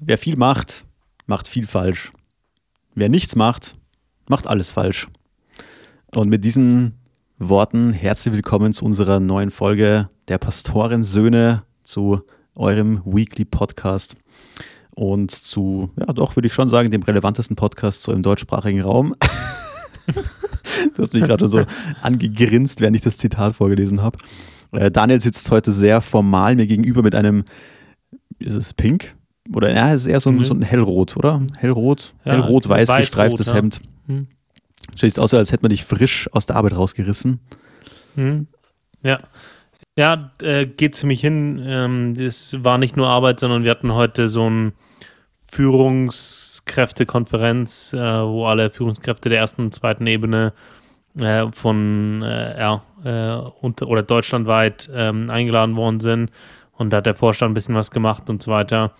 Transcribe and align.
Wer 0.00 0.16
viel 0.16 0.36
macht, 0.36 0.84
macht 1.26 1.48
viel 1.48 1.66
falsch. 1.66 2.12
Wer 2.94 3.08
nichts 3.08 3.34
macht, 3.34 3.76
macht 4.28 4.46
alles 4.46 4.70
falsch. 4.70 5.08
Und 6.14 6.28
mit 6.28 6.44
diesen 6.44 6.92
Worten 7.38 7.92
herzlich 7.92 8.32
willkommen 8.32 8.72
zu 8.72 8.84
unserer 8.84 9.18
neuen 9.18 9.50
Folge 9.50 10.08
der 10.28 10.38
Pastorensöhne, 10.38 11.64
zu 11.82 12.20
eurem 12.54 13.02
Weekly 13.04 13.44
Podcast 13.44 14.14
und 14.94 15.32
zu, 15.32 15.90
ja 15.98 16.12
doch, 16.12 16.36
würde 16.36 16.46
ich 16.46 16.54
schon 16.54 16.68
sagen, 16.68 16.92
dem 16.92 17.02
relevantesten 17.02 17.56
Podcast 17.56 18.02
so 18.02 18.12
im 18.12 18.22
deutschsprachigen 18.22 18.82
Raum. 18.82 19.16
du 20.06 21.02
hast 21.02 21.12
mich 21.12 21.24
gerade 21.24 21.48
so 21.48 21.64
angegrinst, 22.02 22.80
während 22.80 22.94
ich 22.94 23.02
das 23.02 23.18
Zitat 23.18 23.56
vorgelesen 23.56 24.00
habe. 24.00 24.18
Äh, 24.70 24.92
Daniel 24.92 25.20
sitzt 25.20 25.50
heute 25.50 25.72
sehr 25.72 26.00
formal 26.00 26.54
mir 26.54 26.68
gegenüber 26.68 27.02
mit 27.02 27.16
einem, 27.16 27.42
ist 28.38 28.54
es 28.54 28.74
pink? 28.74 29.17
Oder 29.54 29.74
ja, 29.74 29.94
es 29.94 30.02
ist 30.02 30.06
eher 30.06 30.20
so 30.20 30.28
ein, 30.30 30.36
mhm. 30.36 30.44
so 30.44 30.54
ein 30.54 30.62
hellrot, 30.62 31.16
oder? 31.16 31.42
Hellrot, 31.56 32.14
ja, 32.24 32.32
hellrot-weiß 32.32 32.94
gestreiftes 32.94 33.48
ja. 33.48 33.54
Hemd. 33.54 33.80
Mhm. 34.06 34.28
Sieht 34.94 35.18
aus, 35.18 35.34
als 35.34 35.50
hätte 35.52 35.62
man 35.62 35.70
dich 35.70 35.84
frisch 35.84 36.30
aus 36.32 36.46
der 36.46 36.56
Arbeit 36.56 36.76
rausgerissen. 36.76 37.40
Mhm. 38.14 38.46
Ja. 39.02 39.18
Ja, 39.96 40.30
äh, 40.42 40.66
geht 40.66 40.94
ziemlich 40.94 41.20
hin. 41.20 41.60
Ähm, 41.64 42.12
es 42.12 42.56
war 42.62 42.78
nicht 42.78 42.96
nur 42.96 43.08
Arbeit, 43.08 43.40
sondern 43.40 43.64
wir 43.64 43.72
hatten 43.72 43.92
heute 43.94 44.28
so 44.28 44.48
ein 44.48 44.74
Führungskräftekonferenz, 45.36 47.94
äh, 47.94 47.98
wo 47.98 48.46
alle 48.46 48.70
Führungskräfte 48.70 49.28
der 49.28 49.38
ersten 49.38 49.62
und 49.62 49.74
zweiten 49.74 50.06
Ebene 50.06 50.52
äh, 51.18 51.50
von 51.52 52.22
äh, 52.22 52.60
ja, 52.60 52.82
äh, 53.04 53.34
unter, 53.60 53.88
oder 53.88 54.04
deutschlandweit 54.04 54.88
ähm, 54.94 55.30
eingeladen 55.30 55.74
worden 55.76 55.98
sind. 56.00 56.30
Und 56.72 56.90
da 56.90 56.98
hat 56.98 57.06
der 57.06 57.16
Vorstand 57.16 57.50
ein 57.50 57.54
bisschen 57.54 57.74
was 57.74 57.90
gemacht 57.90 58.30
und 58.30 58.40
so 58.40 58.52
weiter. 58.52 58.92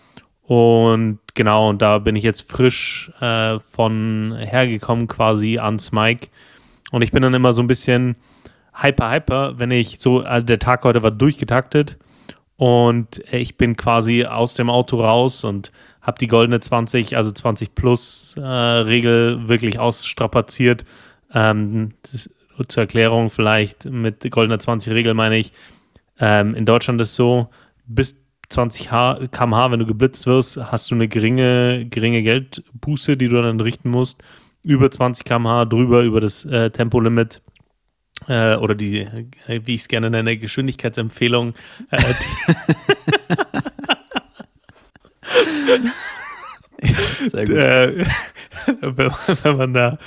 Und 0.49 1.19
genau, 1.35 1.69
und 1.69 1.79
da 1.79 1.99
bin 1.99 2.15
ich 2.15 2.23
jetzt 2.23 2.51
frisch 2.51 3.11
äh, 3.21 3.59
von 3.59 4.35
hergekommen 4.35 5.05
quasi 5.05 5.59
ans 5.59 5.91
Mike. 5.91 6.29
Und 6.91 7.03
ich 7.03 7.11
bin 7.11 7.21
dann 7.21 7.35
immer 7.35 7.53
so 7.53 7.61
ein 7.61 7.67
bisschen 7.67 8.15
hyper, 8.73 9.11
hyper, 9.11 9.59
wenn 9.59 9.69
ich 9.69 9.99
so, 9.99 10.21
also 10.21 10.47
der 10.47 10.57
Tag 10.57 10.83
heute 10.85 11.03
war 11.03 11.11
durchgetaktet 11.11 11.99
und 12.57 13.21
ich 13.31 13.57
bin 13.57 13.77
quasi 13.77 14.25
aus 14.25 14.55
dem 14.55 14.71
Auto 14.71 14.99
raus 14.99 15.43
und 15.43 15.71
habe 16.01 16.17
die 16.17 16.25
goldene 16.25 16.59
20, 16.59 17.15
also 17.15 17.31
20 17.31 17.75
plus 17.75 18.33
äh, 18.35 18.41
Regel 18.41 19.47
wirklich 19.47 19.77
ausstrapaziert. 19.77 20.83
Ähm, 21.31 21.93
das, 22.11 22.27
zur 22.67 22.81
Erklärung 22.81 23.29
vielleicht 23.29 23.85
mit 23.85 24.31
goldener 24.31 24.57
20 24.57 24.93
Regel 24.93 25.13
meine 25.13 25.37
ich, 25.37 25.53
ähm, 26.19 26.55
in 26.55 26.65
Deutschland 26.65 26.99
ist 27.01 27.13
so, 27.13 27.49
bis 27.85 28.15
20 28.49 28.89
km/h, 29.31 29.71
wenn 29.71 29.79
du 29.79 29.85
geblitzt 29.85 30.25
wirst, 30.25 30.57
hast 30.57 30.89
du 30.89 30.95
eine 30.95 31.07
geringe, 31.07 31.85
geringe 31.89 32.23
Geldbuße, 32.23 33.15
die 33.15 33.27
du 33.27 33.41
dann 33.41 33.59
richten 33.59 33.89
musst. 33.89 34.21
Über 34.63 34.91
20 34.91 35.25
km/h 35.25 35.65
drüber, 35.65 36.01
über 36.01 36.19
das 36.19 36.45
äh, 36.45 36.71
Tempolimit 36.71 37.41
äh, 38.27 38.55
oder 38.55 38.75
die, 38.75 38.99
äh, 38.99 39.61
wie 39.65 39.75
ich 39.75 39.81
es 39.81 39.87
gerne 39.87 40.09
nenne, 40.09 40.37
Geschwindigkeitsempfehlung. 40.37 41.53
Äh, 41.91 42.01
Sehr 46.81 47.45
gut. 47.45 47.55
Äh, 47.55 48.05
wenn, 48.81 49.11
wenn, 49.43 49.57
man 49.57 49.73
da 49.73 49.97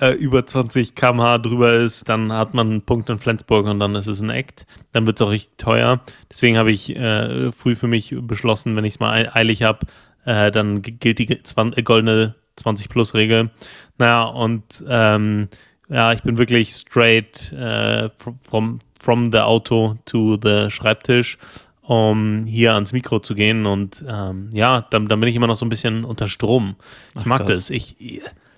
äh, 0.00 0.12
über 0.12 0.46
20 0.46 0.94
km/h 0.94 1.38
drüber 1.38 1.74
ist, 1.74 2.08
dann 2.08 2.32
hat 2.32 2.54
man 2.54 2.70
einen 2.70 2.82
Punkt 2.82 3.08
in 3.10 3.18
Flensburg 3.18 3.66
und 3.66 3.80
dann 3.80 3.94
ist 3.94 4.06
es 4.06 4.20
ein 4.20 4.30
Act. 4.30 4.66
Dann 4.92 5.06
wird 5.06 5.20
es 5.20 5.26
auch 5.26 5.30
richtig 5.30 5.56
teuer. 5.58 6.00
Deswegen 6.30 6.56
habe 6.56 6.72
ich 6.72 6.94
äh, 6.94 7.52
früh 7.52 7.76
für 7.76 7.88
mich 7.88 8.14
beschlossen, 8.18 8.76
wenn 8.76 8.84
ich 8.84 8.94
es 8.94 9.00
mal 9.00 9.30
eilig 9.32 9.62
habe, 9.62 9.86
äh, 10.24 10.50
dann 10.50 10.82
gilt 10.82 11.18
die 11.18 11.42
20, 11.42 11.78
äh, 11.78 11.82
goldene 11.82 12.34
20-Plus-Regel. 12.58 13.50
Naja, 13.98 14.24
und 14.24 14.84
ähm, 14.88 15.48
ja, 15.88 16.12
ich 16.12 16.22
bin 16.22 16.38
wirklich 16.38 16.70
straight 16.70 17.52
äh, 17.52 18.08
from, 18.40 18.78
from 18.98 19.32
the 19.32 19.40
Auto 19.40 19.96
to 20.06 20.38
the 20.42 20.70
Schreibtisch 20.70 21.38
um 21.86 22.46
hier 22.46 22.74
ans 22.74 22.92
Mikro 22.92 23.20
zu 23.20 23.34
gehen. 23.34 23.66
Und 23.66 24.04
ähm, 24.08 24.50
ja, 24.52 24.82
dann, 24.90 25.08
dann 25.08 25.20
bin 25.20 25.28
ich 25.28 25.36
immer 25.36 25.46
noch 25.46 25.56
so 25.56 25.66
ein 25.66 25.70
bisschen 25.70 26.04
unter 26.04 26.28
Strom. 26.28 26.76
Ich 27.14 27.20
Ach, 27.20 27.26
mag 27.26 27.46
krass. 27.46 27.56
das. 27.56 27.70
Ich, 27.70 27.96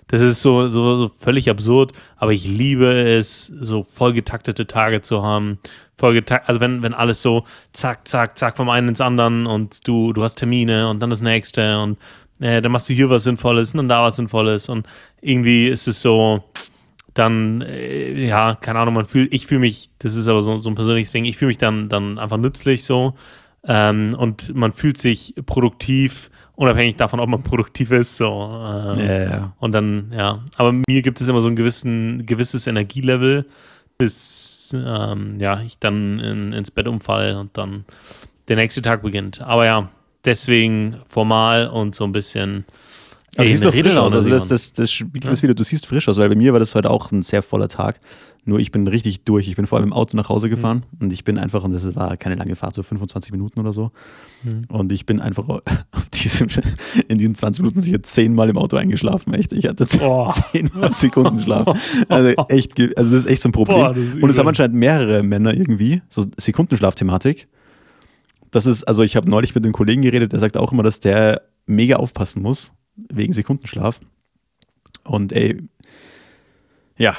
das 0.07 0.21
ist 0.21 0.41
so, 0.41 0.69
so, 0.69 0.95
so 0.97 1.09
völlig 1.09 1.49
absurd, 1.49 1.91
aber 2.15 2.31
ich 2.31 2.47
liebe 2.47 2.85
es, 2.87 3.45
so 3.45 3.83
vollgetaktete 3.83 4.65
Tage 4.65 5.01
zu 5.01 5.21
haben. 5.21 5.59
Vollgetakt, 5.97 6.47
also 6.47 6.61
wenn, 6.61 6.81
wenn 6.81 6.93
alles 6.93 7.21
so 7.21 7.43
zack, 7.73 8.07
zack, 8.07 8.37
zack 8.37 8.55
vom 8.55 8.69
einen 8.69 8.89
ins 8.89 9.01
anderen 9.01 9.45
und 9.45 9.85
du, 9.87 10.13
du 10.13 10.23
hast 10.23 10.35
Termine 10.35 10.87
und 10.89 11.01
dann 11.01 11.09
das 11.09 11.21
nächste 11.21 11.79
und 11.79 11.97
äh, 12.39 12.61
dann 12.61 12.71
machst 12.71 12.87
du 12.87 12.93
hier 12.93 13.09
was 13.09 13.23
Sinnvolles 13.23 13.71
und 13.71 13.77
dann 13.77 13.89
da 13.89 14.03
was 14.03 14.15
Sinnvolles 14.15 14.69
und 14.69 14.87
irgendwie 15.21 15.67
ist 15.67 15.87
es 15.87 16.01
so, 16.01 16.43
dann, 17.17 17.61
äh, 17.61 18.27
ja, 18.27 18.55
keine 18.55 18.79
Ahnung, 18.79 18.93
man 18.93 19.05
fühlt, 19.05 19.33
ich 19.33 19.47
fühle 19.47 19.61
mich, 19.61 19.89
das 19.99 20.15
ist 20.15 20.27
aber 20.27 20.41
so, 20.41 20.59
so 20.59 20.69
ein 20.69 20.75
persönliches 20.75 21.11
Ding, 21.11 21.25
ich 21.25 21.37
fühle 21.37 21.49
mich 21.49 21.57
dann, 21.57 21.89
dann 21.89 22.19
einfach 22.19 22.37
nützlich 22.37 22.83
so 22.83 23.15
ähm, 23.67 24.15
und 24.17 24.55
man 24.55 24.73
fühlt 24.73 24.97
sich 24.97 25.33
produktiv, 25.45 26.31
unabhängig 26.55 26.95
davon, 26.95 27.19
ob 27.19 27.29
man 27.29 27.43
produktiv 27.43 27.91
ist, 27.91 28.17
so. 28.17 28.25
Ähm, 28.27 28.99
ja, 28.99 29.23
ja. 29.23 29.53
Und 29.59 29.73
dann, 29.73 30.11
ja, 30.15 30.43
aber 30.55 30.71
mir 30.71 31.01
gibt 31.01 31.21
es 31.21 31.27
immer 31.27 31.41
so 31.41 31.49
ein 31.49 31.55
gewissen, 31.55 32.25
gewisses 32.25 32.67
Energielevel, 32.67 33.45
bis, 33.97 34.75
ähm, 34.75 35.39
ja, 35.39 35.61
ich 35.61 35.79
dann 35.79 36.19
in, 36.19 36.53
ins 36.53 36.71
Bett 36.71 36.87
umfall 36.87 37.35
und 37.35 37.57
dann 37.57 37.85
der 38.47 38.55
nächste 38.55 38.81
Tag 38.81 39.01
beginnt. 39.01 39.41
Aber 39.41 39.65
ja, 39.65 39.89
deswegen 40.23 40.97
formal 41.07 41.67
und 41.67 41.95
so 41.95 42.03
ein 42.03 42.11
bisschen 42.11 42.65
aber 43.37 43.45
du 43.45 43.51
siehst 43.51 43.65
doch 43.65 43.73
frisch 43.73 43.97
aus. 43.97 44.13
Also 44.13 44.29
das, 44.29 44.47
das, 44.47 44.73
das 44.73 44.91
spiegelt 44.91 45.25
ja. 45.25 45.29
das 45.29 45.43
wieder. 45.43 45.53
Du 45.53 45.63
siehst 45.63 45.85
frisch 45.85 46.07
aus, 46.07 46.17
weil 46.17 46.29
bei 46.29 46.35
mir 46.35 46.53
war 46.53 46.59
das 46.59 46.75
heute 46.75 46.89
auch 46.89 47.11
ein 47.11 47.21
sehr 47.21 47.41
voller 47.41 47.67
Tag. 47.67 47.99
Nur 48.47 48.59
ich 48.59 48.71
bin 48.71 48.87
richtig 48.87 49.25
durch. 49.25 49.49
Ich 49.49 49.57
bin 49.57 49.67
vor 49.67 49.77
allem 49.77 49.89
im 49.89 49.93
Auto 49.93 50.15
nach 50.15 50.29
Hause 50.29 50.49
gefahren 50.49 50.85
mhm. 50.91 51.05
und 51.05 51.13
ich 51.13 51.25
bin 51.25 51.37
einfach, 51.37 51.65
und 51.65 51.73
das 51.73 51.95
war 51.95 52.15
keine 52.15 52.35
lange 52.35 52.55
Fahrt, 52.55 52.75
so 52.75 52.81
25 52.81 53.33
Minuten 53.33 53.59
oder 53.59 53.73
so. 53.73 53.91
Mhm. 54.43 54.63
Und 54.69 54.91
ich 54.93 55.05
bin 55.05 55.19
einfach 55.19 55.47
diesem, 56.13 56.47
in 57.09 57.17
diesen 57.17 57.35
20 57.35 57.61
Minuten 57.61 57.81
sicher 57.81 58.01
zehnmal 58.01 58.49
im 58.49 58.57
Auto 58.57 58.77
eingeschlafen. 58.77 59.33
Echt. 59.33 59.51
Ich 59.51 59.67
hatte 59.67 59.85
zehnmal 59.85 60.93
Sekunden 60.93 61.41
Schlaf. 61.41 61.67
Also 62.07 62.29
echt, 62.47 62.79
also 62.97 63.11
das 63.11 63.25
ist 63.25 63.29
echt 63.29 63.41
so 63.41 63.49
ein 63.49 63.51
Problem. 63.51 63.77
Boah, 63.77 63.95
und 64.21 64.29
es 64.29 64.37
haben 64.37 64.47
anscheinend 64.47 64.77
mehrere 64.77 65.23
Männer 65.23 65.53
irgendwie, 65.53 66.01
so 66.09 66.23
Sekundenschlafthematik. 66.37 67.49
Das 68.51 68.65
ist, 68.65 68.85
also 68.85 69.03
ich 69.03 69.17
habe 69.17 69.29
neulich 69.29 69.53
mit 69.55 69.65
einem 69.65 69.73
Kollegen 69.73 70.01
geredet, 70.01 70.31
der 70.31 70.39
sagt 70.39 70.55
auch 70.55 70.71
immer, 70.71 70.83
dass 70.83 71.01
der 71.01 71.41
mega 71.65 71.97
aufpassen 71.97 72.41
muss, 72.41 72.73
wegen 73.09 73.33
Sekundenschlaf. 73.33 73.99
Und 75.03 75.31
ey, 75.31 75.61
ja. 76.97 77.15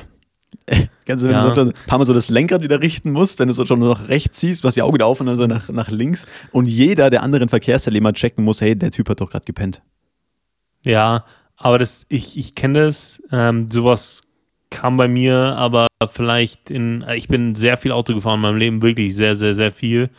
Du, 1.07 1.23
wenn 1.23 1.31
ja. 1.31 1.55
du 1.55 1.61
ein 1.63 1.73
paar 1.87 1.97
Mal 1.97 2.05
so 2.05 2.13
das 2.13 2.29
Lenkrad 2.29 2.61
wieder 2.61 2.83
richten 2.83 3.13
musst, 3.13 3.39
wenn 3.39 3.49
du 3.49 3.55
so 3.55 3.65
schon 3.65 3.79
nach 3.79 4.09
rechts 4.11 4.41
ziehst, 4.41 4.63
du 4.63 4.69
hast 4.69 4.75
die 4.75 4.83
Augen 4.83 5.01
auf 5.01 5.19
und 5.21 5.27
dann 5.27 5.39
so 5.39 5.47
nach, 5.47 5.71
nach 5.71 5.89
links 5.89 6.27
und 6.53 6.67
jeder 6.67 7.09
der 7.09 7.23
anderen 7.23 7.49
Verkehrsteilnehmer 7.49 8.13
checken 8.13 8.45
muss, 8.45 8.61
hey, 8.61 8.77
der 8.77 8.91
Typ 8.91 9.09
hat 9.09 9.23
doch 9.23 9.31
gerade 9.31 9.47
gepennt. 9.47 9.81
Ja, 10.85 11.25
aber 11.57 11.79
das, 11.79 12.05
ich, 12.11 12.37
ich 12.37 12.55
kenne 12.55 12.81
das, 12.81 13.23
ähm, 13.33 13.71
sowas 13.71 14.21
kam 14.69 14.99
bei 14.99 15.09
mir, 15.09 15.57
aber 15.57 15.87
vielleicht 16.13 16.71
in, 16.71 17.05
ich 17.15 17.29
bin 17.29 17.55
sehr 17.55 17.79
viel 17.79 17.93
Auto 17.93 18.15
gefahren 18.15 18.37
in 18.37 18.43
meinem 18.43 18.59
Leben, 18.59 18.83
wirklich 18.83 19.17
sehr, 19.17 19.35
sehr, 19.35 19.55
sehr 19.55 19.73
viel. 19.73 20.11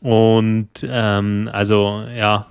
Und 0.00 0.68
ähm, 0.82 1.48
also 1.52 2.04
ja, 2.14 2.46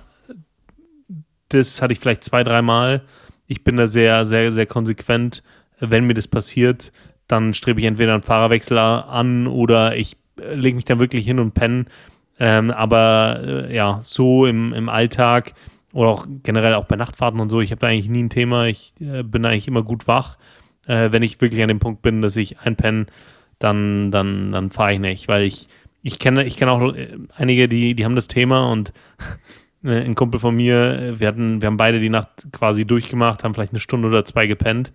das 1.48 1.82
hatte 1.82 1.92
ich 1.92 2.00
vielleicht 2.00 2.24
zwei, 2.24 2.44
dreimal. 2.44 3.02
Ich 3.46 3.64
bin 3.64 3.76
da 3.76 3.86
sehr, 3.86 4.24
sehr, 4.24 4.52
sehr 4.52 4.66
konsequent. 4.66 5.42
Wenn 5.78 6.06
mir 6.06 6.14
das 6.14 6.28
passiert, 6.28 6.92
dann 7.28 7.54
strebe 7.54 7.80
ich 7.80 7.86
entweder 7.86 8.14
einen 8.14 8.22
Fahrerwechsel 8.22 8.78
an 8.78 9.46
oder 9.46 9.96
ich 9.96 10.16
äh, 10.40 10.54
lege 10.54 10.76
mich 10.76 10.84
dann 10.84 11.00
wirklich 11.00 11.24
hin 11.24 11.38
und 11.38 11.54
penne. 11.54 11.86
Ähm, 12.38 12.70
aber 12.70 13.40
äh, 13.42 13.74
ja, 13.74 13.98
so 14.02 14.46
im, 14.46 14.72
im 14.72 14.88
Alltag 14.88 15.54
oder 15.92 16.10
auch 16.10 16.26
generell 16.42 16.74
auch 16.74 16.84
bei 16.84 16.96
Nachtfahrten 16.96 17.40
und 17.40 17.48
so, 17.48 17.60
ich 17.60 17.70
habe 17.70 17.80
da 17.80 17.86
eigentlich 17.86 18.10
nie 18.10 18.24
ein 18.24 18.30
Thema. 18.30 18.66
Ich 18.66 18.92
äh, 19.00 19.22
bin 19.22 19.44
eigentlich 19.44 19.68
immer 19.68 19.82
gut 19.82 20.06
wach. 20.06 20.36
Äh, 20.86 21.10
wenn 21.12 21.22
ich 21.22 21.40
wirklich 21.40 21.62
an 21.62 21.68
dem 21.68 21.78
Punkt 21.78 22.02
bin, 22.02 22.20
dass 22.22 22.36
ich 22.36 22.58
einpenne, 22.60 23.06
dann, 23.58 24.10
dann, 24.10 24.52
dann 24.52 24.70
fahre 24.70 24.94
ich 24.94 25.00
nicht, 25.00 25.28
weil 25.28 25.44
ich, 25.44 25.68
ich 26.02 26.18
kenne, 26.18 26.44
ich 26.44 26.58
kenne 26.58 26.72
auch 26.72 26.94
äh, 26.94 27.16
einige, 27.36 27.68
die, 27.68 27.94
die 27.94 28.04
haben 28.04 28.14
das 28.14 28.28
Thema 28.28 28.70
und 28.70 28.92
ein 29.86 30.14
Kumpel 30.14 30.40
von 30.40 30.54
mir, 30.54 30.98
äh, 30.98 31.20
wir 31.20 31.28
hatten, 31.28 31.60
wir 31.60 31.66
haben 31.66 31.76
beide 31.76 32.00
die 32.00 32.10
Nacht 32.10 32.48
quasi 32.52 32.84
durchgemacht, 32.84 33.44
haben 33.44 33.54
vielleicht 33.54 33.72
eine 33.72 33.80
Stunde 33.80 34.08
oder 34.08 34.24
zwei 34.24 34.46
gepennt. 34.46 34.92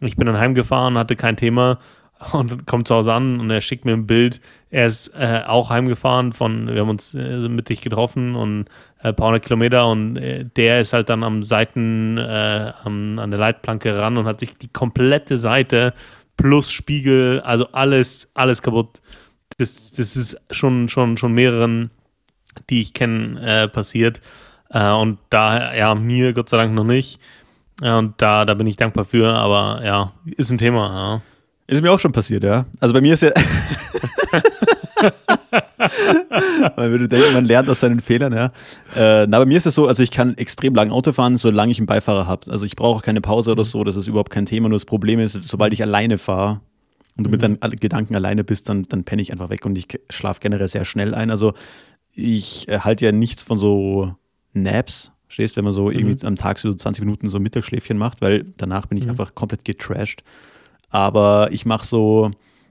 Ich 0.00 0.16
bin 0.16 0.26
dann 0.26 0.38
heimgefahren, 0.38 0.98
hatte 0.98 1.16
kein 1.16 1.36
Thema 1.36 1.78
und 2.32 2.66
kommt 2.66 2.88
zu 2.88 2.94
Hause 2.94 3.12
an 3.12 3.40
und 3.40 3.50
er 3.50 3.60
schickt 3.60 3.84
mir 3.84 3.92
ein 3.92 4.06
Bild. 4.06 4.40
Er 4.70 4.86
ist 4.86 5.08
äh, 5.14 5.42
auch 5.46 5.70
heimgefahren 5.70 6.32
von, 6.32 6.68
wir 6.68 6.80
haben 6.80 6.88
uns 6.88 7.14
äh, 7.14 7.48
mittig 7.48 7.80
getroffen 7.80 8.34
und 8.34 8.66
äh, 9.02 9.08
ein 9.08 9.16
paar 9.16 9.28
hundert 9.28 9.44
Kilometer 9.44 9.88
und 9.88 10.16
äh, 10.16 10.44
der 10.44 10.80
ist 10.80 10.92
halt 10.92 11.08
dann 11.08 11.22
am 11.22 11.42
Seiten, 11.42 12.18
äh, 12.18 12.72
am, 12.82 13.18
an 13.18 13.30
der 13.30 13.40
Leitplanke 13.40 13.96
ran 13.98 14.16
und 14.16 14.26
hat 14.26 14.40
sich 14.40 14.56
die 14.58 14.68
komplette 14.68 15.36
Seite 15.36 15.94
plus 16.36 16.72
Spiegel, 16.72 17.40
also 17.42 17.68
alles, 17.72 18.30
alles 18.34 18.62
kaputt. 18.62 19.00
Das, 19.58 19.92
das 19.92 20.16
ist 20.16 20.40
schon, 20.50 20.88
schon, 20.88 21.16
schon 21.16 21.32
mehreren 21.32 21.90
die 22.70 22.82
ich 22.82 22.94
kenne, 22.94 23.40
äh, 23.64 23.68
passiert. 23.68 24.20
Äh, 24.70 24.90
und 24.90 25.18
da, 25.30 25.74
ja, 25.74 25.94
mir 25.94 26.32
Gott 26.32 26.48
sei 26.48 26.56
Dank 26.56 26.74
noch 26.74 26.84
nicht. 26.84 27.20
Ja, 27.80 27.98
und 27.98 28.20
da, 28.22 28.44
da 28.44 28.54
bin 28.54 28.66
ich 28.66 28.76
dankbar 28.76 29.04
für, 29.04 29.34
aber 29.34 29.82
ja, 29.84 30.12
ist 30.36 30.50
ein 30.50 30.58
Thema. 30.58 30.88
Ja. 30.88 31.22
Ist 31.66 31.82
mir 31.82 31.90
auch 31.92 32.00
schon 32.00 32.12
passiert, 32.12 32.44
ja. 32.44 32.66
Also 32.80 32.92
bei 32.92 33.00
mir 33.00 33.14
ist 33.14 33.22
ja. 33.22 33.30
Man 36.76 36.90
würde 36.90 37.08
denken, 37.08 37.32
man 37.32 37.44
lernt 37.44 37.68
aus 37.68 37.80
seinen 37.80 38.00
Fehlern, 38.00 38.32
ja. 38.32 38.52
Äh, 38.94 39.26
na, 39.26 39.38
bei 39.38 39.46
mir 39.46 39.58
ist 39.58 39.66
es 39.66 39.74
so, 39.74 39.86
also 39.86 40.02
ich 40.02 40.10
kann 40.10 40.36
extrem 40.36 40.74
lang 40.74 40.90
Auto 40.90 41.12
fahren, 41.12 41.36
solange 41.36 41.72
ich 41.72 41.78
einen 41.78 41.86
Beifahrer 41.86 42.26
habe. 42.26 42.50
Also 42.50 42.66
ich 42.66 42.76
brauche 42.76 43.02
keine 43.02 43.20
Pause 43.20 43.52
oder 43.52 43.64
so, 43.64 43.84
das 43.84 43.96
ist 43.96 44.06
überhaupt 44.06 44.30
kein 44.30 44.46
Thema. 44.46 44.68
Nur 44.68 44.76
das 44.76 44.84
Problem 44.84 45.20
ist, 45.20 45.42
sobald 45.42 45.72
ich 45.72 45.82
alleine 45.82 46.18
fahre 46.18 46.60
und 47.16 47.24
du 47.24 47.30
mit 47.30 47.42
mhm. 47.42 47.60
deinen 47.60 47.76
Gedanken 47.76 48.14
alleine 48.14 48.44
bist, 48.44 48.68
dann, 48.68 48.84
dann 48.84 49.04
penne 49.04 49.22
ich 49.22 49.32
einfach 49.32 49.50
weg 49.50 49.64
und 49.66 49.76
ich 49.76 49.86
schlafe 50.10 50.40
generell 50.40 50.68
sehr 50.68 50.84
schnell 50.84 51.14
ein. 51.14 51.30
Also 51.30 51.54
ich 52.14 52.68
äh, 52.68 52.80
halte 52.80 53.04
ja 53.04 53.12
nichts 53.12 53.42
von 53.42 53.58
so 53.58 54.14
Naps, 54.52 55.12
stehst, 55.28 55.56
wenn 55.56 55.64
man 55.64 55.72
so 55.72 55.90
mhm. 55.90 55.98
irgendwie 55.98 56.26
am 56.26 56.36
Tag 56.36 56.58
so 56.58 56.72
20 56.72 57.04
Minuten 57.04 57.28
so 57.28 57.38
Mittagsschläfchen 57.38 57.98
macht, 57.98 58.22
weil 58.22 58.44
danach 58.56 58.86
bin 58.86 58.98
ich 58.98 59.04
mhm. 59.04 59.10
einfach 59.10 59.34
komplett 59.34 59.64
getrashed. 59.64 60.22
Aber 60.88 61.48
ich 61.52 61.66
mache 61.66 61.84
so, 61.84 62.30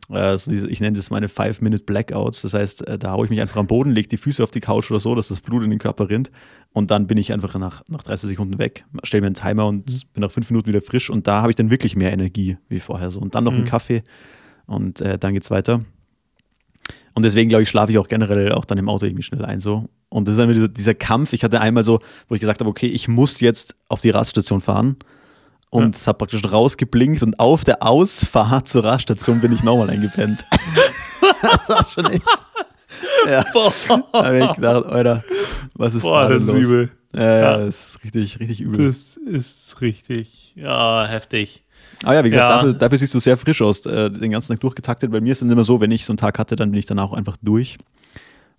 äh, 0.09 0.37
so 0.37 0.49
diese, 0.49 0.69
ich 0.69 0.79
nenne 0.79 0.95
das 0.95 1.09
meine 1.09 1.27
Five-Minute-Blackouts. 1.27 2.43
Das 2.43 2.53
heißt, 2.53 2.87
äh, 2.87 2.97
da 2.97 3.11
haue 3.11 3.25
ich 3.25 3.29
mich 3.29 3.41
einfach 3.41 3.57
am 3.57 3.67
Boden, 3.67 3.91
lege 3.91 4.07
die 4.07 4.17
Füße 4.17 4.41
auf 4.41 4.51
die 4.51 4.61
Couch 4.61 4.89
oder 4.89 4.99
so, 4.99 5.13
dass 5.13 5.27
das 5.27 5.41
Blut 5.41 5.63
in 5.63 5.69
den 5.69 5.79
Körper 5.79 6.09
rinnt. 6.09 6.31
Und 6.71 6.89
dann 6.89 7.05
bin 7.05 7.17
ich 7.17 7.33
einfach 7.33 7.53
nach, 7.59 7.83
nach 7.87 8.01
30 8.01 8.29
Sekunden 8.29 8.57
weg, 8.57 8.85
stelle 9.03 9.21
mir 9.21 9.27
einen 9.27 9.35
Timer 9.35 9.67
und 9.67 9.89
mhm. 9.89 9.99
bin 10.13 10.21
nach 10.21 10.31
fünf 10.31 10.49
Minuten 10.49 10.67
wieder 10.67 10.81
frisch. 10.81 11.09
Und 11.09 11.27
da 11.27 11.41
habe 11.41 11.51
ich 11.51 11.55
dann 11.55 11.69
wirklich 11.69 11.95
mehr 11.95 12.13
Energie 12.13 12.57
wie 12.69 12.79
vorher 12.79 13.09
so. 13.09 13.19
Und 13.19 13.35
dann 13.35 13.43
noch 13.43 13.51
mhm. 13.51 13.59
einen 13.59 13.67
Kaffee 13.67 14.03
und 14.65 15.01
äh, 15.01 15.19
dann 15.19 15.33
geht's 15.33 15.51
weiter. 15.51 15.81
Und 17.15 17.23
deswegen, 17.23 17.49
glaube 17.49 17.63
ich, 17.63 17.69
schlafe 17.69 17.91
ich 17.91 17.97
auch 17.97 18.07
generell 18.07 18.51
auch 18.51 18.65
dann 18.65 18.77
im 18.77 18.89
Auto 18.89 19.05
irgendwie 19.05 19.23
schnell 19.23 19.45
ein. 19.45 19.59
So. 19.59 19.89
Und 20.09 20.27
das 20.27 20.33
ist 20.33 20.39
dann 20.39 20.53
dieser, 20.53 20.67
dieser 20.67 20.95
Kampf. 20.95 21.33
Ich 21.33 21.43
hatte 21.43 21.61
einmal 21.61 21.83
so, 21.83 21.99
wo 22.27 22.35
ich 22.35 22.41
gesagt 22.41 22.59
habe, 22.59 22.69
okay, 22.69 22.87
ich 22.87 23.07
muss 23.07 23.39
jetzt 23.39 23.75
auf 23.87 24.01
die 24.01 24.09
Raststation 24.09 24.61
fahren 24.61 24.97
und 25.69 25.97
ja. 25.99 26.07
habe 26.07 26.19
praktisch 26.19 26.43
rausgeblinkt 26.43 27.23
und 27.23 27.39
auf 27.39 27.63
der 27.63 27.83
Ausfahrt 27.83 28.67
zur 28.67 28.83
Raststation 28.83 29.41
bin 29.41 29.51
ich 29.51 29.63
nochmal 29.63 29.89
eingepennt. 29.89 30.45
das 31.41 31.69
war 31.69 31.87
schon 31.89 32.05
echt. 32.05 32.23
Ja. 33.27 33.43
Boah. 33.53 33.73
Da 34.11 34.25
habe 34.25 34.39
ich 34.39 34.53
gedacht, 34.53 34.85
Alter, 34.85 35.23
was 35.73 35.95
ist 35.95 36.03
Boah, 36.03 36.23
da 36.23 36.35
das 36.35 36.45
los? 36.45 36.55
Ist 36.57 36.65
übel. 36.65 36.91
Ja, 37.15 37.37
ja, 37.37 37.57
das 37.57 37.95
ist 37.95 38.03
richtig, 38.03 38.39
richtig 38.39 38.61
übel. 38.61 38.87
Das 38.87 39.17
ist 39.17 39.81
richtig, 39.81 40.53
ja, 40.55 41.05
heftig. 41.05 41.62
Ah 42.03 42.13
ja, 42.13 42.23
wie 42.23 42.29
gesagt, 42.29 42.49
ja. 42.49 42.55
Dafür, 42.57 42.73
dafür, 42.73 42.97
siehst 42.97 43.13
du 43.13 43.19
sehr 43.19 43.37
frisch 43.37 43.61
aus, 43.61 43.85
äh, 43.85 44.11
den 44.11 44.31
ganzen 44.31 44.53
Tag 44.53 44.59
durchgetaktet. 44.59 45.11
Bei 45.11 45.21
mir 45.21 45.31
ist 45.31 45.41
es 45.41 45.49
immer 45.49 45.63
so, 45.63 45.81
wenn 45.81 45.91
ich 45.91 46.05
so 46.05 46.11
einen 46.11 46.17
Tag 46.17 46.39
hatte, 46.39 46.55
dann 46.55 46.71
bin 46.71 46.79
ich 46.79 46.85
danach 46.85 47.05
auch 47.05 47.13
einfach 47.13 47.37
durch. 47.41 47.77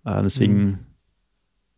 Äh, 0.05 0.23
deswegen, 0.23 0.65
mhm. 0.65 0.79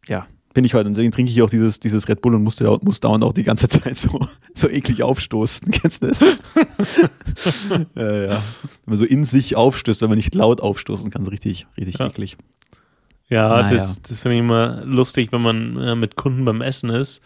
ja, 0.07 0.27
bin 0.57 0.65
ich 0.65 0.75
heute. 0.75 0.89
Und 0.89 0.95
deswegen 0.95 1.13
trinke 1.13 1.31
ich 1.31 1.43
auch 1.43 1.51
dieses, 1.51 1.81
dieses 1.81 2.09
Red 2.09 2.23
Bull 2.23 2.35
und 2.35 2.43
muss, 2.43 2.59
muss 2.81 3.01
dauernd 3.01 3.23
auch 3.23 3.35
die 3.35 3.43
ganze 3.43 3.69
Zeit 3.69 3.97
so, 3.97 4.19
so 4.55 4.69
eklig 4.69 5.03
aufstoßen. 5.03 5.71
Kennst 5.73 6.03
du 6.03 6.09
das? 6.09 6.21
ja, 7.95 8.13
ja. 8.13 8.43
Wenn 8.43 8.87
man 8.87 8.97
so 8.97 9.05
in 9.05 9.25
sich 9.25 9.55
aufstößt, 9.55 10.03
wenn 10.03 10.09
man 10.09 10.17
nicht 10.17 10.35
laut 10.35 10.61
aufstoßen 10.61 11.11
kann, 11.11 11.25
so 11.25 11.31
richtig, 11.31 11.67
richtig 11.77 11.99
ja. 11.99 12.07
eklig. 12.07 12.37
Ja, 13.29 13.49
naja. 13.49 13.69
das, 13.75 14.03
das 14.03 14.21
finde 14.21 14.37
ich 14.37 14.41
immer 14.41 14.83
lustig, 14.85 15.31
wenn 15.33 15.43
man 15.43 15.77
äh, 15.77 15.95
mit 15.95 16.17
Kunden 16.17 16.45
beim 16.45 16.63
Essen 16.63 16.91
ist 16.91 17.21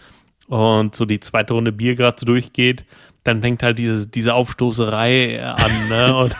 und 0.48 0.96
so 0.96 1.04
die 1.04 1.20
zweite 1.20 1.54
Runde 1.54 1.72
Bier 1.72 1.94
gerade 1.94 2.16
so 2.18 2.26
durchgeht, 2.26 2.84
dann 3.24 3.42
fängt 3.42 3.62
halt 3.62 3.78
diese, 3.78 4.08
diese 4.08 4.34
Aufstoßerei 4.34 5.44
an, 5.44 5.88
ne? 5.88 6.16
Und 6.24 6.36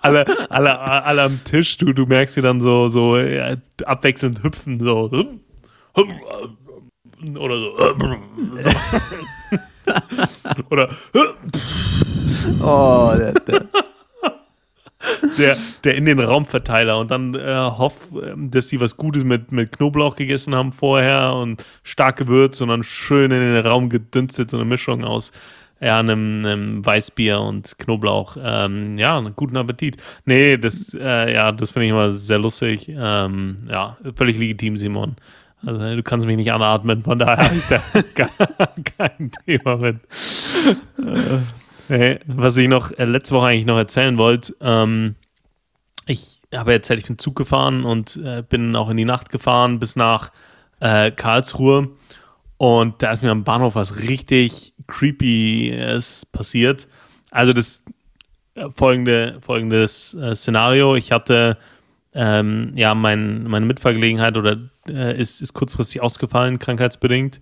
alle, 0.00 0.24
alle, 0.50 0.78
alle 0.80 1.22
am 1.22 1.44
Tisch, 1.44 1.76
du, 1.78 1.92
du 1.92 2.06
merkst 2.06 2.34
sie 2.34 2.42
dann 2.42 2.60
so, 2.60 2.88
so 2.88 3.18
ja, 3.18 3.56
abwechselnd 3.84 4.42
hüpfen, 4.42 4.80
so 4.80 5.10
oder 7.38 7.58
so. 7.58 7.76
oder 10.70 10.88
oh, 12.62 13.12
der, 13.16 13.32
der. 13.32 13.68
der, 15.38 15.56
der 15.84 15.94
in 15.94 16.04
den 16.04 16.18
Raumverteiler 16.18 16.98
und 16.98 17.10
dann 17.10 17.34
äh, 17.34 17.70
hoff, 17.78 18.08
dass 18.36 18.68
sie 18.68 18.80
was 18.80 18.96
Gutes 18.96 19.24
mit, 19.24 19.52
mit 19.52 19.72
Knoblauch 19.72 20.16
gegessen 20.16 20.54
haben 20.54 20.72
vorher 20.72 21.32
und 21.34 21.64
stark 21.82 22.16
gewürzt 22.16 22.60
und 22.62 22.68
dann 22.68 22.82
schön 22.82 23.30
in 23.30 23.40
den 23.40 23.66
Raum 23.66 23.88
gedünstet, 23.88 24.50
so 24.50 24.56
eine 24.56 24.66
Mischung 24.66 25.04
aus 25.04 25.32
ja, 25.80 25.98
einem, 25.98 26.44
einem 26.44 26.86
Weißbier 26.86 27.40
und 27.40 27.78
Knoblauch. 27.78 28.36
Ähm, 28.42 28.98
ja, 28.98 29.20
guten 29.34 29.56
Appetit. 29.56 29.96
Nee, 30.24 30.56
das, 30.56 30.94
äh, 30.94 31.34
ja, 31.34 31.52
das 31.52 31.70
finde 31.70 31.86
ich 31.86 31.90
immer 31.90 32.12
sehr 32.12 32.38
lustig. 32.38 32.88
Ähm, 32.88 33.56
ja, 33.70 33.96
völlig 34.14 34.38
legitim, 34.38 34.78
Simon. 34.78 35.16
Also 35.64 35.80
du 35.80 36.02
kannst 36.02 36.26
mich 36.26 36.36
nicht 36.36 36.52
anatmen, 36.52 37.02
von 37.02 37.18
daher 37.18 37.38
habe 37.38 37.54
ich 37.54 37.66
da 37.66 38.28
kein 38.98 39.30
Thema 39.44 39.76
mit. 39.76 39.96
Hey, 41.88 42.20
was 42.26 42.56
ich 42.56 42.68
noch 42.68 42.92
äh, 42.92 43.04
letzte 43.04 43.34
Woche 43.34 43.46
eigentlich 43.46 43.66
noch 43.66 43.78
erzählen 43.78 44.18
wollte, 44.18 44.54
ähm, 44.60 45.16
ich 46.06 46.40
habe 46.54 46.72
erzählt, 46.72 47.00
ich 47.00 47.06
bin 47.06 47.18
Zug 47.18 47.36
gefahren 47.36 47.84
und 47.84 48.16
äh, 48.16 48.42
bin 48.48 48.76
auch 48.76 48.90
in 48.90 48.96
die 48.96 49.04
Nacht 49.04 49.30
gefahren 49.30 49.78
bis 49.78 49.96
nach 49.96 50.30
äh, 50.80 51.10
Karlsruhe. 51.10 51.90
Und 52.58 53.02
da 53.02 53.12
ist 53.12 53.22
mir 53.22 53.30
am 53.30 53.44
Bahnhof 53.44 53.74
was 53.74 53.98
richtig 54.00 54.72
creepyes 54.86 56.26
passiert. 56.26 56.88
Also 57.30 57.52
das 57.52 57.84
äh, 58.54 58.68
folgende, 58.74 59.38
folgendes 59.40 60.14
äh, 60.14 60.34
Szenario. 60.34 60.96
Ich 60.96 61.12
hatte 61.12 61.58
ähm, 62.14 62.72
ja 62.74 62.94
mein, 62.94 63.44
meine 63.44 63.66
Mitfahrgelegenheit 63.66 64.36
oder 64.38 64.58
äh, 64.88 65.20
ist, 65.20 65.42
ist 65.42 65.52
kurzfristig 65.52 66.00
ausgefallen, 66.00 66.58
krankheitsbedingt. 66.58 67.40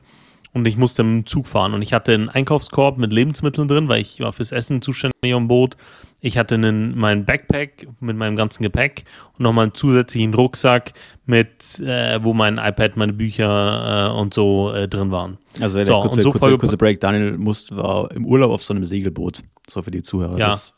Und 0.54 0.66
ich 0.66 0.76
musste 0.76 1.02
im 1.02 1.26
Zug 1.26 1.48
fahren. 1.48 1.74
Und 1.74 1.82
ich 1.82 1.92
hatte 1.92 2.14
einen 2.14 2.28
Einkaufskorb 2.28 2.96
mit 2.96 3.12
Lebensmitteln 3.12 3.66
drin, 3.68 3.88
weil 3.88 4.00
ich 4.00 4.20
war 4.20 4.32
fürs 4.32 4.52
Essen 4.52 4.80
zuständig 4.80 5.34
am 5.34 5.48
Boot. 5.48 5.76
Ich 6.20 6.38
hatte 6.38 6.54
einen, 6.54 6.96
meinen 6.96 7.24
Backpack 7.24 7.88
mit 8.00 8.16
meinem 8.16 8.36
ganzen 8.36 8.62
Gepäck 8.62 9.04
und 9.36 9.40
nochmal 9.40 9.64
einen 9.64 9.74
zusätzlichen 9.74 10.32
Rucksack 10.32 10.94
mit, 11.26 11.80
äh, 11.80 12.22
wo 12.22 12.32
mein 12.32 12.58
iPad, 12.58 12.96
meine 12.96 13.12
Bücher 13.12 14.10
äh, 14.10 14.18
und 14.18 14.32
so 14.32 14.72
äh, 14.72 14.88
drin 14.88 15.10
waren. 15.10 15.38
Also 15.60 15.82
so, 15.82 16.00
kurze, 16.00 16.22
so 16.22 16.30
kurze, 16.30 16.56
kurze, 16.56 16.76
Break. 16.76 17.00
Daniel 17.00 17.36
muss, 17.36 17.70
war 17.70 18.10
im 18.12 18.24
Urlaub 18.24 18.52
auf 18.52 18.62
so 18.62 18.72
einem 18.72 18.84
Segelboot. 18.84 19.42
So 19.68 19.82
für 19.82 19.90
die 19.90 20.02
Zuhörer. 20.02 20.38
Ja. 20.38 20.50
Das 20.50 20.72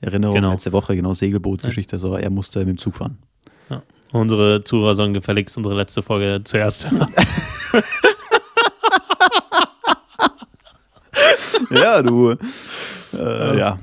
Erinnerung 0.00 0.34
genau. 0.34 0.50
letzte 0.50 0.72
Woche, 0.72 0.96
genau, 0.96 1.14
Segelboot-Geschichte. 1.14 1.98
So, 1.98 2.16
er 2.16 2.30
musste 2.30 2.58
mit 2.60 2.68
dem 2.68 2.78
Zug 2.78 2.96
fahren. 2.96 3.18
Unsere 4.12 4.64
Zuhörer 4.64 4.94
sollen 4.96 5.14
gefälligst 5.14 5.56
unsere 5.56 5.76
letzte 5.76 6.02
Folge 6.02 6.40
zuerst 6.42 6.90
hören. 6.90 7.06
ja, 11.70 12.02
du. 12.02 12.36
Äh, 13.12 13.58
ja. 13.58 13.78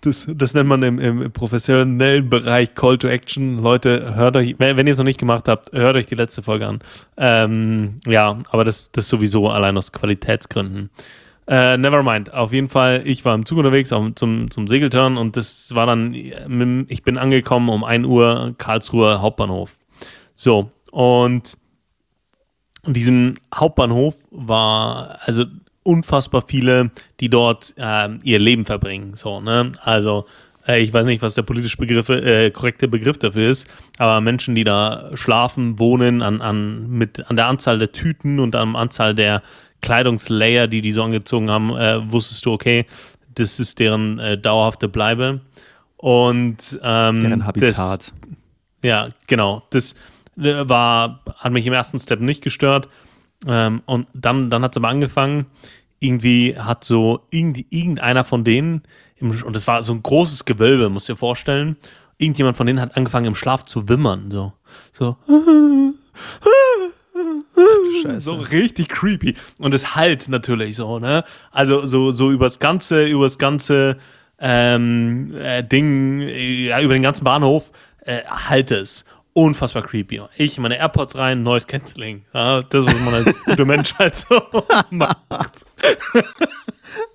Das, 0.00 0.26
das 0.28 0.54
nennt 0.54 0.68
man 0.68 0.82
im, 0.82 0.98
im, 0.98 1.30
professionellen 1.30 2.28
Bereich 2.28 2.74
Call 2.74 2.98
to 2.98 3.06
Action. 3.06 3.62
Leute, 3.62 4.16
hört 4.16 4.36
euch, 4.36 4.56
wenn, 4.58 4.76
wenn 4.76 4.86
ihr 4.88 4.92
es 4.92 4.98
noch 4.98 5.04
nicht 5.04 5.20
gemacht 5.20 5.46
habt, 5.46 5.72
hört 5.72 5.94
euch 5.94 6.06
die 6.06 6.16
letzte 6.16 6.42
Folge 6.42 6.66
an. 6.66 6.80
Ähm, 7.16 8.00
ja, 8.06 8.38
aber 8.50 8.64
das, 8.64 8.90
das 8.90 9.08
sowieso 9.08 9.48
allein 9.48 9.76
aus 9.76 9.92
Qualitätsgründen. 9.92 10.90
Äh, 11.46 11.76
never 11.76 12.02
mind. 12.02 12.32
Auf 12.34 12.52
jeden 12.52 12.68
Fall, 12.68 13.02
ich 13.04 13.24
war 13.24 13.34
im 13.34 13.46
Zug 13.46 13.58
unterwegs 13.58 13.92
auch 13.92 14.08
zum, 14.14 14.50
zum 14.50 14.66
Segelturn 14.66 15.16
und 15.16 15.36
das 15.36 15.72
war 15.74 15.86
dann, 15.86 16.14
ich 16.14 17.02
bin 17.04 17.18
angekommen 17.18 17.68
um 17.68 17.84
1 17.84 18.06
Uhr 18.06 18.54
Karlsruher 18.58 19.22
Hauptbahnhof. 19.22 19.76
So, 20.34 20.70
und 20.90 21.56
in 22.84 22.94
diesem 22.94 23.34
Hauptbahnhof 23.54 24.16
war 24.30 25.18
also 25.24 25.44
unfassbar 25.82 26.44
viele, 26.46 26.90
die 27.20 27.28
dort 27.28 27.74
äh, 27.76 28.08
ihr 28.22 28.38
Leben 28.38 28.64
verbringen. 28.64 29.14
So, 29.16 29.40
ne? 29.40 29.72
Also, 29.82 30.26
äh, 30.66 30.80
ich 30.82 30.92
weiß 30.92 31.06
nicht, 31.06 31.22
was 31.22 31.34
der 31.34 31.42
politische 31.42 31.76
Begriff, 31.76 32.08
äh, 32.08 32.50
korrekte 32.50 32.88
Begriff 32.88 33.18
dafür 33.18 33.50
ist, 33.50 33.66
aber 33.98 34.20
Menschen, 34.20 34.54
die 34.54 34.64
da 34.64 35.10
schlafen, 35.14 35.78
wohnen, 35.78 36.22
an, 36.22 36.40
an, 36.40 36.88
mit, 36.88 37.28
an 37.28 37.36
der 37.36 37.46
Anzahl 37.46 37.78
der 37.78 37.92
Tüten 37.92 38.38
und 38.38 38.54
an 38.54 38.72
der 38.72 38.80
Anzahl 38.80 39.14
der 39.14 39.42
Kleidungslayer, 39.80 40.68
die 40.68 40.80
die 40.80 40.92
so 40.92 41.02
angezogen 41.02 41.50
haben, 41.50 41.70
äh, 41.70 42.10
wusstest 42.10 42.46
du, 42.46 42.52
okay, 42.52 42.86
das 43.34 43.58
ist 43.58 43.78
deren 43.78 44.18
äh, 44.18 44.38
dauerhafte 44.38 44.88
Bleibe. 44.88 45.40
Und 45.96 46.78
ähm, 46.82 47.20
deren 47.22 47.46
Habitat. 47.46 47.72
Das, 47.72 48.12
ja, 48.82 49.08
genau. 49.26 49.62
Das 49.70 49.94
äh, 50.36 50.68
war, 50.68 51.20
hat 51.36 51.52
mich 51.52 51.66
im 51.66 51.72
ersten 51.72 51.98
Step 51.98 52.20
nicht 52.20 52.42
gestört. 52.42 52.88
Ähm, 53.46 53.82
und 53.86 54.06
dann, 54.14 54.50
dann 54.50 54.62
hat 54.62 54.72
es 54.72 54.76
aber 54.76 54.88
angefangen, 54.88 55.46
irgendwie 55.98 56.56
hat 56.58 56.84
so 56.84 57.20
irgendwie, 57.30 57.66
irgendeiner 57.70 58.24
von 58.24 58.44
denen, 58.44 58.82
im, 59.16 59.30
und 59.30 59.54
das 59.54 59.66
war 59.66 59.82
so 59.82 59.92
ein 59.92 60.02
großes 60.02 60.44
Gewölbe, 60.44 60.88
musst 60.88 61.08
du 61.08 61.14
dir 61.14 61.18
vorstellen, 61.18 61.76
irgendjemand 62.18 62.56
von 62.56 62.66
denen 62.66 62.80
hat 62.80 62.96
angefangen 62.96 63.26
im 63.26 63.34
Schlaf 63.34 63.62
zu 63.64 63.88
wimmern, 63.88 64.30
so. 64.30 64.52
So. 64.92 65.16
Scheiße. 68.02 68.20
So 68.20 68.34
richtig 68.34 68.88
creepy. 68.88 69.34
Und 69.58 69.74
es 69.74 69.94
halt 69.94 70.28
natürlich 70.28 70.76
so, 70.76 70.98
ne? 70.98 71.24
Also 71.50 71.84
so, 71.86 72.10
so 72.10 72.30
übers 72.30 72.58
ganze, 72.58 73.06
übers 73.06 73.38
ganze 73.38 73.98
ähm, 74.38 75.34
äh, 75.36 75.62
Ding, 75.62 76.20
ja, 76.20 76.80
über 76.80 76.94
den 76.94 77.02
ganzen 77.02 77.24
Bahnhof 77.24 77.72
äh, 78.04 78.22
halt 78.24 78.70
es. 78.70 79.04
Unfassbar 79.34 79.82
creepy. 79.82 80.22
Ich 80.36 80.58
meine 80.58 80.76
AirPods 80.78 81.16
rein, 81.16 81.42
Noise 81.42 81.66
Cancelling. 81.66 82.24
Ja, 82.34 82.62
das, 82.62 82.84
was 82.84 83.00
man 83.00 83.14
als 83.14 83.44
guter 83.44 83.64
Mensch 83.64 83.94
halt 83.94 84.16
so 84.16 84.42
macht. 84.90 85.66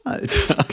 Alter. 0.04 0.66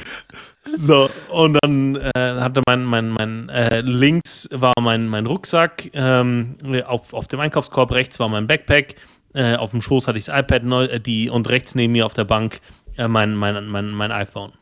So, 0.65 1.11
und 1.31 1.59
dann 1.63 1.97
äh, 1.97 2.11
hatte 2.15 2.63
mein, 2.67 2.85
mein, 2.85 3.11
mein 3.11 3.49
äh, 3.51 3.83
links 3.83 4.49
war 4.51 4.73
mein, 4.81 5.09
mein 5.09 5.27
Rucksack, 5.27 5.91
ähm, 5.93 6.57
auf, 6.87 7.13
auf 7.13 7.29
dem 7.29 7.41
Einkaufskorb 7.41 7.93
rechts 7.93 8.19
war 8.19 8.29
mein 8.29 8.47
Backpack, 8.47 8.97
äh, 9.35 9.57
auf 9.57 9.73
dem 9.73 9.83
Schoß 9.83 10.09
hatte 10.09 10.19
ich 10.19 10.25
das 10.25 10.41
iPad 10.41 10.65
neu, 10.65 10.85
äh, 10.85 11.01
die, 11.01 11.29
und 11.29 11.51
rechts 11.51 11.75
neben 11.75 11.93
mir 11.93 12.07
auf 12.07 12.15
der 12.15 12.25
Bank 12.25 12.61
äh, 12.97 13.09
mein, 13.09 13.35
mein, 13.37 13.67
mein, 13.67 13.91
mein 13.91 14.11
iPhone. 14.11 14.53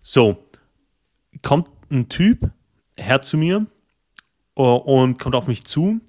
So, 0.00 0.44
kommt 1.42 1.68
ein 1.90 2.08
Typ 2.08 2.50
her 2.96 3.22
zu 3.22 3.36
mir 3.36 3.66
uh, 4.56 4.62
und 4.62 5.18
kommt 5.18 5.34
auf 5.34 5.46
mich 5.46 5.64
zu 5.64 6.00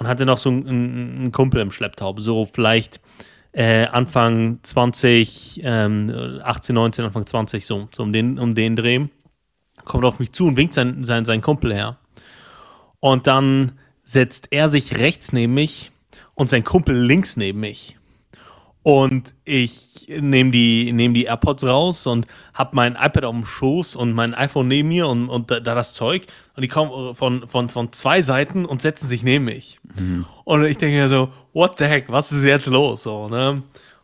und 0.00 0.08
hatte 0.08 0.24
noch 0.24 0.38
so 0.38 0.48
einen, 0.48 0.66
einen 0.66 1.32
Kumpel 1.32 1.60
im 1.60 1.70
Schlepptau, 1.70 2.14
so 2.16 2.46
vielleicht 2.46 3.00
äh, 3.52 3.84
Anfang 3.86 4.58
20, 4.62 5.60
ähm, 5.62 6.40
18, 6.42 6.74
19, 6.74 7.04
Anfang 7.04 7.26
20, 7.26 7.66
so, 7.66 7.86
so 7.94 8.02
um, 8.02 8.12
den, 8.12 8.38
um 8.38 8.54
den 8.54 8.76
Dreh. 8.76 9.06
Kommt 9.84 10.04
auf 10.04 10.18
mich 10.18 10.32
zu 10.32 10.46
und 10.46 10.56
winkt 10.56 10.72
sein, 10.72 11.04
sein, 11.04 11.26
sein 11.26 11.42
Kumpel 11.42 11.74
her. 11.74 11.98
Und 12.98 13.26
dann 13.26 13.72
setzt 14.02 14.48
er 14.50 14.70
sich 14.70 14.96
rechts 14.98 15.32
neben 15.34 15.52
mich 15.52 15.92
und 16.34 16.48
sein 16.48 16.64
Kumpel 16.64 16.96
links 16.96 17.36
neben 17.36 17.60
mich. 17.60 17.98
Und 18.82 19.34
ich 19.44 20.06
nehme 20.08 20.50
die, 20.50 20.90
nehm 20.92 21.12
die 21.12 21.24
AirPods 21.24 21.64
raus 21.64 22.06
und 22.06 22.26
habe 22.54 22.70
mein 22.74 22.92
iPad 22.92 23.24
auf 23.24 23.34
dem 23.34 23.44
Schoß 23.44 23.94
und 23.94 24.14
mein 24.14 24.34
iPhone 24.34 24.68
neben 24.68 24.88
mir 24.88 25.06
und, 25.06 25.28
und 25.28 25.50
da, 25.50 25.60
da 25.60 25.74
das 25.74 25.92
Zeug. 25.92 26.26
Und 26.56 26.62
die 26.62 26.68
kommen 26.68 27.14
von, 27.14 27.46
von, 27.46 27.68
von 27.68 27.92
zwei 27.92 28.22
Seiten 28.22 28.64
und 28.64 28.80
setzen 28.80 29.06
sich 29.06 29.22
neben 29.22 29.44
mich. 29.44 29.80
Mhm. 29.98 30.24
Und 30.44 30.64
ich 30.64 30.78
denke 30.78 30.96
mir 30.96 31.08
so, 31.08 31.28
what 31.52 31.76
the 31.78 31.84
heck, 31.84 32.06
was 32.08 32.32
ist 32.32 32.44
jetzt 32.44 32.66
los? 32.66 33.02
So, 33.02 33.28
ne? 33.28 33.62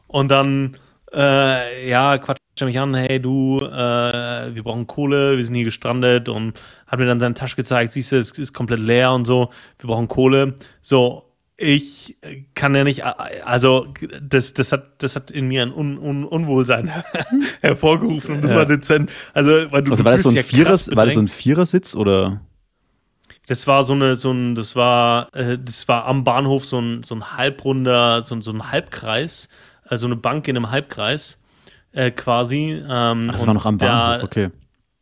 Und 0.09 0.29
dann, 0.29 0.77
äh, 1.13 1.89
ja, 1.89 2.19
quatscht 2.19 2.43
er 2.61 2.67
mich 2.67 2.79
an, 2.79 2.95
hey 2.95 3.21
du, 3.21 3.61
äh, 3.61 4.55
wir 4.55 4.63
brauchen 4.63 4.87
Kohle, 4.87 5.39
wir 5.39 5.45
sind 5.45 5.55
hier 5.55 5.65
gestrandet 5.65 6.29
und 6.29 6.53
hat 6.87 6.99
mir 6.99 7.07
dann 7.07 7.21
seine 7.21 7.35
Tasche 7.35 7.57
gezeigt, 7.57 7.93
siehst 7.93 8.13
du, 8.13 8.17
es 8.17 8.33
ist 8.33 8.53
komplett 8.53 8.81
leer 8.81 9.13
und 9.13 9.25
so, 9.25 9.51
wir 9.79 9.89
brauchen 9.89 10.09
Kohle. 10.09 10.55
So, 10.83 11.26
ich 11.59 12.19
kann 12.55 12.75
ja 12.75 12.85
nicht, 12.85 13.05
also 13.05 13.87
das, 14.21 14.53
das, 14.53 14.73
hat, 14.73 15.03
das 15.03 15.17
hat 15.17 15.31
in 15.31 15.49
mir 15.49 15.63
ein 15.63 15.73
Un, 15.73 15.99
Un, 15.99 16.25
Unwohlsein 16.25 16.93
hervorgerufen 17.63 18.37
und 18.37 18.45
das 18.45 18.51
ja. 18.51 18.59
war 18.59 18.67
dezent. 18.67 19.11
Also, 19.33 19.51
weil 19.71 19.83
du, 19.83 19.91
also 19.91 20.05
war, 20.05 20.13
das 20.13 20.23
so 20.23 20.29
ein 20.29 20.35
ja 20.35 20.43
Vierer, 20.43 20.71
war 20.71 21.07
das 21.07 21.15
so 21.15 21.21
ein 21.21 21.29
Vierersitz 21.29 21.95
oder? 21.95 22.43
Das 23.47 23.67
war 23.67 23.85
so 23.85 23.95
eine, 23.95 24.17
so 24.17 24.33
ein, 24.33 24.55
das 24.55 24.77
war, 24.77 25.35
äh, 25.35 25.59
das 25.59 25.89
war 25.89 26.05
am 26.07 26.25
Bahnhof 26.25 26.67
so 26.67 26.79
ein, 26.79 27.05
so 27.05 27.15
ein 27.15 27.37
halbrunder, 27.37 28.23
so 28.23 28.35
ein, 28.35 28.43
so 28.43 28.51
ein 28.51 28.71
Halbkreis, 28.71 29.49
äh, 29.89 29.97
so 29.97 30.07
eine 30.07 30.17
Bank 30.17 30.49
in 30.49 30.57
einem 30.57 30.71
Halbkreis 30.71 31.39
äh, 31.93 32.11
quasi. 32.11 32.73
Ähm, 32.87 33.29
Ach, 33.29 33.33
das 33.33 33.47
war 33.47 33.55
noch 33.55 33.65
am 33.65 33.79
Bahnhof, 33.79 34.19
da, 34.19 34.25
okay. 34.25 34.51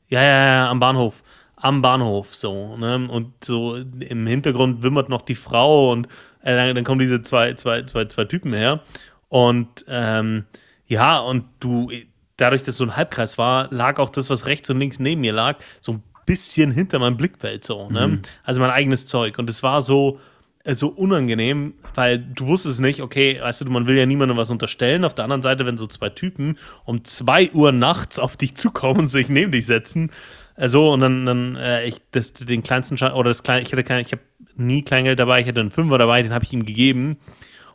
Ja, 0.09 0.23
ja, 0.23 0.47
ja, 0.47 0.71
am 0.71 0.79
Bahnhof 0.79 1.25
am 1.65 1.81
Bahnhof 1.81 2.35
so, 2.35 2.77
ne? 2.77 3.07
Und 3.09 3.33
so 3.43 3.75
im 3.77 4.27
Hintergrund 4.27 4.83
wimmert 4.83 5.09
noch 5.09 5.23
die 5.23 5.35
Frau 5.35 5.93
und 5.93 6.07
äh, 6.43 6.55
dann, 6.55 6.75
dann, 6.75 6.85
kommen 6.85 6.99
diese 6.99 7.23
zwei, 7.23 7.55
zwei, 7.55 7.83
zwei, 7.85 8.05
zwei 8.05 8.27
Typen 8.27 8.53
her. 8.53 8.83
Und 9.29 9.85
ähm, 9.89 10.45
ja, 10.87 11.19
und 11.19 11.45
du, 11.61 11.91
dadurch, 12.37 12.63
dass 12.63 12.75
es 12.75 12.77
so 12.77 12.85
ein 12.85 12.97
Halbkreis 12.97 13.39
war, 13.39 13.73
lag 13.73 13.99
auch 13.99 14.11
das, 14.11 14.29
was 14.29 14.45
rechts 14.45 14.69
und 14.69 14.79
links 14.79 14.99
neben 14.99 15.23
mir 15.23 15.33
lag, 15.33 15.57
so 15.81 15.93
ein 15.93 16.03
bisschen 16.27 16.71
hinter 16.71 16.99
meinem 16.99 17.17
Blickfeld 17.17 17.65
so, 17.65 17.89
ne? 17.89 18.09
Mhm. 18.09 18.23
Also 18.43 18.61
mein 18.61 18.71
eigenes 18.71 19.07
Zeug. 19.07 19.39
Und 19.39 19.49
es 19.49 19.63
war 19.63 19.81
so, 19.81 20.19
äh, 20.65 20.75
so 20.75 20.89
unangenehm, 20.89 21.73
weil 21.95 22.19
du 22.19 22.47
wusstest 22.47 22.83
nicht, 22.83 23.01
okay, 23.01 23.41
weißt 23.41 23.63
du, 23.63 23.71
man 23.71 23.87
will 23.87 23.97
ja 23.97 24.05
niemandem 24.05 24.37
was 24.37 24.51
unterstellen. 24.51 25.03
Auf 25.07 25.15
der 25.15 25.25
anderen 25.25 25.41
Seite, 25.41 25.65
wenn 25.65 25.79
so 25.79 25.87
zwei 25.87 26.11
Typen 26.11 26.59
um 26.85 27.05
zwei 27.05 27.51
Uhr 27.53 27.73
nachts 27.73 28.19
auf 28.19 28.37
dich 28.37 28.55
zukommen 28.55 29.01
und 29.01 29.09
sich 29.09 29.31
neben 29.31 29.51
dich 29.51 29.65
setzen, 29.65 30.11
so 30.57 30.93
und 30.93 31.01
dann, 31.01 31.27
dann 31.27 31.57
äh, 31.57 31.85
ich 31.85 32.01
das, 32.13 32.33
den 32.33 32.63
kleinsten 32.63 32.97
Schein, 32.97 33.13
oder 33.13 33.31
das 33.31 33.43
kleine, 33.43 33.63
ich 33.63 33.73
hatte 33.73 33.83
kein, 33.85 34.01
ich 34.01 34.13
habe 34.13 34.23
nie 34.57 34.83
Kleingeld 34.83 35.19
dabei, 35.19 35.41
ich 35.41 35.49
hatte 35.49 35.61
einen 35.61 35.71
Fünfer 35.71 35.99
dabei, 35.99 36.23
den 36.23 36.33
habe 36.33 36.45
ich 36.45 36.53
ihm 36.53 36.65
gegeben. 36.65 37.19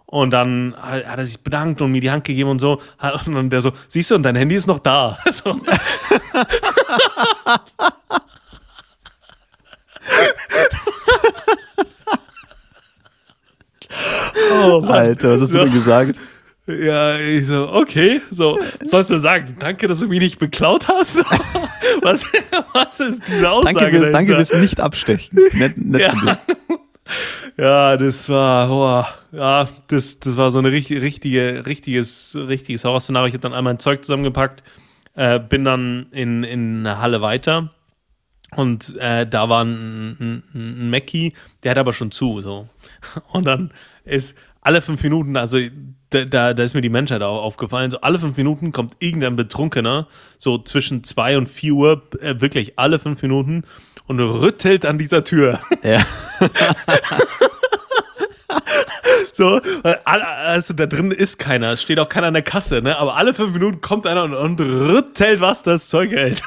Und 0.06 0.32
dann 0.32 0.74
hat, 0.82 1.06
hat, 1.06 1.20
er 1.20 1.26
sich 1.26 1.44
bedankt 1.44 1.82
und 1.82 1.92
mir 1.92 2.02
die 2.02 2.10
Hand 2.10 2.24
gegeben 2.24 2.50
und 2.50 2.60
so. 2.60 2.82
Und 3.26 3.36
dann 3.36 3.50
der 3.52 3.62
so, 3.62 3.74
siehst 3.88 4.10
du, 4.10 4.16
und 4.16 4.24
dein 4.24 4.36
Handy 4.36 4.56
ist 4.56 4.66
noch 4.68 4.80
da. 4.80 5.20
So. 5.32 5.52
oh, 14.64 14.82
Alter, 14.88 15.34
was 15.34 15.42
hast 15.42 15.54
du 15.54 15.60
denn 15.60 15.72
gesagt? 15.74 16.20
Ja, 16.70 17.18
ich 17.18 17.48
so, 17.48 17.68
okay, 17.70 18.22
so, 18.30 18.60
sollst 18.84 19.10
du 19.10 19.18
sagen, 19.18 19.56
danke, 19.60 19.88
dass 19.88 20.00
du 20.00 20.08
mich 20.08 20.20
nicht 20.20 20.38
beklaut 20.38 20.88
hast? 20.88 21.18
was, 22.02 22.26
was 22.74 23.00
ist 23.00 23.28
diese 23.28 23.50
Aussage? 23.50 23.80
Danke, 23.80 24.12
danke 24.12 24.36
fürs 24.36 24.54
nicht 24.54 24.80
abstechen. 24.80 25.40
Nett, 25.54 25.78
nett 25.78 26.02
ja. 26.02 26.38
ja, 27.58 27.98
das 27.98 28.30
war, 28.30 28.70
oh, 28.70 29.36
ja, 29.36 29.68
das, 29.88 30.20
das 30.20 30.38
war 30.38 30.52
so 30.52 30.60
eine 30.60 30.72
richtig, 30.72 31.02
richtige, 31.02 31.66
richtiges, 31.66 32.36
richtiges 32.36 32.84
Horrorszenario. 32.84 33.30
Ich 33.30 33.34
habe 33.34 33.42
dann 33.42 33.54
einmal 33.54 33.74
ein 33.74 33.80
Zeug 33.80 34.04
zusammengepackt, 34.06 34.62
äh, 35.16 35.40
bin 35.40 35.64
dann 35.64 36.06
in, 36.12 36.44
in 36.44 36.86
eine 36.86 37.00
Halle 37.00 37.22
weiter 37.22 37.72
und 38.56 38.96
äh, 39.00 39.28
da 39.28 39.50
war 39.50 39.64
ein, 39.64 40.18
ein, 40.20 40.44
ein 40.54 40.90
Mackie, 40.90 41.34
der 41.64 41.72
hat 41.72 41.78
aber 41.78 41.94
schon 41.94 42.12
zu, 42.12 42.42
so. 42.42 42.68
Und 43.32 43.46
dann 43.46 43.72
ist 44.06 44.36
alle 44.70 44.84
fünf 44.84 45.02
Minuten, 45.02 45.36
also 45.36 45.58
da, 46.12 46.26
da, 46.26 46.54
da, 46.54 46.64
ist 46.64 46.76
mir 46.76 46.82
die 46.82 46.90
Menschheit 46.90 47.24
auch 47.24 47.42
aufgefallen. 47.42 47.90
So 47.90 48.02
alle 48.02 48.20
fünf 48.20 48.38
Minuten 48.38 48.72
kommt 48.72 48.96
irgendein 49.00 49.36
Betrunkener, 49.36 50.08
so 50.38 50.60
zwischen 50.60 51.04
zwei 51.04 51.40
und 51.40 51.50
vier 51.50 51.74
Uhr, 51.74 52.04
äh, 52.22 52.40
wirklich 52.40 52.78
alle 52.78 53.00
fünf 53.00 53.24
Minuten 53.24 53.64
und 54.06 54.20
rüttelt 54.20 54.86
an 54.86 55.00
dieser 55.00 55.24
Tür. 55.24 55.60
Ja. 55.82 56.06
so, 59.34 59.60
also 60.06 60.76
da 60.76 60.86
drin 60.86 61.10
ist 61.10 61.40
keiner, 61.40 61.72
es 61.72 61.82
steht 61.82 61.98
auch 61.98 62.10
keiner 62.10 62.28
an 62.28 62.36
der 62.36 62.44
Kasse, 62.44 62.84
ne? 62.84 62.96
Aber 62.96 63.16
alle 63.16 63.34
fünf 63.34 63.54
Minuten 63.54 63.82
kommt 63.82 64.06
einer 64.06 64.24
und, 64.24 64.36
und 64.36 64.62
rüttelt, 64.62 65.42
was 65.42 65.64
das 65.64 65.90
Zeug 65.90 66.12
hält. 66.12 66.44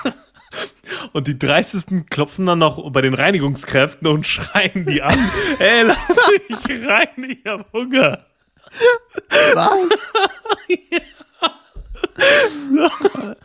Und 1.12 1.26
die 1.26 1.38
Dreistesten 1.38 2.06
klopfen 2.06 2.46
dann 2.46 2.58
noch 2.58 2.90
bei 2.90 3.00
den 3.00 3.14
Reinigungskräften 3.14 4.06
und 4.08 4.26
schreien 4.26 4.86
die 4.86 5.02
an. 5.02 5.18
Ey, 5.58 5.82
lass 5.84 6.16
mich 6.48 6.86
rein, 6.86 7.08
ich 7.28 7.44
hab 7.46 7.72
Hunger. 7.72 8.24
Was? 9.54 10.12
ja. 12.70 13.36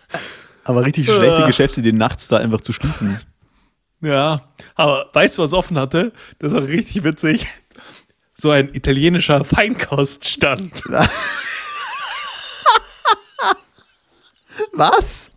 Aber 0.64 0.86
richtig 0.86 1.06
schlechte 1.06 1.46
Geschäftsidee, 1.46 1.92
nachts 1.94 2.28
da 2.28 2.38
einfach 2.38 2.62
zu 2.62 2.74
schließen. 2.74 3.20
Ja, 4.02 4.42
aber 4.76 5.10
weißt 5.14 5.38
du, 5.38 5.44
was 5.44 5.54
offen 5.54 5.78
hatte? 5.80 6.12
Das 6.40 6.54
war 6.54 6.64
richtig 6.64 7.04
witzig. 7.04 7.48
So 8.34 8.52
ein 8.52 8.74
italienischer 8.74 9.44
Feinkoststand. 9.44 10.84
was? 14.74 15.32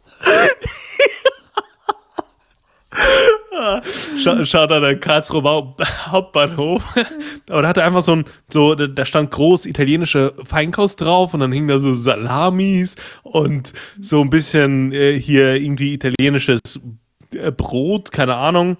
Schaut 4.23 4.47
Schau 4.47 4.67
da 4.67 4.81
der 4.81 4.99
Karlsruher 4.99 5.77
Hauptbahnhof. 6.07 6.85
Aber 7.51 7.63
da 7.63 7.69
hatte 7.69 7.85
einfach 7.85 8.03
so 8.03 8.17
ein, 8.17 8.25
so, 8.53 8.75
da 8.75 9.05
stand 9.05 9.31
groß 9.31 9.67
italienische 9.67 10.35
Feinkost 10.45 11.01
drauf 11.01 11.35
und 11.35 11.41
dann 11.41 11.53
hingen 11.53 11.69
da 11.69 11.79
so 11.79 11.95
Salamis 11.95 12.97
und 13.23 13.73
so 14.01 14.21
ein 14.23 14.31
bisschen 14.31 14.93
äh, 14.93 15.19
hier 15.19 15.55
irgendwie 15.55 15.95
italienisches 15.95 16.61
äh, 17.35 17.51
Brot, 17.53 18.13
keine 18.13 18.37
Ahnung. 18.37 18.77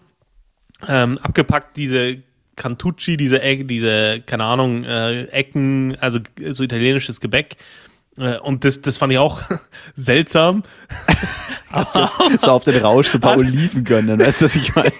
Ähm, 0.89 1.19
abgepackt 1.19 1.77
diese 1.77 2.23
Cantucci, 2.57 3.17
diese, 3.17 3.41
diese, 3.65 4.23
keine 4.27 4.45
Ahnung, 4.45 4.85
äh, 4.85 5.25
Ecken, 5.25 5.97
also 6.01 6.21
so 6.51 6.63
italienisches 6.63 7.21
Gebäck. 7.21 7.57
Äh, 8.17 8.39
und 8.39 8.65
das, 8.65 8.83
das 8.83 8.99
fand 8.99 9.13
ich 9.13 9.19
auch 9.19 9.43
seltsam. 9.95 10.63
Hast 11.71 11.97
du 11.97 12.09
so 12.39 12.51
auf 12.51 12.65
den 12.65 12.83
Rausch 12.83 13.09
so 13.09 13.19
ein 13.19 13.21
paar 13.21 13.39
Oliven 13.39 13.85
gönnen, 13.85 14.19
weißt 14.19 14.41
du, 14.41 14.45
was 14.47 14.57
ich 14.57 14.75
meine? 14.75 14.91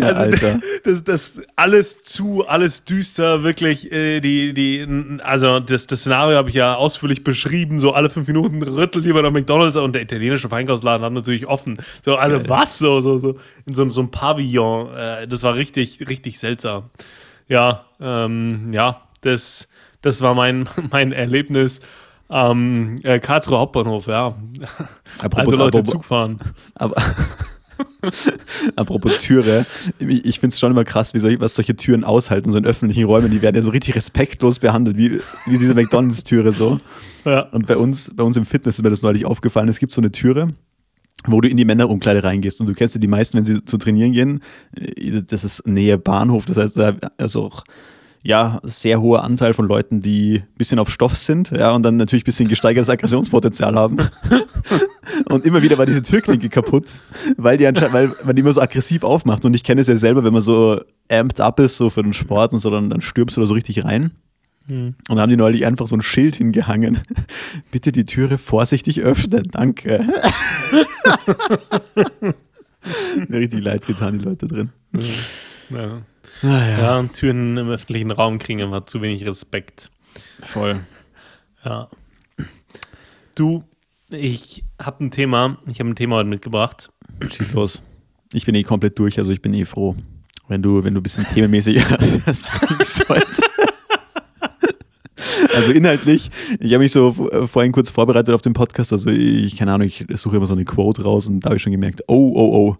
ja, 0.00 0.06
also, 0.06 0.20
Alter. 0.20 0.60
Das, 0.84 1.04
das 1.04 1.40
alles 1.56 2.02
zu, 2.02 2.46
alles 2.46 2.84
düster, 2.84 3.42
wirklich, 3.42 3.90
äh, 3.92 4.20
die, 4.20 4.54
die, 4.54 4.86
also 5.22 5.60
das, 5.60 5.86
das 5.86 6.00
Szenario 6.00 6.36
habe 6.36 6.48
ich 6.50 6.54
ja 6.54 6.74
ausführlich 6.74 7.24
beschrieben, 7.24 7.80
so 7.80 7.92
alle 7.92 8.10
fünf 8.10 8.28
Minuten 8.28 8.62
rüttelt 8.62 9.04
jemand 9.04 9.26
auf 9.26 9.32
McDonalds 9.32 9.76
und 9.76 9.94
der 9.94 10.02
italienische 10.02 10.48
Feinkostladen 10.48 11.04
hat 11.04 11.12
natürlich 11.12 11.46
offen. 11.46 11.78
So, 12.04 12.16
also 12.16 12.38
Geil. 12.38 12.48
was, 12.48 12.78
so, 12.78 13.00
so, 13.00 13.18
so, 13.18 13.38
in 13.66 13.74
so, 13.74 13.88
so 13.88 14.00
einem 14.00 14.10
Pavillon, 14.10 14.94
äh, 14.94 15.28
das 15.28 15.42
war 15.42 15.54
richtig, 15.54 16.08
richtig 16.08 16.38
seltsam 16.38 16.90
ja, 17.48 17.86
ähm, 18.00 18.72
ja, 18.72 19.02
das, 19.22 19.68
das 20.02 20.20
war 20.22 20.34
mein, 20.34 20.68
mein 20.90 21.12
Erlebnis 21.12 21.80
am 22.28 22.96
äh, 23.02 23.18
Karlsruher 23.20 23.60
Hauptbahnhof, 23.60 24.06
ja. 24.06 24.36
Apropos, 25.18 25.38
also 25.38 25.56
Leute 25.56 25.78
apropos, 25.78 25.92
Zug 25.92 26.04
fahren. 26.04 26.38
Aber, 26.74 26.94
Apropos 28.76 29.18
Türe, 29.18 29.66
ich, 29.98 30.40
finde 30.40 30.52
es 30.52 30.60
schon 30.60 30.72
immer 30.72 30.84
krass, 30.84 31.14
wie 31.14 31.18
solche, 31.18 31.40
was 31.40 31.54
solche 31.54 31.76
Türen 31.76 32.04
aushalten, 32.04 32.50
so 32.52 32.58
in 32.58 32.64
öffentlichen 32.64 33.04
Räumen, 33.04 33.30
die 33.30 33.42
werden 33.42 33.56
ja 33.56 33.62
so 33.62 33.70
richtig 33.70 33.94
respektlos 33.94 34.58
behandelt, 34.58 34.96
wie, 34.96 35.20
wie 35.46 35.58
diese 35.58 35.74
McDonalds-Türe 35.74 36.52
so. 36.52 36.78
Ja. 37.24 37.42
Und 37.50 37.66
bei 37.66 37.76
uns, 37.76 38.12
bei 38.14 38.24
uns 38.24 38.36
im 38.36 38.44
Fitness 38.44 38.76
ist 38.76 38.82
mir 38.82 38.90
das 38.90 39.02
neulich 39.02 39.24
aufgefallen, 39.24 39.68
es 39.68 39.78
gibt 39.78 39.92
so 39.92 40.00
eine 40.00 40.12
Türe, 40.12 40.48
wo 41.26 41.40
du 41.40 41.48
in 41.48 41.56
die 41.56 41.64
Männerumkleide 41.64 42.22
reingehst. 42.22 42.60
Und 42.60 42.68
du 42.68 42.74
kennst 42.74 42.94
ja 42.94 43.00
die 43.00 43.08
meisten, 43.08 43.36
wenn 43.36 43.44
sie 43.44 43.64
zu 43.64 43.76
trainieren 43.78 44.12
gehen, 44.12 44.40
das 45.28 45.44
ist 45.44 45.66
Nähe 45.66 45.98
Bahnhof, 45.98 46.46
das 46.46 46.56
heißt, 46.56 46.76
da 46.76 46.96
also 47.16 47.46
auch 47.46 47.64
ja, 48.22 48.60
sehr 48.62 49.00
hoher 49.00 49.24
Anteil 49.24 49.54
von 49.54 49.66
Leuten, 49.66 50.02
die 50.02 50.40
ein 50.40 50.58
bisschen 50.58 50.78
auf 50.78 50.90
Stoff 50.90 51.16
sind, 51.16 51.50
ja, 51.50 51.72
und 51.72 51.82
dann 51.82 51.96
natürlich 51.96 52.24
ein 52.24 52.26
bisschen 52.26 52.48
gesteigertes 52.48 52.90
Aggressionspotenzial 52.90 53.74
haben. 53.74 53.96
und 55.26 55.46
immer 55.46 55.62
wieder 55.62 55.78
war 55.78 55.86
diese 55.86 56.02
Türklinke 56.02 56.48
kaputt, 56.48 57.00
weil, 57.36 57.56
die 57.56 57.64
weil 57.64 58.12
man 58.24 58.36
die 58.36 58.40
immer 58.40 58.52
so 58.52 58.60
aggressiv 58.60 59.04
aufmacht. 59.04 59.44
Und 59.44 59.54
ich 59.54 59.64
kenne 59.64 59.80
es 59.80 59.86
ja 59.86 59.96
selber, 59.96 60.24
wenn 60.24 60.32
man 60.32 60.42
so 60.42 60.80
amped 61.10 61.40
up 61.40 61.60
ist, 61.60 61.76
so 61.76 61.90
für 61.90 62.02
den 62.02 62.12
Sport 62.12 62.52
und 62.52 62.58
so, 62.58 62.70
dann, 62.70 62.90
dann 62.90 63.00
stürmst 63.00 63.36
du 63.36 63.40
da 63.40 63.46
so 63.46 63.54
richtig 63.54 63.84
rein. 63.84 64.12
Mhm. 64.66 64.94
Und 65.08 65.16
da 65.16 65.22
haben 65.22 65.30
die 65.30 65.36
neulich 65.36 65.64
einfach 65.66 65.86
so 65.86 65.96
ein 65.96 66.02
Schild 66.02 66.36
hingehangen. 66.36 67.00
Bitte 67.70 67.92
die 67.92 68.04
Türe 68.04 68.38
vorsichtig 68.38 69.00
öffnen, 69.00 69.48
danke. 69.50 70.04
Mir 73.28 73.38
richtig 73.38 73.62
leid 73.62 73.86
getan, 73.86 74.18
die 74.18 74.24
Leute 74.24 74.46
drin. 74.46 74.70
Ja. 75.70 76.02
Naja. 76.42 76.78
Ja, 76.78 77.02
Türen 77.02 77.56
im 77.56 77.68
öffentlichen 77.68 78.10
Raum 78.10 78.38
kriegen 78.38 78.60
immer 78.60 78.86
zu 78.86 79.02
wenig 79.02 79.26
Respekt. 79.26 79.90
Voll. 80.42 80.80
Ja. 81.64 81.88
Du, 83.34 83.64
ich 84.10 84.64
habe 84.80 85.04
ein 85.04 85.10
Thema, 85.10 85.58
ich 85.66 85.80
habe 85.80 85.90
ein 85.90 85.96
Thema 85.96 86.16
heute 86.16 86.28
mitgebracht. 86.28 86.90
Schieß 87.20 87.52
los. 87.52 87.82
Ich 88.32 88.46
bin 88.46 88.54
eh 88.54 88.62
komplett 88.62 88.98
durch, 88.98 89.18
also 89.18 89.30
ich 89.30 89.42
bin 89.42 89.54
eh 89.54 89.64
froh, 89.64 89.96
wenn 90.48 90.62
du, 90.62 90.84
wenn 90.84 90.94
du 90.94 91.00
ein 91.00 91.02
bisschen 91.02 91.26
themenmäßig 91.26 91.82
das 92.26 92.46
bringst 92.46 93.08
heute. 93.08 93.42
Also 95.54 95.72
inhaltlich, 95.72 96.30
ich 96.60 96.72
habe 96.72 96.82
mich 96.82 96.92
so 96.92 97.12
vorhin 97.12 97.72
kurz 97.72 97.90
vorbereitet 97.90 98.34
auf 98.34 98.42
den 98.42 98.52
Podcast, 98.52 98.92
also 98.92 99.10
ich, 99.10 99.56
keine 99.56 99.72
Ahnung, 99.72 99.88
ich 99.88 100.04
suche 100.14 100.36
immer 100.36 100.46
so 100.46 100.54
eine 100.54 100.64
Quote 100.64 101.02
raus 101.02 101.26
und 101.26 101.40
da 101.40 101.46
habe 101.48 101.56
ich 101.56 101.62
schon 101.62 101.72
gemerkt, 101.72 102.02
oh, 102.06 102.32
oh, 102.34 102.56
oh, 102.56 102.76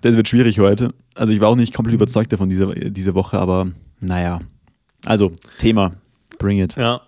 das 0.00 0.16
wird 0.16 0.28
schwierig 0.28 0.58
heute. 0.58 0.94
Also 1.14 1.32
ich 1.32 1.40
war 1.40 1.48
auch 1.48 1.56
nicht 1.56 1.74
komplett 1.74 1.94
überzeugt 1.94 2.32
davon 2.32 2.48
diese, 2.48 2.74
diese 2.90 3.14
Woche, 3.14 3.38
aber 3.38 3.68
naja. 4.00 4.40
Also, 5.04 5.32
Thema, 5.58 5.92
bring 6.38 6.58
it. 6.60 6.76
Ja, 6.76 7.00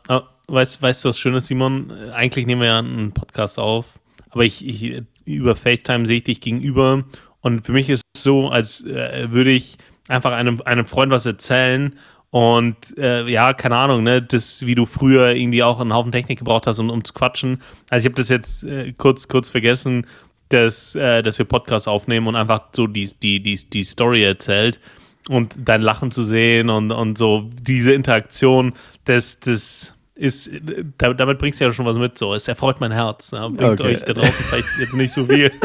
weißt, 0.48 0.80
weißt 0.80 1.04
du, 1.04 1.08
was 1.08 1.18
Schönes, 1.18 1.46
Simon? 1.46 1.92
Eigentlich 2.12 2.46
nehmen 2.46 2.60
wir 2.60 2.68
ja 2.68 2.78
einen 2.78 3.12
Podcast 3.12 3.58
auf, 3.58 3.98
aber 4.30 4.44
ich, 4.44 4.66
ich 4.66 5.02
über 5.24 5.54
FaceTime 5.54 6.06
sehe 6.06 6.18
ich 6.18 6.24
dich 6.24 6.40
gegenüber 6.40 7.04
und 7.40 7.66
für 7.66 7.72
mich 7.72 7.88
ist 7.90 8.02
es 8.14 8.22
so, 8.22 8.48
als 8.48 8.84
äh, 8.84 9.30
würde 9.30 9.50
ich 9.50 9.76
einfach 10.08 10.32
einem, 10.32 10.62
einem 10.64 10.86
Freund 10.86 11.12
was 11.12 11.26
erzählen 11.26 11.94
und 12.30 12.76
äh, 12.98 13.26
ja, 13.26 13.54
keine 13.54 13.76
Ahnung, 13.76 14.02
ne, 14.02 14.22
das, 14.22 14.66
wie 14.66 14.74
du 14.74 14.84
früher 14.84 15.30
irgendwie 15.30 15.62
auch 15.62 15.80
einen 15.80 15.94
Haufen 15.94 16.12
Technik 16.12 16.38
gebraucht 16.38 16.66
hast, 16.66 16.78
um, 16.78 16.90
um 16.90 17.02
zu 17.04 17.14
quatschen. 17.14 17.62
Also 17.88 18.06
ich 18.06 18.12
habe 18.12 18.20
das 18.20 18.28
jetzt 18.28 18.64
äh, 18.64 18.92
kurz, 18.92 19.28
kurz 19.28 19.48
vergessen, 19.48 20.06
dass, 20.48 20.94
äh, 20.94 21.22
dass 21.22 21.38
wir 21.38 21.44
Podcasts 21.44 21.88
aufnehmen 21.88 22.26
und 22.26 22.36
einfach 22.36 22.68
so 22.74 22.86
die, 22.86 23.10
die, 23.22 23.42
die, 23.42 23.56
die 23.56 23.84
Story 23.84 24.24
erzählt 24.24 24.80
und 25.28 25.54
dein 25.56 25.82
Lachen 25.82 26.10
zu 26.10 26.24
sehen 26.24 26.70
und, 26.70 26.90
und 26.90 27.18
so 27.18 27.50
diese 27.60 27.92
Interaktion, 27.92 28.72
das, 29.04 29.40
das 29.40 29.94
ist, 30.14 30.50
damit 30.98 31.38
bringst 31.38 31.60
du 31.60 31.64
ja 31.64 31.72
schon 31.72 31.86
was 31.86 31.96
mit. 31.96 32.18
So, 32.18 32.34
es 32.34 32.48
erfreut 32.48 32.80
mein 32.80 32.92
Herz. 32.92 33.30
Ja, 33.30 33.48
bringt 33.48 33.80
okay. 33.80 33.94
euch 33.94 34.02
da 34.02 34.14
draußen 34.14 34.32
vielleicht 34.32 34.68
jetzt 34.80 34.94
nicht 34.94 35.12
so 35.12 35.26
viel. 35.26 35.52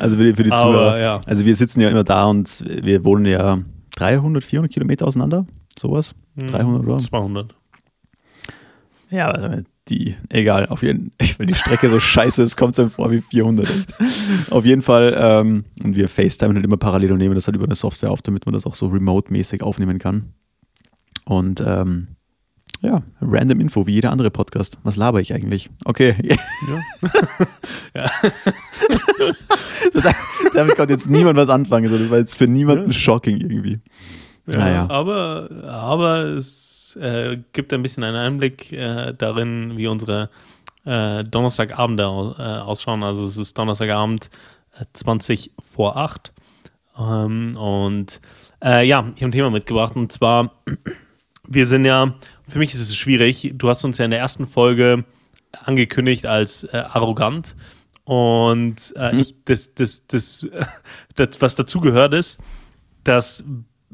Also 0.00 0.16
für 0.16 0.24
die, 0.24 0.34
für 0.34 0.42
die 0.42 0.50
Zuhörer, 0.50 0.98
ja. 0.98 1.20
also 1.26 1.44
wir 1.44 1.54
sitzen 1.54 1.80
ja 1.80 1.88
immer 1.88 2.02
da 2.02 2.24
und 2.24 2.64
wir 2.66 3.04
wohnen 3.04 3.26
ja 3.26 3.58
300, 3.96 4.42
400 4.42 4.72
Kilometer 4.72 5.06
auseinander, 5.06 5.46
sowas. 5.78 6.14
300 6.36 6.82
hm, 6.82 6.88
oder? 6.88 6.98
200. 6.98 7.54
Ja, 9.10 9.30
also 9.30 9.62
die, 9.88 10.16
egal, 10.30 10.66
auf 10.66 10.82
jeden 10.82 11.12
Fall, 11.20 11.34
weil 11.38 11.46
die 11.46 11.54
Strecke 11.54 11.88
so 11.88 12.00
scheiße 12.00 12.42
ist, 12.42 12.56
kommt 12.56 12.72
es 12.72 12.80
einem 12.80 12.90
vor 12.90 13.10
wie 13.10 13.20
400. 13.20 13.68
Echt. 13.68 14.52
Auf 14.52 14.64
jeden 14.64 14.82
Fall, 14.82 15.14
ähm, 15.18 15.64
und 15.82 15.96
wir 15.96 16.08
FaceTime 16.08 16.54
halt 16.54 16.64
immer 16.64 16.76
parallel 16.76 17.12
und 17.12 17.18
nehmen 17.18 17.34
das 17.34 17.46
halt 17.46 17.56
über 17.56 17.66
eine 17.66 17.74
Software 17.74 18.10
auf, 18.10 18.22
damit 18.22 18.46
man 18.46 18.52
das 18.52 18.66
auch 18.66 18.74
so 18.74 18.88
remote-mäßig 18.88 19.62
aufnehmen 19.62 19.98
kann. 19.98 20.32
Und 21.24 21.62
ähm, 21.66 22.08
ja, 22.80 23.02
random 23.20 23.60
Info, 23.60 23.86
wie 23.86 23.92
jeder 23.92 24.12
andere 24.12 24.30
Podcast. 24.30 24.78
Was 24.82 24.96
laber 24.96 25.20
ich 25.20 25.32
eigentlich? 25.32 25.70
Okay. 25.84 26.14
Ja. 26.22 26.36
ja. 27.94 28.10
so, 29.92 30.00
da, 30.00 30.12
damit 30.52 30.76
konnte 30.76 30.92
jetzt 30.92 31.08
niemand 31.08 31.38
was 31.38 31.48
anfangen. 31.48 31.90
das 31.90 32.10
war 32.10 32.18
jetzt 32.18 32.36
für 32.36 32.46
niemanden 32.46 32.90
ja. 32.90 32.92
shocking 32.92 33.40
irgendwie. 33.40 33.78
Ja, 34.46 34.58
naja. 34.58 34.90
aber, 34.90 35.48
aber 35.66 36.24
es 36.24 36.73
äh, 36.96 37.38
gibt 37.52 37.72
ein 37.72 37.82
bisschen 37.82 38.04
einen 38.04 38.16
Einblick 38.16 38.72
äh, 38.72 39.12
darin, 39.12 39.76
wie 39.76 39.86
unsere 39.86 40.30
äh, 40.84 41.24
Donnerstagabende 41.24 42.02
äh, 42.04 42.42
ausschauen. 42.42 43.02
Also 43.02 43.24
es 43.24 43.36
ist 43.36 43.58
Donnerstagabend 43.58 44.30
20 44.92 45.46
äh, 45.46 45.50
vor 45.62 45.96
8. 45.96 46.32
Ähm, 46.98 47.56
und 47.56 48.20
äh, 48.62 48.86
ja, 48.86 49.00
ich 49.14 49.22
habe 49.22 49.30
ein 49.30 49.32
Thema 49.32 49.50
mitgebracht 49.50 49.96
und 49.96 50.12
zwar, 50.12 50.52
wir 51.48 51.66
sind 51.66 51.84
ja, 51.84 52.14
für 52.46 52.58
mich 52.58 52.74
ist 52.74 52.80
es 52.80 52.96
schwierig, 52.96 53.52
du 53.54 53.68
hast 53.68 53.84
uns 53.84 53.98
ja 53.98 54.04
in 54.04 54.10
der 54.10 54.20
ersten 54.20 54.46
Folge 54.46 55.04
angekündigt 55.64 56.26
als 56.26 56.68
arrogant 56.72 57.56
und 58.04 58.92
mhm. 58.96 59.18
ich, 59.18 59.34
das, 59.44 59.74
das, 59.74 60.06
das, 60.06 60.46
das, 61.16 61.40
was 61.40 61.56
dazu 61.56 61.80
gehört 61.80 62.14
ist, 62.14 62.38
dass 63.04 63.44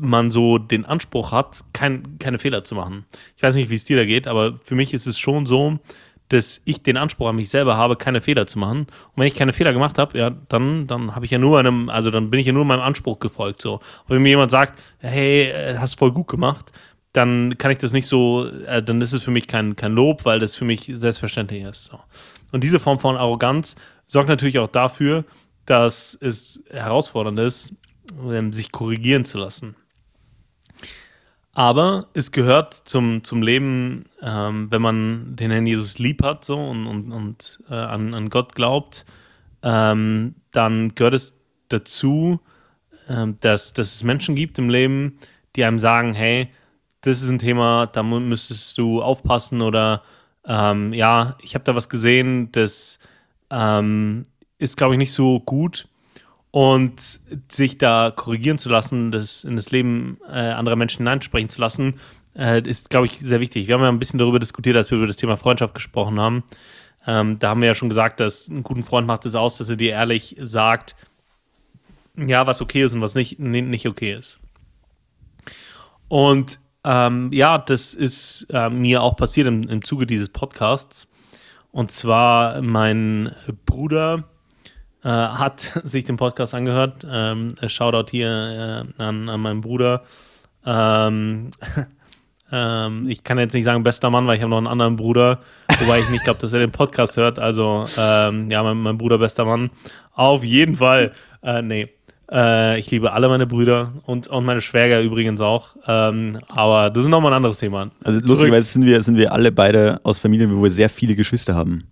man 0.00 0.30
so 0.30 0.58
den 0.58 0.84
Anspruch 0.84 1.32
hat, 1.32 1.64
kein, 1.72 2.18
keine 2.18 2.38
Fehler 2.38 2.64
zu 2.64 2.74
machen. 2.74 3.04
Ich 3.36 3.42
weiß 3.42 3.54
nicht, 3.54 3.70
wie 3.70 3.74
es 3.74 3.84
dir 3.84 3.96
da 3.96 4.04
geht, 4.04 4.26
aber 4.26 4.58
für 4.64 4.74
mich 4.74 4.94
ist 4.94 5.06
es 5.06 5.18
schon 5.18 5.46
so, 5.46 5.78
dass 6.30 6.60
ich 6.64 6.82
den 6.82 6.96
Anspruch 6.96 7.28
an 7.28 7.36
mich 7.36 7.50
selber 7.50 7.76
habe, 7.76 7.96
keine 7.96 8.20
Fehler 8.20 8.46
zu 8.46 8.58
machen. 8.58 8.80
Und 8.82 9.16
wenn 9.16 9.26
ich 9.26 9.34
keine 9.34 9.52
Fehler 9.52 9.72
gemacht 9.72 9.98
habe, 9.98 10.16
ja, 10.16 10.30
dann, 10.48 10.86
dann 10.86 11.14
habe 11.14 11.24
ich 11.24 11.32
ja 11.32 11.38
nur 11.38 11.58
einem, 11.58 11.88
also 11.88 12.10
dann 12.10 12.30
bin 12.30 12.38
ich 12.38 12.46
ja 12.46 12.52
nur 12.52 12.64
meinem 12.64 12.82
Anspruch 12.82 13.18
gefolgt. 13.18 13.60
So. 13.60 13.80
Aber 14.04 14.14
wenn 14.14 14.22
mir 14.22 14.30
jemand 14.30 14.52
sagt, 14.52 14.80
hey, 14.98 15.48
äh, 15.48 15.78
hast 15.78 15.98
voll 15.98 16.12
gut 16.12 16.28
gemacht, 16.28 16.72
dann 17.12 17.58
kann 17.58 17.72
ich 17.72 17.78
das 17.78 17.92
nicht 17.92 18.06
so, 18.06 18.46
äh, 18.46 18.80
dann 18.80 19.00
ist 19.00 19.12
es 19.12 19.24
für 19.24 19.32
mich 19.32 19.48
kein, 19.48 19.74
kein 19.74 19.92
Lob, 19.92 20.24
weil 20.24 20.38
das 20.38 20.54
für 20.54 20.64
mich 20.64 20.90
selbstverständlich 20.94 21.64
ist. 21.64 21.86
So. 21.86 21.98
Und 22.52 22.62
diese 22.62 22.78
Form 22.78 23.00
von 23.00 23.16
Arroganz 23.16 23.74
sorgt 24.06 24.28
natürlich 24.28 24.60
auch 24.60 24.68
dafür, 24.68 25.24
dass 25.66 26.16
es 26.20 26.62
herausfordernd 26.70 27.40
ist, 27.40 27.74
ähm, 28.28 28.52
sich 28.52 28.70
korrigieren 28.70 29.24
zu 29.24 29.38
lassen. 29.38 29.74
Aber 31.52 32.06
es 32.14 32.30
gehört 32.30 32.74
zum, 32.74 33.24
zum 33.24 33.42
Leben, 33.42 34.04
ähm, 34.22 34.70
wenn 34.70 34.82
man 34.82 35.36
den 35.36 35.50
Herrn 35.50 35.66
Jesus 35.66 35.98
lieb 35.98 36.22
hat 36.22 36.44
so, 36.44 36.56
und, 36.56 36.86
und, 36.86 37.10
und 37.10 37.60
äh, 37.68 37.74
an, 37.74 38.14
an 38.14 38.30
Gott 38.30 38.54
glaubt, 38.54 39.04
ähm, 39.62 40.36
dann 40.52 40.94
gehört 40.94 41.14
es 41.14 41.34
dazu, 41.68 42.40
ähm, 43.08 43.36
dass, 43.40 43.72
dass 43.72 43.94
es 43.94 44.04
Menschen 44.04 44.36
gibt 44.36 44.58
im 44.58 44.70
Leben, 44.70 45.18
die 45.56 45.64
einem 45.64 45.80
sagen, 45.80 46.14
hey, 46.14 46.48
das 47.00 47.22
ist 47.22 47.28
ein 47.28 47.38
Thema, 47.38 47.86
da 47.86 48.02
müsstest 48.02 48.78
du 48.78 49.02
aufpassen 49.02 49.62
oder 49.62 50.02
ähm, 50.44 50.92
ja, 50.92 51.36
ich 51.42 51.54
habe 51.54 51.64
da 51.64 51.74
was 51.74 51.88
gesehen, 51.88 52.52
das 52.52 52.98
ähm, 53.50 54.24
ist, 54.58 54.76
glaube 54.76 54.94
ich, 54.94 54.98
nicht 54.98 55.12
so 55.12 55.40
gut 55.40 55.88
und 56.50 57.20
sich 57.48 57.78
da 57.78 58.12
korrigieren 58.14 58.58
zu 58.58 58.68
lassen, 58.68 59.12
das 59.12 59.44
in 59.44 59.56
das 59.56 59.70
Leben 59.70 60.18
äh, 60.28 60.50
anderer 60.50 60.76
Menschen 60.76 60.98
hineinsprechen 60.98 61.48
zu 61.48 61.60
lassen, 61.60 62.00
äh, 62.36 62.60
ist, 62.62 62.90
glaube 62.90 63.06
ich, 63.06 63.18
sehr 63.18 63.40
wichtig. 63.40 63.68
Wir 63.68 63.74
haben 63.74 63.82
ja 63.82 63.88
ein 63.88 63.98
bisschen 63.98 64.18
darüber 64.18 64.38
diskutiert, 64.38 64.76
als 64.76 64.90
wir 64.90 64.98
über 64.98 65.06
das 65.06 65.16
Thema 65.16 65.36
Freundschaft 65.36 65.74
gesprochen 65.74 66.18
haben. 66.18 66.44
Ähm, 67.06 67.38
da 67.38 67.50
haben 67.50 67.60
wir 67.60 67.68
ja 67.68 67.74
schon 67.74 67.88
gesagt, 67.88 68.20
dass 68.20 68.48
ein 68.48 68.62
guten 68.62 68.82
Freund 68.82 69.06
macht 69.06 69.24
es 69.26 69.34
aus, 69.34 69.58
dass 69.58 69.70
er 69.70 69.76
dir 69.76 69.92
ehrlich 69.92 70.36
sagt, 70.38 70.96
ja, 72.16 72.46
was 72.46 72.60
okay 72.60 72.82
ist 72.82 72.94
und 72.94 73.00
was 73.00 73.14
nicht, 73.14 73.38
nicht 73.38 73.86
okay 73.86 74.14
ist. 74.14 74.40
Und 76.08 76.58
ähm, 76.84 77.30
ja, 77.32 77.58
das 77.58 77.94
ist 77.94 78.46
äh, 78.50 78.68
mir 78.68 79.02
auch 79.02 79.16
passiert 79.16 79.46
im, 79.46 79.68
im 79.68 79.84
Zuge 79.84 80.06
dieses 80.06 80.28
Podcasts. 80.28 81.06
Und 81.72 81.92
zwar 81.92 82.60
mein 82.62 83.34
Bruder 83.64 84.24
äh, 85.04 85.08
hat 85.08 85.60
sich 85.84 86.04
den 86.04 86.16
Podcast 86.16 86.54
angehört. 86.54 87.06
Ähm, 87.08 87.54
Shoutout 87.66 88.10
hier 88.10 88.86
äh, 88.98 89.02
an, 89.02 89.28
an 89.28 89.40
meinen 89.40 89.60
Bruder. 89.60 90.02
Ähm, 90.64 91.50
ähm, 92.52 93.08
ich 93.08 93.24
kann 93.24 93.38
jetzt 93.38 93.54
nicht 93.54 93.64
sagen 93.64 93.82
bester 93.82 94.10
Mann, 94.10 94.26
weil 94.26 94.36
ich 94.36 94.42
habe 94.42 94.50
noch 94.50 94.58
einen 94.58 94.66
anderen 94.66 94.96
Bruder, 94.96 95.40
wobei 95.78 96.00
ich 96.00 96.10
nicht 96.10 96.24
glaube, 96.24 96.40
dass 96.40 96.52
er 96.52 96.60
den 96.60 96.72
Podcast 96.72 97.16
hört. 97.16 97.38
Also 97.38 97.86
ähm, 97.96 98.50
ja, 98.50 98.62
mein, 98.62 98.78
mein, 98.78 98.98
Bruder 98.98 99.18
bester 99.18 99.44
Mann. 99.44 99.70
Auf 100.12 100.44
jeden 100.44 100.76
Fall. 100.76 101.12
Äh, 101.42 101.62
nee. 101.62 101.88
Äh, 102.30 102.78
ich 102.78 102.90
liebe 102.90 103.12
alle 103.12 103.28
meine 103.28 103.46
Brüder 103.46 103.92
und, 104.06 104.28
und 104.28 104.44
meine 104.44 104.60
Schwäger 104.60 105.00
übrigens 105.00 105.40
auch. 105.40 105.76
Ähm, 105.86 106.38
aber 106.48 106.90
das 106.90 107.04
ist 107.04 107.10
nochmal 107.10 107.32
ein 107.32 107.36
anderes 107.36 107.58
Thema. 107.58 107.90
Also 108.04 108.20
lustigerweise 108.20 108.70
sind 108.70 108.84
wir, 108.84 109.02
sind 109.02 109.16
wir 109.16 109.32
alle 109.32 109.50
beide 109.50 110.00
aus 110.04 110.18
Familien, 110.18 110.56
wo 110.56 110.62
wir 110.62 110.70
sehr 110.70 110.88
viele 110.88 111.16
Geschwister 111.16 111.54
haben. 111.54 111.89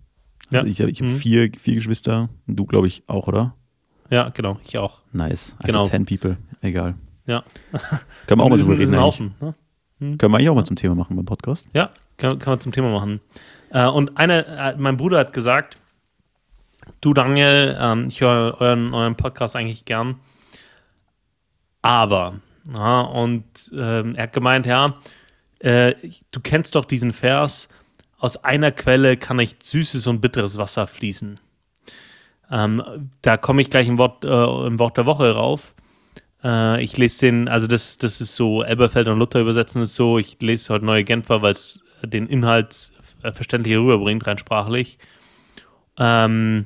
Also 0.51 0.65
ja. 0.65 0.71
ich 0.71 0.81
habe 0.81 0.91
ich 0.91 1.01
hab 1.01 1.07
mhm. 1.07 1.17
vier, 1.17 1.51
vier 1.57 1.75
Geschwister 1.75 2.29
und 2.47 2.55
du, 2.55 2.65
glaube 2.65 2.87
ich, 2.87 3.03
auch, 3.07 3.27
oder? 3.27 3.55
Ja, 4.09 4.29
genau, 4.29 4.57
ich 4.63 4.77
auch. 4.77 4.99
Nice. 5.11 5.55
Also 5.59 5.71
genau. 5.71 5.83
10 5.83 6.05
People, 6.05 6.37
egal. 6.61 6.95
Ja. 7.27 7.43
Können 8.27 8.41
wir 8.41 8.43
auch 8.43 8.49
mal 8.49 8.59
drüber 8.59 8.77
reden. 8.77 8.97
Haufen, 8.97 9.35
ne? 9.39 9.53
hm? 9.99 10.17
Können 10.17 10.33
wir 10.33 10.37
eigentlich 10.37 10.49
auch 10.49 10.55
mal 10.55 10.65
zum 10.65 10.75
Thema 10.75 10.95
machen 10.95 11.15
beim 11.15 11.25
Podcast? 11.25 11.67
Ja, 11.73 11.91
können, 12.17 12.39
können 12.39 12.55
wir 12.55 12.59
zum 12.59 12.71
Thema 12.71 12.91
machen. 12.91 13.21
Äh, 13.69 13.87
und 13.87 14.17
einer, 14.17 14.47
äh, 14.47 14.75
mein 14.77 14.97
Bruder 14.97 15.19
hat 15.19 15.33
gesagt, 15.33 15.77
du 17.01 17.13
Daniel, 17.13 17.77
ähm, 17.79 18.07
ich 18.07 18.21
höre 18.21 18.59
euren, 18.59 18.93
euren 18.93 19.15
Podcast 19.15 19.55
eigentlich 19.55 19.85
gern, 19.85 20.15
aber, 21.81 22.39
ja, 22.75 23.01
und 23.01 23.71
ähm, 23.73 24.15
er 24.15 24.23
hat 24.23 24.33
gemeint, 24.33 24.65
ja, 24.65 24.95
äh, 25.59 25.93
du 26.31 26.39
kennst 26.39 26.75
doch 26.75 26.85
diesen 26.85 27.13
Vers, 27.13 27.69
aus 28.19 28.43
einer 28.43 28.71
Quelle 28.71 29.17
kann 29.17 29.37
nicht 29.37 29.63
süßes 29.63 30.05
und 30.07 30.21
bitteres 30.21 30.57
Wasser 30.57 30.87
fließen. 30.87 31.39
Ähm, 32.51 33.09
da 33.21 33.37
komme 33.37 33.61
ich 33.61 33.69
gleich 33.69 33.87
im 33.87 33.97
Wort, 33.97 34.23
äh, 34.23 34.67
im 34.67 34.79
Wort 34.79 34.97
der 34.97 35.05
Woche 35.05 35.31
rauf. 35.31 35.75
Äh, 36.43 36.83
ich 36.83 36.97
lese 36.97 37.27
den, 37.27 37.47
also 37.47 37.67
das, 37.67 37.97
das 37.97 38.21
ist 38.21 38.35
so, 38.35 38.63
Elberfeld 38.63 39.07
und 39.07 39.19
Luther 39.19 39.39
übersetzen 39.39 39.81
es 39.83 39.95
so, 39.95 40.17
ich 40.17 40.41
lese 40.41 40.73
heute 40.73 40.85
Neue 40.85 41.03
Genfer, 41.03 41.41
weil 41.41 41.51
es 41.51 41.81
den 42.03 42.27
Inhalt 42.27 42.91
äh, 43.23 43.31
verständlich 43.31 43.75
rüberbringt, 43.75 44.25
rein 44.25 44.37
sprachlich. 44.37 44.97
Ähm, 45.97 46.65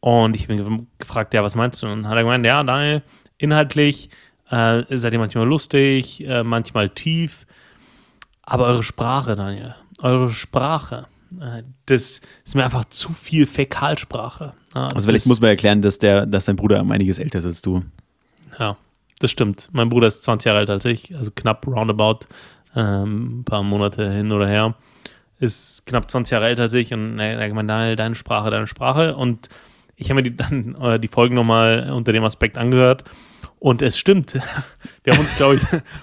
und 0.00 0.36
ich 0.36 0.46
bin 0.46 0.86
gefragt, 0.98 1.34
ja, 1.34 1.42
was 1.42 1.56
meinst 1.56 1.82
du? 1.82 1.86
Und 1.86 2.02
dann 2.02 2.08
hat 2.08 2.16
er 2.16 2.22
gemeint, 2.22 2.46
ja, 2.46 2.62
Daniel, 2.62 3.02
inhaltlich 3.36 4.10
äh, 4.50 4.84
seid 4.90 5.12
ihr 5.12 5.18
manchmal 5.18 5.46
lustig, 5.46 6.24
äh, 6.26 6.42
manchmal 6.42 6.88
tief, 6.88 7.46
aber 8.42 8.64
eure 8.66 8.84
Sprache, 8.84 9.36
Daniel, 9.36 9.74
eure 9.98 10.30
Sprache, 10.30 11.06
äh, 11.40 11.62
das 11.86 12.20
ist 12.44 12.54
mir 12.54 12.64
einfach 12.64 12.84
zu 12.86 13.12
viel 13.12 13.46
Fäkalsprache. 13.46 14.54
also 14.72 15.08
vielleicht 15.08 15.26
muss 15.26 15.40
man 15.40 15.50
erklären, 15.50 15.82
dass, 15.82 15.98
der, 15.98 16.26
dass 16.26 16.46
dein 16.46 16.56
Bruder 16.56 16.80
um 16.80 16.90
einiges 16.92 17.18
älter 17.18 17.40
ist 17.40 17.46
als 17.46 17.62
du. 17.62 17.82
Ja, 18.58 18.76
das 19.18 19.30
stimmt. 19.30 19.68
Mein 19.72 19.88
Bruder 19.88 20.06
ist 20.06 20.22
20 20.22 20.46
Jahre 20.46 20.60
älter 20.60 20.74
als 20.74 20.84
ich, 20.84 21.14
also 21.16 21.30
knapp 21.34 21.66
roundabout, 21.66 22.20
ähm, 22.74 23.40
ein 23.40 23.44
paar 23.44 23.62
Monate 23.62 24.10
hin 24.10 24.32
oder 24.32 24.46
her. 24.46 24.74
Ist 25.40 25.86
knapp 25.86 26.10
20 26.10 26.32
Jahre 26.32 26.46
älter 26.46 26.62
als 26.62 26.72
ich 26.72 26.92
und 26.92 27.18
er 27.18 27.38
hat 27.38 27.48
gemeint, 27.48 27.70
deine 27.70 28.14
Sprache, 28.14 28.50
deine 28.50 28.66
Sprache. 28.66 29.14
Und 29.14 29.48
ich 29.96 30.10
habe 30.10 30.22
mir 30.22 30.30
die, 30.30 30.36
dann, 30.36 30.74
äh, 30.80 30.98
die 30.98 31.08
Folgen 31.08 31.34
nochmal 31.34 31.90
unter 31.90 32.12
dem 32.12 32.24
Aspekt 32.24 32.58
angehört 32.58 33.04
und 33.58 33.82
es 33.82 33.98
stimmt. 33.98 34.34
Wir 35.04 35.12
haben 35.12 35.20
uns, 35.20 35.36
glaube 35.36 35.56
ich, 35.56 35.62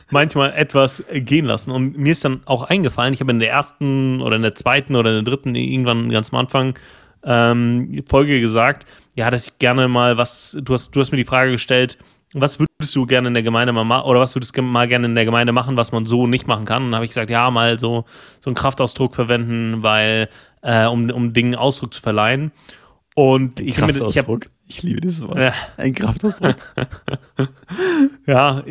manchmal 0.09 0.53
etwas 0.53 1.03
gehen 1.13 1.45
lassen. 1.45 1.71
Und 1.71 1.97
mir 1.97 2.11
ist 2.11 2.25
dann 2.25 2.41
auch 2.45 2.63
eingefallen, 2.63 3.13
ich 3.13 3.19
habe 3.19 3.31
in 3.31 3.39
der 3.39 3.51
ersten 3.51 4.21
oder 4.21 4.35
in 4.35 4.41
der 4.41 4.55
zweiten 4.55 4.95
oder 4.95 5.11
in 5.11 5.23
der 5.23 5.31
dritten, 5.31 5.53
irgendwann 5.55 6.09
ganz 6.09 6.33
am 6.33 6.39
Anfang, 6.39 6.77
ähm, 7.23 8.03
Folge 8.07 8.39
gesagt, 8.39 8.87
ja, 9.15 9.29
dass 9.29 9.47
ich 9.47 9.59
gerne 9.59 9.87
mal 9.87 10.17
was, 10.17 10.57
du 10.61 10.73
hast, 10.73 10.95
du 10.95 10.99
hast 10.99 11.11
mir 11.11 11.17
die 11.17 11.25
Frage 11.25 11.51
gestellt, 11.51 11.97
was 12.33 12.59
würdest 12.59 12.95
du 12.95 13.05
gerne 13.05 13.29
in 13.29 13.33
der 13.33 13.43
Gemeinde 13.43 13.71
mal 13.71 13.85
machen, 13.85 14.09
oder 14.09 14.19
was 14.19 14.35
würdest 14.35 14.57
du 14.57 14.61
mal 14.61 14.87
gerne 14.87 15.05
in 15.05 15.15
der 15.15 15.25
Gemeinde 15.25 15.53
machen, 15.53 15.77
was 15.77 15.91
man 15.91 16.05
so 16.05 16.27
nicht 16.27 16.47
machen 16.47 16.65
kann? 16.65 16.83
Und 16.83 16.91
dann 16.91 16.95
habe 16.95 17.05
ich 17.05 17.11
gesagt, 17.11 17.29
ja, 17.29 17.49
mal 17.49 17.79
so, 17.79 18.05
so 18.41 18.49
einen 18.49 18.55
Kraftausdruck 18.55 19.15
verwenden, 19.15 19.83
weil, 19.83 20.27
äh, 20.61 20.85
um, 20.85 21.09
um 21.09 21.31
Dingen 21.31 21.55
Ausdruck 21.55 21.93
zu 21.93 22.01
verleihen. 22.01 22.51
Und 23.15 23.61
ich, 23.61 23.77
ich, 23.77 23.81
hab, 23.81 24.45
ich 24.67 24.83
liebe 24.83 24.99
dieses 24.99 25.25
Wort. 25.25 25.37
Ja. 25.37 25.53
Ein 25.77 25.93
Kraftausdruck. 25.93 26.57
ja, 28.27 28.61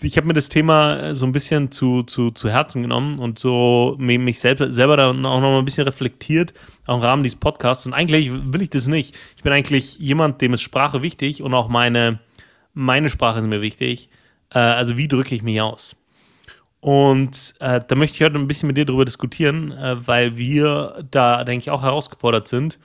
ich 0.00 0.16
habe 0.16 0.26
mir 0.26 0.32
das 0.32 0.48
Thema 0.48 1.14
so 1.14 1.26
ein 1.26 1.32
bisschen 1.32 1.70
zu, 1.70 2.02
zu, 2.02 2.30
zu 2.30 2.48
Herzen 2.48 2.80
genommen 2.80 3.18
und 3.18 3.38
so 3.38 3.94
mich 3.98 4.40
selber, 4.40 4.72
selber 4.72 4.96
dann 4.96 5.26
auch 5.26 5.42
noch 5.42 5.50
mal 5.50 5.58
ein 5.58 5.66
bisschen 5.66 5.84
reflektiert, 5.84 6.54
auch 6.86 6.96
im 6.96 7.02
Rahmen 7.02 7.22
dieses 7.22 7.38
Podcasts. 7.38 7.84
Und 7.84 7.92
eigentlich 7.92 8.32
will 8.32 8.62
ich 8.62 8.70
das 8.70 8.86
nicht. 8.86 9.14
Ich 9.36 9.42
bin 9.42 9.52
eigentlich 9.52 9.98
jemand, 9.98 10.40
dem 10.40 10.54
ist 10.54 10.62
Sprache 10.62 11.02
wichtig 11.02 11.42
und 11.42 11.52
auch 11.52 11.68
meine, 11.68 12.20
meine 12.72 13.10
Sprache 13.10 13.40
ist 13.40 13.46
mir 13.46 13.60
wichtig. 13.60 14.08
Äh, 14.54 14.60
also, 14.60 14.96
wie 14.96 15.08
drücke 15.08 15.34
ich 15.34 15.42
mich 15.42 15.60
aus? 15.60 15.94
Und 16.80 17.54
äh, 17.60 17.82
da 17.86 17.94
möchte 17.96 18.16
ich 18.16 18.22
heute 18.22 18.36
ein 18.36 18.48
bisschen 18.48 18.68
mit 18.68 18.78
dir 18.78 18.86
darüber 18.86 19.04
diskutieren, 19.04 19.72
äh, 19.72 20.06
weil 20.06 20.38
wir 20.38 21.04
da, 21.10 21.44
denke 21.44 21.64
ich, 21.64 21.70
auch 21.70 21.82
herausgefordert 21.82 22.48
sind 22.48 22.78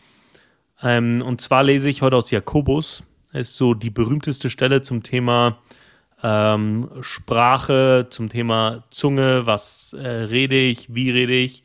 ähm, 0.84 1.22
und 1.26 1.42
zwar 1.42 1.64
lese 1.64 1.90
ich 1.90 2.02
heute 2.02 2.18
aus 2.18 2.32
Jakobus. 2.32 3.04
Das 3.32 3.50
ist 3.50 3.58
so 3.58 3.74
die 3.74 3.90
berühmteste 3.90 4.50
Stelle 4.50 4.82
zum 4.82 5.02
Thema 5.02 5.58
ähm, 6.22 6.90
Sprache, 7.02 8.08
zum 8.10 8.30
Thema 8.30 8.84
Zunge. 8.92 9.46
Was 9.46 9.94
äh, 9.94 10.08
rede 10.08 10.56
ich? 10.56 10.94
Wie 10.94 11.10
rede 11.10 11.34
ich? 11.34 11.64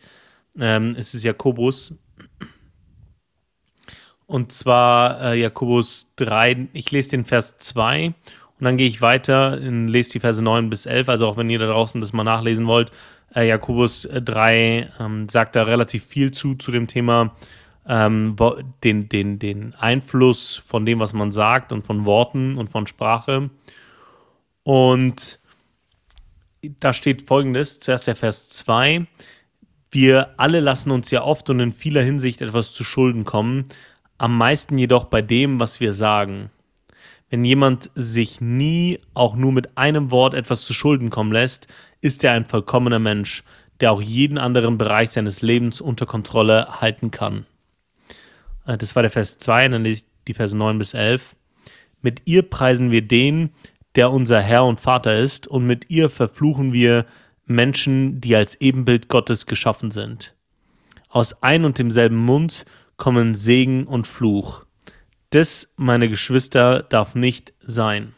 Ähm, 0.58 0.94
es 0.96 1.14
ist 1.14 1.24
Jakobus. 1.24 1.98
Und 4.26 4.52
zwar 4.52 5.22
äh, 5.22 5.40
Jakobus 5.40 6.12
3. 6.16 6.68
Ich 6.72 6.90
lese 6.90 7.10
den 7.10 7.24
Vers 7.24 7.58
2 7.58 8.06
und 8.06 8.14
dann 8.60 8.76
gehe 8.76 8.88
ich 8.88 9.00
weiter 9.00 9.52
und 9.52 9.88
lese 9.88 10.12
die 10.12 10.20
Verse 10.20 10.42
9 10.42 10.70
bis 10.70 10.86
11. 10.86 11.08
Also 11.08 11.26
auch 11.26 11.36
wenn 11.36 11.50
ihr 11.50 11.58
da 11.58 11.66
draußen 11.66 12.00
das 12.00 12.12
mal 12.12 12.24
nachlesen 12.24 12.66
wollt. 12.66 12.90
Äh, 13.34 13.48
Jakobus 13.48 14.08
3 14.12 14.90
ähm, 15.00 15.28
sagt 15.28 15.56
da 15.56 15.62
relativ 15.64 16.04
viel 16.04 16.30
zu, 16.30 16.54
zu 16.56 16.70
dem 16.70 16.86
Thema 16.86 17.36
ähm, 17.88 18.36
den, 18.84 19.08
den, 19.08 19.38
den 19.38 19.74
Einfluss 19.74 20.56
von 20.56 20.84
dem, 20.84 21.00
was 21.00 21.14
man 21.14 21.32
sagt 21.32 21.72
und 21.72 21.86
von 21.86 22.04
Worten 22.04 22.56
und 22.56 22.68
von 22.68 22.86
Sprache. 22.86 23.50
Und 24.62 25.40
da 26.80 26.92
steht 26.92 27.22
folgendes, 27.22 27.80
zuerst 27.80 28.06
der 28.06 28.16
Vers 28.16 28.48
2. 28.50 29.06
Wir 29.90 30.34
alle 30.36 30.60
lassen 30.60 30.90
uns 30.90 31.10
ja 31.10 31.22
oft 31.22 31.48
und 31.48 31.60
in 31.60 31.72
vieler 31.72 32.02
Hinsicht 32.02 32.42
etwas 32.42 32.72
zu 32.74 32.84
Schulden 32.84 33.24
kommen, 33.24 33.64
am 34.18 34.36
meisten 34.36 34.76
jedoch 34.76 35.04
bei 35.04 35.22
dem, 35.22 35.58
was 35.58 35.80
wir 35.80 35.94
sagen. 35.94 36.50
Wenn 37.30 37.44
jemand 37.44 37.90
sich 37.94 38.40
nie 38.40 38.98
auch 39.14 39.36
nur 39.36 39.52
mit 39.52 39.78
einem 39.78 40.10
Wort 40.10 40.34
etwas 40.34 40.62
zu 40.62 40.74
Schulden 40.74 41.08
kommen 41.08 41.32
lässt, 41.32 41.68
ist 42.00 42.24
er 42.24 42.32
ein 42.32 42.44
vollkommener 42.44 42.98
Mensch, 42.98 43.44
der 43.80 43.92
auch 43.92 44.02
jeden 44.02 44.36
anderen 44.38 44.76
Bereich 44.76 45.10
seines 45.10 45.40
Lebens 45.40 45.80
unter 45.80 46.04
Kontrolle 46.04 46.80
halten 46.80 47.10
kann. 47.10 47.46
Äh, 48.68 48.78
das 48.78 48.94
war 48.94 49.02
der 49.02 49.10
Vers 49.10 49.38
2, 49.38 49.68
dann 49.68 49.82
lese 49.82 50.04
die 50.28 50.34
Verse 50.34 50.56
9 50.56 50.78
bis 50.78 50.94
11. 50.94 51.34
Mit 52.00 52.22
ihr 52.26 52.42
preisen 52.42 52.92
wir 52.92 53.02
den, 53.02 53.50
der 53.96 54.12
unser 54.12 54.40
Herr 54.40 54.64
und 54.64 54.78
Vater 54.78 55.18
ist, 55.18 55.48
und 55.48 55.66
mit 55.66 55.90
ihr 55.90 56.08
verfluchen 56.10 56.72
wir 56.72 57.06
Menschen, 57.46 58.20
die 58.20 58.36
als 58.36 58.60
Ebenbild 58.60 59.08
Gottes 59.08 59.46
geschaffen 59.46 59.90
sind. 59.90 60.36
Aus 61.08 61.42
ein 61.42 61.64
und 61.64 61.78
demselben 61.78 62.16
Mund 62.18 62.66
kommen 62.98 63.34
Segen 63.34 63.86
und 63.86 64.06
Fluch. 64.06 64.66
Das, 65.30 65.72
meine 65.76 66.08
Geschwister, 66.08 66.82
darf 66.82 67.14
nicht 67.14 67.54
sein. 67.60 68.14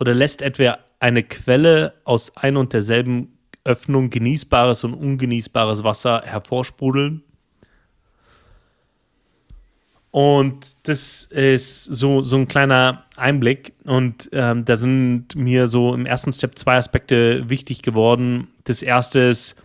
Oder 0.00 0.14
lässt 0.14 0.42
etwa 0.42 0.78
eine 0.98 1.22
Quelle 1.22 1.94
aus 2.04 2.36
ein 2.36 2.56
und 2.56 2.72
derselben 2.72 3.38
Öffnung 3.64 4.10
genießbares 4.10 4.84
und 4.84 4.94
ungenießbares 4.94 5.84
Wasser 5.84 6.22
hervorsprudeln? 6.24 7.22
Und 10.14 10.86
das 10.86 11.24
ist 11.24 11.86
so, 11.86 12.22
so 12.22 12.36
ein 12.36 12.46
kleiner 12.46 13.02
Einblick. 13.16 13.72
Und 13.82 14.30
ähm, 14.30 14.64
da 14.64 14.76
sind 14.76 15.34
mir 15.34 15.66
so 15.66 15.92
im 15.92 16.06
ersten 16.06 16.32
Step 16.32 16.56
zwei 16.56 16.76
Aspekte 16.76 17.50
wichtig 17.50 17.82
geworden. 17.82 18.46
Das 18.62 18.80
erste 18.80 19.18
ist, 19.18 19.56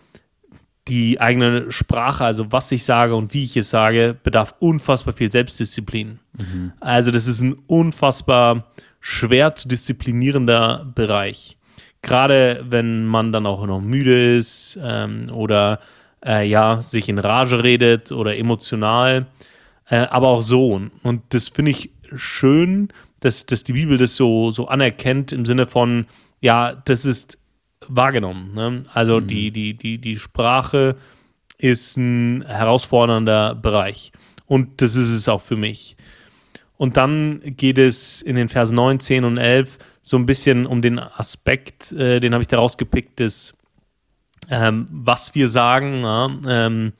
die 0.88 1.20
eigene 1.20 1.70
Sprache, 1.70 2.24
also 2.24 2.50
was 2.50 2.72
ich 2.72 2.84
sage 2.84 3.14
und 3.14 3.32
wie 3.32 3.44
ich 3.44 3.56
es 3.56 3.70
sage, 3.70 4.16
bedarf 4.24 4.56
unfassbar 4.58 5.14
viel 5.14 5.30
Selbstdisziplin. 5.30 6.18
Mhm. 6.36 6.72
Also 6.80 7.12
das 7.12 7.28
ist 7.28 7.42
ein 7.42 7.54
unfassbar 7.68 8.64
schwer 8.98 9.54
zu 9.54 9.68
disziplinierender 9.68 10.84
Bereich. 10.96 11.58
Gerade 12.02 12.64
wenn 12.68 13.06
man 13.06 13.30
dann 13.30 13.46
auch 13.46 13.64
noch 13.66 13.80
müde 13.80 14.36
ist 14.36 14.80
ähm, 14.82 15.30
oder 15.32 15.78
äh, 16.26 16.44
ja, 16.44 16.82
sich 16.82 17.08
in 17.08 17.20
Rage 17.20 17.62
redet 17.62 18.10
oder 18.10 18.36
emotional 18.36 19.28
äh, 19.90 20.06
aber 20.06 20.28
auch 20.28 20.42
so. 20.42 20.80
Und 21.02 21.22
das 21.30 21.48
finde 21.48 21.72
ich 21.72 21.90
schön, 22.16 22.88
dass, 23.20 23.46
dass 23.46 23.64
die 23.64 23.74
Bibel 23.74 23.98
das 23.98 24.16
so, 24.16 24.50
so 24.50 24.68
anerkennt 24.68 25.32
im 25.32 25.44
Sinne 25.44 25.66
von, 25.66 26.06
ja, 26.40 26.74
das 26.84 27.04
ist 27.04 27.38
wahrgenommen. 27.86 28.54
Ne? 28.54 28.84
Also 28.94 29.20
mhm. 29.20 29.26
die, 29.26 29.50
die, 29.50 29.74
die, 29.74 29.98
die 29.98 30.18
Sprache 30.18 30.96
ist 31.58 31.96
ein 31.96 32.44
herausfordernder 32.46 33.54
Bereich. 33.54 34.12
Und 34.46 34.80
das 34.80 34.96
ist 34.96 35.10
es 35.10 35.28
auch 35.28 35.40
für 35.40 35.56
mich. 35.56 35.96
Und 36.76 36.96
dann 36.96 37.42
geht 37.44 37.76
es 37.76 38.22
in 38.22 38.36
den 38.36 38.48
Versen 38.48 38.76
9, 38.76 39.00
10 39.00 39.24
und 39.24 39.36
11 39.36 39.78
so 40.02 40.16
ein 40.16 40.24
bisschen 40.24 40.64
um 40.64 40.80
den 40.80 40.98
Aspekt, 40.98 41.92
äh, 41.92 42.20
den 42.20 42.32
habe 42.32 42.42
ich 42.42 42.48
da 42.48 42.56
rausgepickt, 42.58 43.20
des, 43.20 43.54
ähm, 44.48 44.86
was 44.90 45.34
wir 45.34 45.48
sagen. 45.48 46.02
Ja? 46.02 46.30
Ähm, 46.46 46.92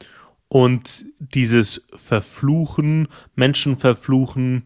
und 0.50 1.06
dieses 1.18 1.80
Verfluchen, 1.94 3.08
Menschen 3.36 3.76
verfluchen, 3.76 4.64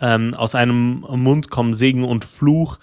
ähm, 0.00 0.34
aus 0.34 0.54
einem 0.54 1.00
Mund 1.00 1.50
kommen 1.50 1.74
Segen 1.74 2.04
und 2.04 2.24
Fluch. 2.24 2.78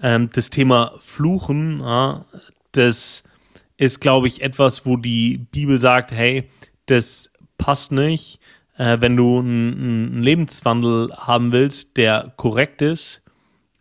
Ähm, 0.00 0.28
das 0.32 0.50
Thema 0.50 0.92
Fluchen, 0.98 1.80
ja, 1.80 2.26
das 2.72 3.24
ist, 3.78 4.00
glaube 4.00 4.28
ich, 4.28 4.42
etwas, 4.42 4.84
wo 4.84 4.98
die 4.98 5.38
Bibel 5.38 5.78
sagt, 5.78 6.12
hey, 6.12 6.50
das 6.86 7.32
passt 7.58 7.90
nicht. 7.90 8.38
äh, 8.76 9.00
wenn 9.00 9.16
du 9.16 9.38
einen 9.38 10.22
Lebenswandel 10.22 11.10
haben 11.16 11.52
willst, 11.52 11.96
der 11.96 12.32
korrekt 12.36 12.82
ist, 12.82 13.22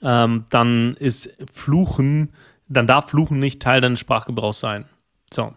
ähm, 0.01 0.45
dann 0.49 0.95
ist 0.95 1.29
Fluchen, 1.51 2.33
dann 2.67 2.87
darf 2.87 3.09
Fluchen 3.09 3.39
nicht 3.39 3.61
Teil 3.61 3.81
deines 3.81 3.99
Sprachgebrauchs 3.99 4.59
sein. 4.59 4.85
So. 5.31 5.53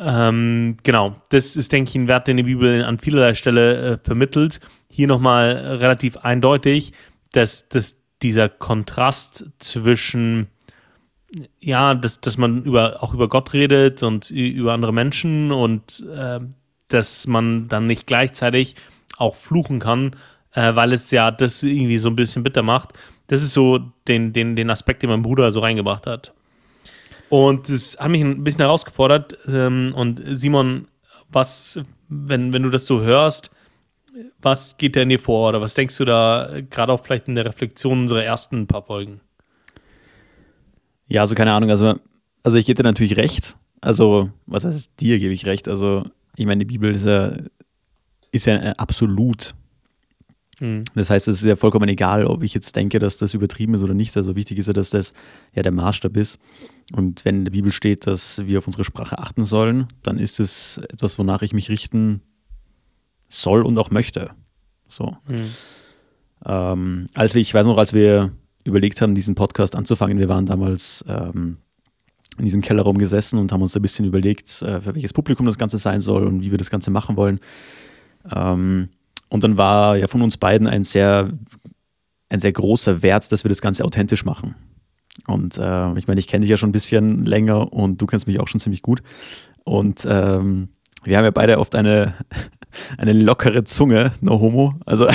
Ähm, 0.00 0.76
genau, 0.82 1.16
das 1.30 1.56
ist, 1.56 1.72
denke 1.72 1.90
ich, 1.90 1.96
ein 1.96 2.08
Wert, 2.08 2.28
den 2.28 2.36
die 2.36 2.44
Bibel 2.44 2.84
an 2.84 2.98
vielerlei 2.98 3.34
Stelle 3.34 3.94
äh, 3.94 3.98
vermittelt. 4.02 4.60
Hier 4.90 5.08
nochmal 5.08 5.50
relativ 5.50 6.18
eindeutig, 6.18 6.92
dass, 7.32 7.68
dass 7.68 7.96
dieser 8.22 8.48
Kontrast 8.48 9.46
zwischen, 9.58 10.48
ja, 11.58 11.94
dass, 11.94 12.20
dass 12.20 12.38
man 12.38 12.62
über, 12.62 13.02
auch 13.02 13.12
über 13.12 13.28
Gott 13.28 13.52
redet 13.52 14.02
und 14.02 14.30
über 14.30 14.72
andere 14.72 14.92
Menschen 14.92 15.52
und 15.52 16.06
äh, 16.14 16.40
dass 16.88 17.26
man 17.26 17.68
dann 17.68 17.86
nicht 17.86 18.06
gleichzeitig 18.06 18.76
auch 19.18 19.34
fluchen 19.34 19.80
kann, 19.80 20.16
äh, 20.52 20.74
weil 20.74 20.92
es 20.92 21.10
ja 21.10 21.30
das 21.30 21.62
irgendwie 21.62 21.98
so 21.98 22.08
ein 22.08 22.16
bisschen 22.16 22.42
bitter 22.42 22.62
macht. 22.62 22.90
Das 23.26 23.42
ist 23.42 23.52
so 23.52 23.78
den, 24.06 24.32
den, 24.32 24.56
den 24.56 24.70
Aspekt, 24.70 25.02
den 25.02 25.10
mein 25.10 25.22
Bruder 25.22 25.52
so 25.52 25.60
reingebracht 25.60 26.06
hat. 26.06 26.32
Und 27.28 27.68
das 27.68 27.96
hat 27.98 28.10
mich 28.10 28.22
ein 28.22 28.42
bisschen 28.42 28.60
herausgefordert. 28.60 29.36
Ähm, 29.46 29.92
und 29.94 30.22
Simon, 30.24 30.88
was, 31.30 31.80
wenn, 32.08 32.52
wenn 32.52 32.62
du 32.62 32.70
das 32.70 32.86
so 32.86 33.02
hörst, 33.02 33.50
was 34.40 34.76
geht 34.78 34.96
da 34.96 35.02
in 35.02 35.10
dir 35.10 35.20
vor 35.20 35.50
oder 35.50 35.60
was 35.60 35.74
denkst 35.74 35.96
du 35.98 36.04
da 36.04 36.60
gerade 36.70 36.92
auch 36.92 37.02
vielleicht 37.02 37.28
in 37.28 37.34
der 37.34 37.44
Reflexion 37.44 38.00
unserer 38.00 38.24
ersten 38.24 38.66
paar 38.66 38.82
Folgen? 38.82 39.20
Ja, 41.06 41.22
also 41.22 41.34
keine 41.34 41.52
Ahnung. 41.52 41.70
Also, 41.70 41.98
also 42.42 42.56
ich 42.56 42.66
gebe 42.66 42.76
dir 42.76 42.82
natürlich 42.82 43.16
recht. 43.16 43.56
Also, 43.80 44.30
was 44.46 44.64
heißt 44.64 44.92
dir 45.00 45.18
gebe 45.18 45.32
ich 45.32 45.46
recht? 45.46 45.68
Also, 45.68 46.04
ich 46.36 46.46
meine, 46.46 46.64
die 46.64 46.72
Bibel 46.72 46.94
ist 46.94 47.04
ja, 47.04 47.32
ist 48.32 48.46
ja 48.46 48.72
absolut. 48.72 49.54
Mhm. 50.60 50.84
Das 50.94 51.10
heißt, 51.10 51.28
es 51.28 51.38
ist 51.38 51.48
ja 51.48 51.56
vollkommen 51.56 51.88
egal, 51.88 52.26
ob 52.26 52.42
ich 52.42 52.54
jetzt 52.54 52.74
denke, 52.76 52.98
dass 52.98 53.16
das 53.16 53.34
übertrieben 53.34 53.74
ist 53.74 53.82
oder 53.82 53.94
nicht. 53.94 54.16
Also 54.16 54.34
wichtig 54.36 54.58
ist 54.58 54.66
ja, 54.66 54.72
dass 54.72 54.90
das 54.90 55.12
ja 55.54 55.62
der 55.62 55.72
Maßstab 55.72 56.16
ist. 56.16 56.38
Und 56.92 57.24
wenn 57.24 57.36
in 57.36 57.44
der 57.44 57.52
Bibel 57.52 57.70
steht, 57.70 58.06
dass 58.06 58.38
wir 58.38 58.58
auf 58.58 58.66
unsere 58.66 58.84
Sprache 58.84 59.18
achten 59.18 59.44
sollen, 59.44 59.88
dann 60.02 60.18
ist 60.18 60.40
es 60.40 60.78
etwas, 60.78 61.18
wonach 61.18 61.42
ich 61.42 61.52
mich 61.52 61.68
richten 61.68 62.22
soll 63.28 63.62
und 63.62 63.76
auch 63.76 63.90
möchte. 63.90 64.30
So. 64.88 65.16
Mhm. 65.28 65.50
Ähm, 66.46 67.06
als 67.14 67.34
wir, 67.34 67.42
ich 67.42 67.52
weiß 67.52 67.66
noch, 67.66 67.78
als 67.78 67.92
wir 67.92 68.32
überlegt 68.64 69.00
haben, 69.00 69.14
diesen 69.14 69.34
Podcast 69.34 69.76
anzufangen, 69.76 70.18
wir 70.18 70.28
waren 70.28 70.46
damals 70.46 71.04
ähm, 71.08 71.58
in 72.38 72.44
diesem 72.44 72.62
Kellerraum 72.62 72.98
gesessen 72.98 73.38
und 73.38 73.52
haben 73.52 73.62
uns 73.62 73.76
ein 73.76 73.82
bisschen 73.82 74.06
überlegt, 74.06 74.62
äh, 74.62 74.80
für 74.80 74.94
welches 74.94 75.12
Publikum 75.12 75.46
das 75.46 75.58
Ganze 75.58 75.78
sein 75.78 76.00
soll 76.00 76.26
und 76.26 76.42
wie 76.42 76.50
wir 76.50 76.58
das 76.58 76.70
Ganze 76.70 76.90
machen 76.90 77.16
wollen. 77.16 77.40
Ähm, 78.34 78.88
und 79.28 79.44
dann 79.44 79.58
war 79.58 79.96
ja 79.96 80.06
von 80.06 80.22
uns 80.22 80.36
beiden 80.36 80.66
ein 80.66 80.84
sehr, 80.84 81.30
ein 82.30 82.40
sehr 82.40 82.52
großer 82.52 83.02
Wert, 83.02 83.30
dass 83.30 83.44
wir 83.44 83.48
das 83.50 83.60
Ganze 83.60 83.84
authentisch 83.84 84.24
machen. 84.24 84.54
Und 85.26 85.58
äh, 85.58 85.98
ich 85.98 86.06
meine, 86.06 86.20
ich 86.20 86.26
kenne 86.26 86.42
dich 86.42 86.50
ja 86.50 86.56
schon 86.56 86.70
ein 86.70 86.72
bisschen 86.72 87.24
länger 87.26 87.72
und 87.72 88.00
du 88.00 88.06
kennst 88.06 88.26
mich 88.26 88.40
auch 88.40 88.48
schon 88.48 88.60
ziemlich 88.60 88.82
gut. 88.82 89.02
Und 89.64 90.06
ähm, 90.08 90.68
wir 91.04 91.16
haben 91.16 91.24
ja 91.24 91.30
beide 91.30 91.58
oft 91.58 91.74
eine, 91.74 92.14
eine 92.98 93.12
lockere 93.12 93.64
Zunge, 93.64 94.12
no 94.20 94.40
homo. 94.40 94.74
Also, 94.86 95.08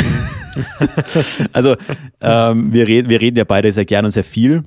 also 1.53 1.75
ähm, 2.21 2.73
wir, 2.73 2.87
reden, 2.87 3.09
wir 3.09 3.21
reden 3.21 3.37
ja 3.37 3.43
beide 3.43 3.71
sehr 3.71 3.85
gerne 3.85 4.07
und 4.07 4.11
sehr 4.11 4.23
viel. 4.23 4.63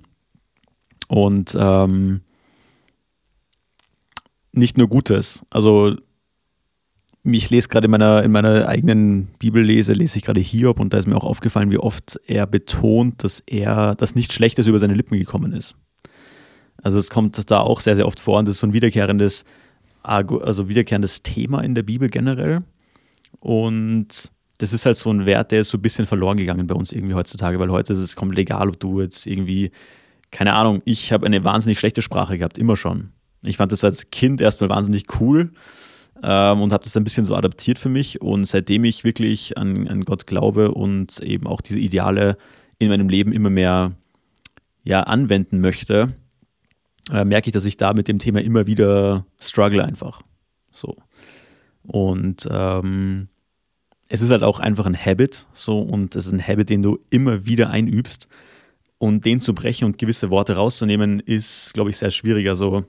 Und 1.09 1.57
ähm, 1.59 2.23
nicht 4.53 4.79
nur 4.79 4.89
Gutes. 4.89 5.45
Also 5.51 5.97
ich 7.35 7.51
lese 7.51 7.69
gerade 7.69 7.87
in 7.87 7.91
meiner, 7.91 8.23
in 8.23 8.31
meiner 8.31 8.69
eigenen 8.69 9.29
Bibellese, 9.39 9.93
lese 9.93 10.19
ich 10.19 10.25
gerade 10.25 10.41
Hiob 10.41 10.81
und 10.81 10.93
da 10.93 10.99
ist 10.99 11.07
mir 11.07 11.17
auch 11.17 11.25
aufgefallen, 11.25 11.71
wie 11.71 11.79
oft 11.79 12.21
er 12.27 12.47
betont, 12.47 13.25
dass 13.25 13.41
er, 13.47 13.95
dass 13.95 14.15
nichts 14.15 14.35
Schlechtes 14.35 14.67
über 14.67 14.79
seine 14.79 14.95
Lippen 14.95 15.19
gekommen 15.19 15.53
ist. 15.53 15.75
Also 16.83 16.99
es 16.99 17.11
kommt 17.11 17.51
da 17.51 17.61
auch 17.61 17.81
sehr, 17.81 17.97
sehr 17.97 18.07
oft 18.07 18.21
vor 18.21 18.39
und 18.39 18.47
das 18.47 18.57
ist 18.57 18.61
so 18.61 18.67
ein 18.67 18.73
wiederkehrendes, 18.73 19.45
also 20.03 20.69
wiederkehrendes 20.69 21.23
Thema 21.23 21.63
in 21.63 21.75
der 21.75 21.83
Bibel 21.83 22.09
generell. 22.09 22.63
Und 23.41 24.31
das 24.59 24.73
ist 24.73 24.87
halt 24.87 24.97
so 24.97 25.11
ein 25.11 25.27
Wert, 25.27 25.53
der 25.53 25.63
ist 25.63 25.71
so 25.71 25.79
ein 25.79 25.83
bisschen 25.83 26.07
verloren 26.07 26.37
gegangen 26.37 26.67
bei 26.67 26.75
uns 26.75 26.93
irgendwie 26.93 27.15
heutzutage, 27.15 27.59
weil 27.59 27.71
heute 27.71 27.93
ist 27.93 27.99
es 27.99 28.17
komplett 28.17 28.41
egal, 28.41 28.69
ob 28.69 28.81
du 28.81 29.01
jetzt 29.01 29.27
irgendwie, 29.27 29.73
keine 30.31 30.53
Ahnung, 30.53 30.83
ich 30.85 31.13
habe 31.13 31.27
eine 31.27 31.45
wahnsinnig 31.45 31.79
schlechte 31.79 32.03
Sprache 32.03 32.39
gehabt, 32.39 32.57
immer 32.59 32.77
schon. 32.77 33.11
Ich 33.43 33.57
fand 33.57 33.73
das 33.73 33.85
als 33.85 34.11
Kind 34.11 34.41
erstmal 34.41 34.71
wahnsinnig 34.71 35.05
cool 35.21 35.51
ähm, 36.23 36.61
und 36.61 36.73
habe 36.73 36.85
das 36.85 36.97
ein 36.97 37.05
bisschen 37.05 37.25
so 37.25 37.35
adaptiert 37.35 37.79
für 37.79 37.89
mich. 37.89 38.21
Und 38.21 38.45
seitdem 38.45 38.85
ich 38.85 39.05
wirklich 39.05 39.57
an, 39.59 39.89
an 39.89 40.05
Gott 40.05 40.27
glaube 40.27 40.73
und 40.73 41.21
eben 41.21 41.47
auch 41.47 41.61
diese 41.61 41.79
Ideale 41.79 42.37
in 42.79 42.89
meinem 42.89 43.09
Leben 43.09 43.33
immer 43.33 43.51
mehr 43.51 43.93
ja, 44.85 45.03
anwenden 45.03 45.61
möchte, 45.61 46.15
äh, 47.11 47.25
merke 47.25 47.49
ich, 47.49 47.53
dass 47.53 47.65
ich 47.65 47.77
da 47.77 47.93
mit 47.93 48.09
dem 48.09 48.19
Thema 48.19 48.41
immer 48.41 48.67
wieder 48.67 49.27
struggle 49.41 49.85
einfach. 49.85 50.23
So. 50.73 50.97
Und 51.83 52.49
ähm, 52.51 53.29
es 54.09 54.21
ist 54.21 54.31
halt 54.31 54.43
auch 54.43 54.61
einfach 54.61 54.87
ein 54.87 54.97
Habit, 54.97 55.47
so, 55.53 55.81
und 55.81 56.15
es 56.15 56.27
ist 56.27 56.33
ein 56.33 56.47
Habit, 56.47 56.71
den 56.71 56.83
du 56.83 56.99
immer 57.11 57.47
wieder 57.47 57.71
einübst. 57.71 58.29
Und 58.99 59.25
den 59.25 59.41
zu 59.41 59.55
brechen 59.55 59.85
und 59.85 59.99
gewisse 59.99 60.31
Worte 60.31 60.55
rauszunehmen, 60.55 61.21
ist, 61.21 61.75
glaube 61.75 61.91
ich, 61.91 61.99
sehr 61.99 62.11
schwierig. 62.11 62.49
Also, 62.49 62.87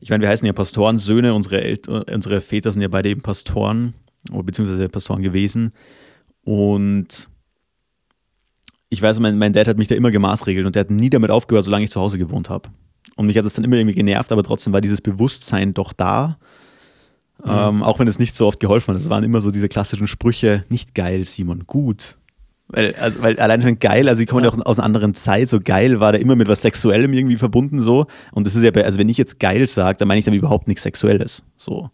ich 0.00 0.10
meine, 0.10 0.22
wir 0.22 0.28
heißen 0.28 0.46
ja 0.46 0.52
Pastorensöhne, 0.52 1.34
unsere, 1.34 1.60
Eltern, 1.60 2.02
unsere 2.02 2.40
Väter 2.40 2.72
sind 2.72 2.82
ja 2.82 2.88
beide 2.88 3.10
eben 3.10 3.20
Pastoren, 3.20 3.94
beziehungsweise 4.30 4.88
Pastoren 4.88 5.22
gewesen. 5.22 5.72
Und 6.42 7.28
ich 8.88 9.00
weiß, 9.00 9.20
mein, 9.20 9.38
mein 9.38 9.52
Dad 9.52 9.68
hat 9.68 9.78
mich 9.78 9.88
da 9.88 9.94
immer 9.94 10.10
gemaßregelt 10.10 10.66
und 10.66 10.74
der 10.74 10.80
hat 10.80 10.90
nie 10.90 11.10
damit 11.10 11.30
aufgehört, 11.30 11.64
solange 11.64 11.84
ich 11.84 11.90
zu 11.90 12.00
Hause 12.00 12.18
gewohnt 12.18 12.48
habe. 12.48 12.70
Und 13.16 13.26
mich 13.26 13.36
hat 13.36 13.44
es 13.44 13.54
dann 13.54 13.64
immer 13.64 13.76
irgendwie 13.76 13.94
genervt, 13.94 14.32
aber 14.32 14.42
trotzdem 14.42 14.72
war 14.72 14.80
dieses 14.80 15.02
Bewusstsein 15.02 15.74
doch 15.74 15.92
da. 15.92 16.38
Mhm. 17.44 17.50
Ähm, 17.50 17.82
auch 17.82 17.98
wenn 17.98 18.08
es 18.08 18.18
nicht 18.18 18.34
so 18.34 18.46
oft 18.46 18.60
geholfen 18.60 18.94
hat. 18.94 19.00
Es 19.00 19.10
waren 19.10 19.24
immer 19.24 19.40
so 19.40 19.50
diese 19.50 19.68
klassischen 19.68 20.06
Sprüche, 20.06 20.64
nicht 20.70 20.94
geil, 20.94 21.24
Simon, 21.24 21.66
gut. 21.66 22.16
Weil, 22.72 22.94
also, 22.94 23.22
weil 23.22 23.36
allein 23.38 23.62
schon 23.62 23.78
geil, 23.78 24.08
also 24.08 24.20
die 24.20 24.26
kommen 24.26 24.44
ja 24.44 24.50
auch 24.50 24.58
aus 24.64 24.78
einer 24.78 24.86
anderen 24.86 25.14
Zeit, 25.14 25.48
so 25.48 25.58
geil 25.62 25.98
war 25.98 26.12
da 26.12 26.18
immer 26.18 26.36
mit 26.36 26.48
was 26.48 26.62
Sexuellem 26.62 27.12
irgendwie 27.12 27.36
verbunden 27.36 27.80
so. 27.80 28.06
Und 28.32 28.46
das 28.46 28.54
ist 28.54 28.62
ja, 28.62 28.70
bei, 28.70 28.84
also 28.84 28.98
wenn 28.98 29.08
ich 29.08 29.18
jetzt 29.18 29.40
geil 29.40 29.66
sage, 29.66 29.98
dann 29.98 30.08
meine 30.08 30.20
ich 30.20 30.24
damit 30.24 30.38
überhaupt 30.38 30.68
nichts 30.68 30.84
Sexuelles. 30.84 31.42
So. 31.56 31.90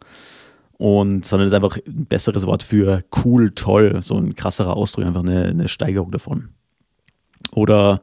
Und, 0.79 1.25
sondern 1.25 1.47
es 1.47 1.53
ist 1.53 1.57
einfach 1.57 1.79
ein 1.87 2.07
besseres 2.07 2.45
Wort 2.45 2.63
für 2.63 3.03
cool, 3.25 3.53
toll, 3.53 4.01
so 4.03 4.17
ein 4.17 4.35
krasserer 4.35 4.77
Ausdruck, 4.77 5.07
einfach 5.07 5.23
eine, 5.23 5.47
eine 5.47 5.69
Steigerung 5.69 6.11
davon. 6.11 6.51
Oder 7.53 8.03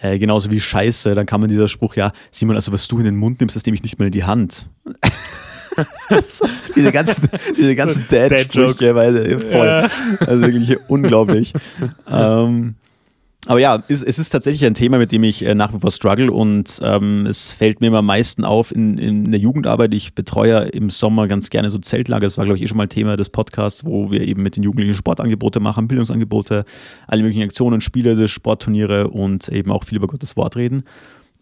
äh, 0.00 0.18
genauso 0.18 0.50
wie 0.50 0.60
Scheiße, 0.60 1.14
dann 1.14 1.26
kam 1.26 1.42
man 1.42 1.50
dieser 1.50 1.68
Spruch, 1.68 1.94
ja, 1.96 2.12
Simon, 2.30 2.56
also 2.56 2.72
was 2.72 2.88
du 2.88 2.98
in 2.98 3.04
den 3.04 3.16
Mund 3.16 3.40
nimmst, 3.40 3.54
das 3.54 3.66
nehme 3.66 3.74
ich 3.74 3.82
nicht 3.82 3.98
mal 3.98 4.06
in 4.06 4.12
die 4.12 4.24
Hand. 4.24 4.68
diese 6.76 6.92
ganzen, 6.92 7.28
diese 7.56 7.74
ganzen 7.74 8.06
Dad-Sprüche, 8.10 8.94
Dad 8.94 9.42
voll. 9.42 9.66
Ja. 9.66 9.88
Also 10.26 10.42
wirklich 10.42 10.76
unglaublich. 10.88 11.52
ähm, 12.10 12.74
aber 13.46 13.60
ja, 13.60 13.82
es, 13.88 14.02
es, 14.02 14.18
ist 14.18 14.30
tatsächlich 14.30 14.64
ein 14.64 14.72
Thema, 14.72 14.96
mit 14.96 15.12
dem 15.12 15.22
ich 15.22 15.44
äh, 15.44 15.54
nach 15.54 15.74
wie 15.74 15.78
vor 15.78 15.90
struggle 15.90 16.32
und 16.32 16.80
ähm, 16.82 17.26
es 17.26 17.52
fällt 17.52 17.80
mir 17.80 17.88
immer 17.88 17.98
am 17.98 18.06
meisten 18.06 18.42
auf 18.42 18.74
in, 18.74 18.96
in 18.96 19.30
der 19.30 19.40
Jugendarbeit. 19.40 19.92
Ich 19.92 20.14
betreue 20.14 20.60
im 20.68 20.88
Sommer 20.88 21.28
ganz 21.28 21.50
gerne 21.50 21.68
so 21.68 21.78
Zeltlager. 21.78 22.26
Das 22.26 22.38
war, 22.38 22.46
glaube 22.46 22.56
ich, 22.56 22.64
eh 22.64 22.68
schon 22.68 22.78
mal 22.78 22.88
Thema 22.88 23.18
des 23.18 23.28
Podcasts, 23.28 23.84
wo 23.84 24.10
wir 24.10 24.22
eben 24.22 24.42
mit 24.42 24.56
den 24.56 24.62
Jugendlichen 24.62 24.96
Sportangebote 24.96 25.60
machen, 25.60 25.88
Bildungsangebote, 25.88 26.64
alle 27.06 27.22
möglichen 27.22 27.42
Aktionen, 27.42 27.82
Spiele, 27.82 28.28
Sportturniere 28.28 29.08
und 29.08 29.48
eben 29.48 29.70
auch 29.70 29.84
viel 29.84 29.98
über 29.98 30.06
Gottes 30.06 30.36
Wort 30.38 30.56
reden. 30.56 30.84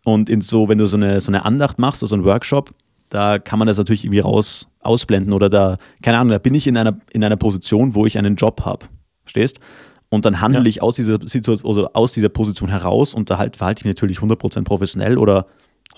Und 0.05 0.29
in 0.29 0.40
so, 0.40 0.68
wenn 0.68 0.79
du 0.79 0.87
so 0.87 0.97
eine, 0.97 1.21
so 1.21 1.31
eine 1.31 1.45
Andacht 1.45 1.79
machst, 1.79 2.03
also 2.03 2.16
einen 2.16 2.25
Workshop, 2.25 2.75
da 3.12 3.38
kann 3.38 3.59
man 3.59 3.68
das 3.68 3.77
natürlich 3.77 4.05
irgendwie 4.05 4.20
raus 4.20 4.68
ausblenden 4.81 5.35
oder 5.35 5.51
da, 5.51 5.77
keine 6.03 6.18
Ahnung, 6.18 6.31
da 6.31 6.38
bin 6.38 6.55
ich 6.55 6.66
in 6.66 6.79
einer, 6.79 6.96
in 7.12 7.22
einer 7.22 7.37
Position, 7.37 7.94
wo 7.94 8.07
ich 8.07 8.16
einen 8.16 8.37
Job 8.37 8.62
habe. 8.64 8.87
Verstehst? 9.22 9.61
Und 10.09 10.25
dann 10.25 10.40
handle 10.40 10.62
ja. 10.62 10.66
ich 10.66 10.83
aus 10.83 10.96
dieser, 10.96 11.18
Situation, 11.27 11.68
also 11.68 11.92
aus 11.92 12.12
dieser 12.12 12.31
Position 12.31 12.70
heraus 12.70 13.12
und 13.12 13.29
da 13.29 13.37
halt 13.37 13.59
verhalte 13.59 13.81
ich 13.81 13.85
mich 13.85 13.96
natürlich 13.96 14.18
100% 14.18 14.64
professionell 14.64 15.18
oder 15.18 15.46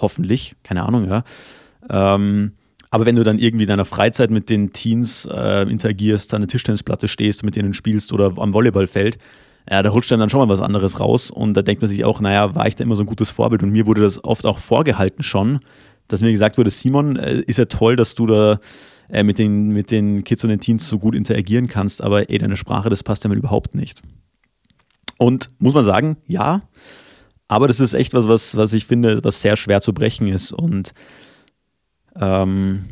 hoffentlich, 0.01 0.57
keine 0.65 0.83
Ahnung, 0.83 1.09
ja. 1.09 1.23
Ähm, 1.89 2.53
aber 2.91 3.07
wenn 3.07 3.17
du 3.17 3.23
dann 3.23 3.39
irgendwie 3.39 3.65
in 3.65 3.69
deiner 3.69 3.85
Freizeit 3.85 4.31
mit 4.31 4.51
den 4.51 4.73
Teens 4.73 5.29
äh, 5.31 5.63
interagierst, 5.63 6.35
an 6.35 6.41
der 6.41 6.49
Tischtennisplatte 6.49 7.07
stehst, 7.07 7.45
mit 7.45 7.55
denen 7.55 7.75
spielst 7.75 8.13
oder 8.13 8.33
am 8.39 8.55
Volleyballfeld, 8.55 9.19
ja, 9.71 9.83
da 9.83 9.91
rutscht 9.91 10.11
dann, 10.11 10.21
dann 10.21 10.31
schon 10.31 10.41
mal 10.41 10.53
was 10.53 10.61
anderes 10.61 10.99
raus 10.99 11.31
und 11.31 11.55
da 11.55 11.63
denkt 11.63 11.81
man 11.81 11.89
sich 11.89 12.05
auch, 12.05 12.21
naja, 12.21 12.55
war 12.57 12.67
ich 12.67 12.75
da 12.75 12.85
immer 12.85 12.97
so 12.97 13.05
ein 13.05 13.07
gutes 13.07 13.31
Vorbild 13.31 13.63
und 13.63 13.71
mir 13.71 13.87
wurde 13.87 14.03
das 14.03 14.23
oft 14.23 14.47
auch 14.47 14.59
vorgehalten 14.59 15.23
schon, 15.23 15.61
dass 16.09 16.21
mir 16.21 16.33
gesagt 16.33 16.59
wurde, 16.59 16.71
Simon, 16.71 17.17
äh, 17.17 17.41
ist 17.47 17.59
ja 17.59 17.65
toll, 17.67 17.97
dass 17.97 18.15
du 18.15 18.27
da 18.27 18.61
äh, 19.09 19.23
mit, 19.23 19.39
den, 19.39 19.69
mit 19.69 19.91
den 19.91 20.25
Kids 20.25 20.45
und 20.45 20.51
den 20.51 20.61
Teens 20.61 20.89
so 20.89 20.99
gut 20.99 21.15
interagieren 21.15 21.67
kannst, 21.67 22.03
aber 22.03 22.31
ey, 22.31 22.39
deine 22.39 22.57
Sprache, 22.57 22.91
das 22.91 23.03
passt 23.03 23.25
ja 23.25 23.29
mal 23.29 23.39
überhaupt 23.39 23.75
nicht. 23.75 24.03
Und 25.19 25.51
muss 25.59 25.75
man 25.75 25.85
sagen, 25.85 26.17
ja, 26.27 26.63
aber 27.49 27.69
das 27.69 27.81
ist 27.81 27.95
echt 27.95 28.15
was, 28.15 28.27
was, 28.29 28.57
was 28.57 28.73
ich 28.73 28.87
finde, 28.87 29.23
was 29.23 29.43
sehr 29.43 29.57
schwer 29.57 29.81
zu 29.81 29.93
brechen 29.93 30.29
ist. 30.29 30.53
Und 30.53 30.93
ähm, 32.17 32.85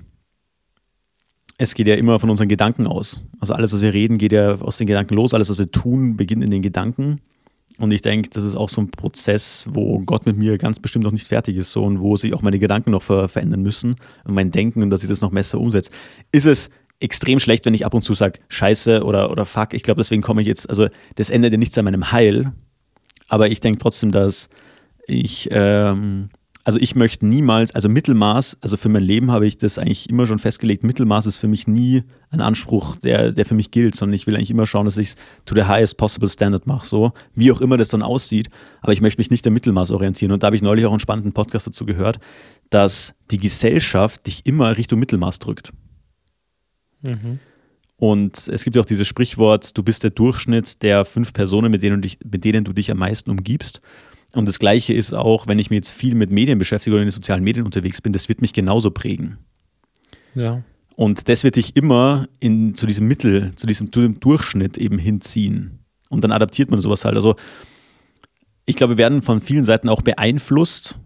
es 1.59 1.75
geht 1.75 1.89
ja 1.89 1.95
immer 1.95 2.19
von 2.19 2.31
unseren 2.31 2.49
Gedanken 2.49 2.87
aus. 2.87 3.23
Also 3.41 3.55
alles, 3.55 3.73
was 3.73 3.81
wir 3.81 3.93
reden, 3.93 4.19
geht 4.19 4.33
ja 4.33 4.57
aus 4.61 4.79
den 4.79 4.87
Gedanken 4.87 5.15
los. 5.15 5.35
Alles, 5.35 5.51
was 5.51 5.59
wir 5.59 5.71
tun, 5.71 6.17
beginnt 6.17 6.45
in 6.45 6.51
den 6.51 6.63
Gedanken. 6.63 7.21
Und 7.79 7.91
ich 7.91 8.03
denke, 8.03 8.29
das 8.31 8.45
ist 8.45 8.57
auch 8.57 8.69
so 8.69 8.81
ein 8.81 8.91
Prozess, 8.91 9.65
wo 9.69 10.01
Gott 10.01 10.27
mit 10.27 10.37
mir 10.37 10.59
ganz 10.59 10.79
bestimmt 10.79 11.05
noch 11.05 11.13
nicht 11.13 11.27
fertig 11.27 11.57
ist 11.57 11.73
so, 11.73 11.83
und 11.83 12.01
wo 12.01 12.17
sich 12.17 12.35
auch 12.35 12.43
meine 12.43 12.59
Gedanken 12.59 12.91
noch 12.91 13.03
ver 13.03 13.29
verändern 13.29 13.63
müssen 13.63 13.97
und 14.25 14.35
mein 14.35 14.51
Denken 14.51 14.83
und 14.83 14.91
dass 14.91 15.03
ich 15.03 15.09
das 15.09 15.21
noch 15.21 15.33
besser 15.33 15.59
umsetze. 15.59 15.91
Ist 16.33 16.47
es 16.47 16.71
extrem 17.01 17.41
schlecht, 17.41 17.67
wenn 17.67 17.75
ich 17.75 17.85
ab 17.85 17.95
und 17.95 18.03
zu 18.03 18.15
sage, 18.15 18.41
scheiße 18.49 19.03
oder, 19.05 19.31
oder 19.31 19.45
fuck. 19.45 19.75
Ich 19.75 19.83
glaube, 19.83 20.01
deswegen 20.01 20.23
komme 20.23 20.43
ich 20.43 20.49
jetzt, 20.49 20.69
also 20.71 20.87
das 21.17 21.31
ändert 21.31 21.53
ja 21.53 21.59
nichts 21.59 21.77
an 21.77 21.85
meinem 21.85 22.13
Heil. 22.13 22.53
Aber 23.29 23.49
ich 23.49 23.61
denke 23.61 23.79
trotzdem, 23.79 24.13
dass 24.13 24.49
ich, 25.07 25.49
ähm, 25.51 26.29
also 26.65 26.79
ich 26.79 26.95
möchte 26.95 27.27
niemals, 27.27 27.75
also 27.75 27.89
Mittelmaß, 27.89 28.59
also 28.61 28.77
für 28.77 28.89
mein 28.89 29.03
Leben 29.03 29.33
habe 29.33 29.47
ich 29.47 29.59
das 29.59 29.79
eigentlich 29.79 30.09
immer 30.09 30.27
schon 30.27 30.39
festgelegt, 30.39 30.85
Mittelmaß 30.85 31.27
ist 31.27 31.37
für 31.37 31.49
mich 31.49 31.67
nie 31.67 32.05
ein 32.31 32.41
Anspruch, 32.41 32.97
der, 32.97 33.33
der 33.33 33.45
für 33.47 33.55
mich 33.55 33.71
gilt, 33.71 33.97
sondern 33.97 34.15
ich 34.15 34.27
will 34.27 34.37
eigentlich 34.37 34.51
immer 34.51 34.67
schauen, 34.67 34.85
dass 34.85 34.97
ich 34.97 35.09
es 35.09 35.17
to 35.45 35.55
the 35.55 35.65
highest 35.65 35.97
possible 35.97 36.29
standard 36.29 36.67
mache, 36.67 36.87
so, 36.87 37.13
wie 37.35 37.51
auch 37.51 37.61
immer 37.61 37.77
das 37.77 37.89
dann 37.89 38.03
aussieht, 38.03 38.49
aber 38.81 38.93
ich 38.93 39.01
möchte 39.01 39.21
mich 39.21 39.31
nicht 39.31 39.47
am 39.47 39.55
Mittelmaß 39.55 39.91
orientieren 39.91 40.33
und 40.33 40.43
da 40.43 40.47
habe 40.47 40.57
ich 40.57 40.63
neulich 40.63 40.87
auch 40.87 40.93
einen 40.93 41.01
spannenden 41.01 41.33
Podcast 41.33 41.67
dazu 41.67 41.85
gehört, 41.85 42.19
dass 42.71 43.15
die 43.31 43.39
Gesellschaft 43.39 44.27
dich 44.27 44.47
immer 44.47 44.77
Richtung 44.77 45.01
Mittelmaß 45.01 45.41
drückt. 45.41 45.73
Mhm. 47.03 47.41
Und 47.97 48.49
es 48.49 48.65
gibt 48.65 48.75
ja 48.77 48.83
auch 48.83 48.87
dieses 48.87 49.07
Sprichwort, 49.07 49.77
du 49.77 49.83
bist 49.83 50.03
der 50.03 50.11
Durchschnitt 50.11 50.83
der 50.83 51.05
fünf 51.05 51.33
Personen, 51.33 51.71
mit 51.71 51.83
denen 51.83 52.01
du 52.01 52.09
dich, 52.09 52.19
mit 52.25 52.45
denen 52.45 52.65
du 52.65 52.73
dich 52.73 52.91
am 52.91 52.99
meisten 52.99 53.31
umgibst. 53.31 53.81
Und 54.35 54.47
das 54.47 54.59
Gleiche 54.59 54.95
ist 54.95 55.13
auch, 55.13 55.47
wenn 55.47 55.59
ich 55.59 55.71
mich 55.71 55.77
jetzt 55.77 55.91
viel 55.91 56.15
mit 56.15 56.31
Medien 56.31 56.59
beschäftige 56.59 56.95
oder 56.95 57.03
in 57.03 57.09
den 57.09 57.13
sozialen 57.13 57.45
Medien 57.45 57.67
unterwegs 57.67 58.01
bin, 58.01 58.13
das 58.13 58.29
wird 58.29 58.41
mich 58.41 58.53
genauso 58.53 58.91
prägen. 58.91 59.39
Ja. 60.35 60.63
Und 60.97 61.29
das 61.29 61.45
wird 61.45 61.57
dich 61.57 61.77
immer 61.77 62.29
in, 62.41 62.75
zu 62.75 62.87
diesem 62.87 63.09
Mittel, 63.09 63.55
zu 63.57 63.67
diesem, 63.67 63.93
zu 63.93 64.01
dem 64.01 64.21
Durchschnitt 64.21 64.79
eben 64.79 64.99
hinziehen. 64.99 65.81
Und 66.09 66.25
dann 66.25 66.33
adaptiert 66.33 66.71
man 66.71 66.81
sowas 66.81 67.05
halt. 67.05 67.17
Also 67.17 67.37
ich 68.65 68.77
glaube, 68.77 68.95
wir 68.95 68.99
werden 68.99 69.23
von 69.23 69.41
vielen 69.41 69.65
Seiten 69.65 69.89
auch 69.89 70.03
beeinflusst, 70.03 70.99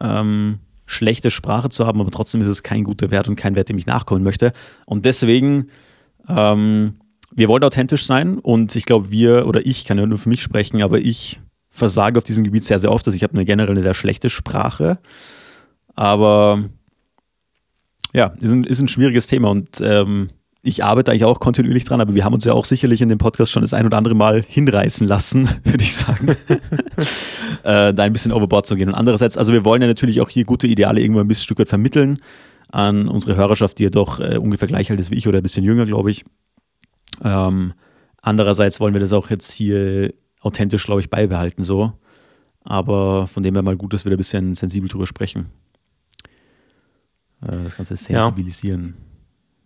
ähm, 0.00 0.58
schlechte 0.86 1.30
Sprache 1.30 1.68
zu 1.70 1.86
haben, 1.86 2.00
aber 2.00 2.10
trotzdem 2.10 2.42
ist 2.42 2.48
es 2.48 2.62
kein 2.62 2.84
guter 2.84 3.10
Wert 3.10 3.28
und 3.28 3.36
kein 3.36 3.54
Wert, 3.54 3.68
dem 3.68 3.78
ich 3.78 3.86
nachkommen 3.86 4.22
möchte. 4.22 4.52
Und 4.86 5.04
deswegen, 5.04 5.68
ähm, 6.28 6.94
wir 7.30 7.48
wollen 7.48 7.64
authentisch 7.64 8.06
sein 8.06 8.38
und 8.38 8.76
ich 8.76 8.84
glaube, 8.84 9.10
wir 9.10 9.46
oder 9.46 9.64
ich 9.64 9.84
kann 9.84 9.98
ja 9.98 10.06
nur 10.06 10.18
für 10.18 10.28
mich 10.28 10.42
sprechen, 10.42 10.82
aber 10.82 10.98
ich 10.98 11.40
versage 11.74 12.18
auf 12.18 12.24
diesem 12.24 12.44
Gebiet 12.44 12.64
sehr, 12.64 12.78
sehr 12.78 12.92
oft. 12.92 13.04
Also 13.06 13.16
ich 13.16 13.22
habe 13.24 13.34
eine 13.34 13.44
generell 13.44 13.72
eine 13.72 13.82
sehr 13.82 13.94
schlechte 13.94 14.30
Sprache. 14.30 14.98
Aber 15.96 16.64
ja, 18.12 18.28
ist 18.40 18.52
ein, 18.52 18.64
ist 18.64 18.80
ein 18.80 18.88
schwieriges 18.88 19.26
Thema 19.26 19.50
und 19.50 19.80
ähm, 19.82 20.28
ich 20.62 20.82
arbeite 20.82 21.10
eigentlich 21.10 21.24
auch 21.24 21.40
kontinuierlich 21.40 21.84
dran, 21.84 22.00
aber 22.00 22.14
wir 22.14 22.24
haben 22.24 22.32
uns 22.32 22.44
ja 22.44 22.54
auch 22.54 22.64
sicherlich 22.64 23.02
in 23.02 23.08
dem 23.08 23.18
Podcast 23.18 23.52
schon 23.52 23.62
das 23.62 23.74
ein 23.74 23.84
oder 23.84 23.98
andere 23.98 24.14
Mal 24.14 24.42
hinreißen 24.46 25.06
lassen, 25.06 25.48
würde 25.64 25.82
ich 25.82 25.94
sagen, 25.94 26.28
äh, 27.64 27.92
da 27.92 28.02
ein 28.02 28.12
bisschen 28.12 28.32
overboard 28.32 28.66
zu 28.66 28.76
gehen. 28.76 28.88
Und 28.88 28.94
andererseits, 28.94 29.36
also 29.36 29.52
wir 29.52 29.64
wollen 29.64 29.82
ja 29.82 29.88
natürlich 29.88 30.20
auch 30.20 30.30
hier 30.30 30.44
gute 30.44 30.68
Ideale 30.68 31.00
irgendwo 31.00 31.20
ein 31.20 31.28
bisschen 31.28 31.44
Stück 31.44 31.58
weit 31.58 31.68
vermitteln 31.68 32.18
an 32.70 33.08
unsere 33.08 33.36
Hörerschaft, 33.36 33.78
die 33.78 33.84
ja 33.84 33.90
doch 33.90 34.20
äh, 34.20 34.38
ungefähr 34.38 34.68
gleich 34.68 34.90
alt 34.90 35.00
ist 35.00 35.10
wie 35.10 35.16
ich 35.16 35.28
oder 35.28 35.38
ein 35.38 35.42
bisschen 35.42 35.64
jünger, 35.64 35.86
glaube 35.86 36.12
ich. 36.12 36.24
Ähm, 37.22 37.74
andererseits 38.22 38.80
wollen 38.80 38.94
wir 38.94 39.00
das 39.00 39.12
auch 39.12 39.30
jetzt 39.30 39.52
hier 39.52 40.12
authentisch, 40.44 40.84
glaube 40.84 41.00
ich, 41.00 41.10
beibehalten 41.10 41.64
so. 41.64 41.92
Aber 42.62 43.26
von 43.26 43.42
dem 43.42 43.54
her 43.54 43.62
mal 43.62 43.76
gut, 43.76 43.92
dass 43.92 44.04
wir 44.04 44.10
da 44.10 44.16
ein 44.16 44.18
bisschen 44.18 44.54
sensibel 44.54 44.88
drüber 44.88 45.06
sprechen. 45.06 45.46
Äh, 47.42 47.62
das 47.64 47.76
Ganze 47.76 47.96
sensibilisieren. 47.96 48.94
Ja. 48.96 49.00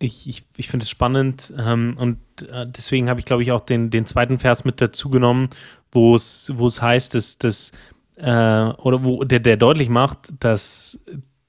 Ich, 0.01 0.29
ich, 0.29 0.45
ich 0.55 0.69
finde 0.69 0.83
es 0.85 0.89
spannend 0.89 1.53
ähm, 1.57 1.95
und 1.97 2.17
äh, 2.49 2.65
deswegen 2.67 3.09
habe 3.09 3.19
ich, 3.19 3.25
glaube 3.25 3.43
ich, 3.43 3.51
auch 3.51 3.61
den, 3.61 3.89
den 3.89 4.05
zweiten 4.05 4.39
Vers 4.39 4.63
mit 4.63 4.79
dazu 4.79 5.09
genommen, 5.09 5.49
wo 5.91 6.15
es 6.15 6.51
heißt, 6.81 7.15
dass, 7.15 7.37
dass 7.37 7.71
äh, 8.15 8.23
oder 8.23 9.03
wo 9.03 9.23
der, 9.23 9.39
der 9.39 9.57
deutlich 9.57 9.89
macht, 9.89 10.31
dass 10.39 10.99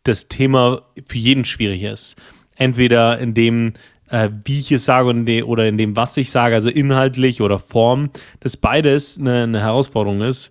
das 0.03 0.29
Thema 0.29 0.83
für 1.05 1.19
jeden 1.19 1.45
schwierig 1.45 1.83
ist. 1.83 2.17
Entweder 2.57 3.19
in 3.19 3.35
dem 3.35 3.73
äh, 4.11 4.29
wie 4.45 4.61
ich 4.61 4.73
es 4.73 4.85
sage 4.85 5.09
und 5.09 5.25
de 5.25 5.43
oder 5.43 5.67
in 5.67 5.79
dem, 5.79 5.97
was 5.97 6.17
ich 6.17 6.31
sage, 6.31 6.55
also 6.55 6.69
inhaltlich 6.69 7.41
oder 7.41 7.59
Form, 7.59 8.11
dass 8.41 8.57
beides 8.57 9.19
eine, 9.19 9.45
eine 9.45 9.61
Herausforderung 9.61 10.21
ist. 10.23 10.51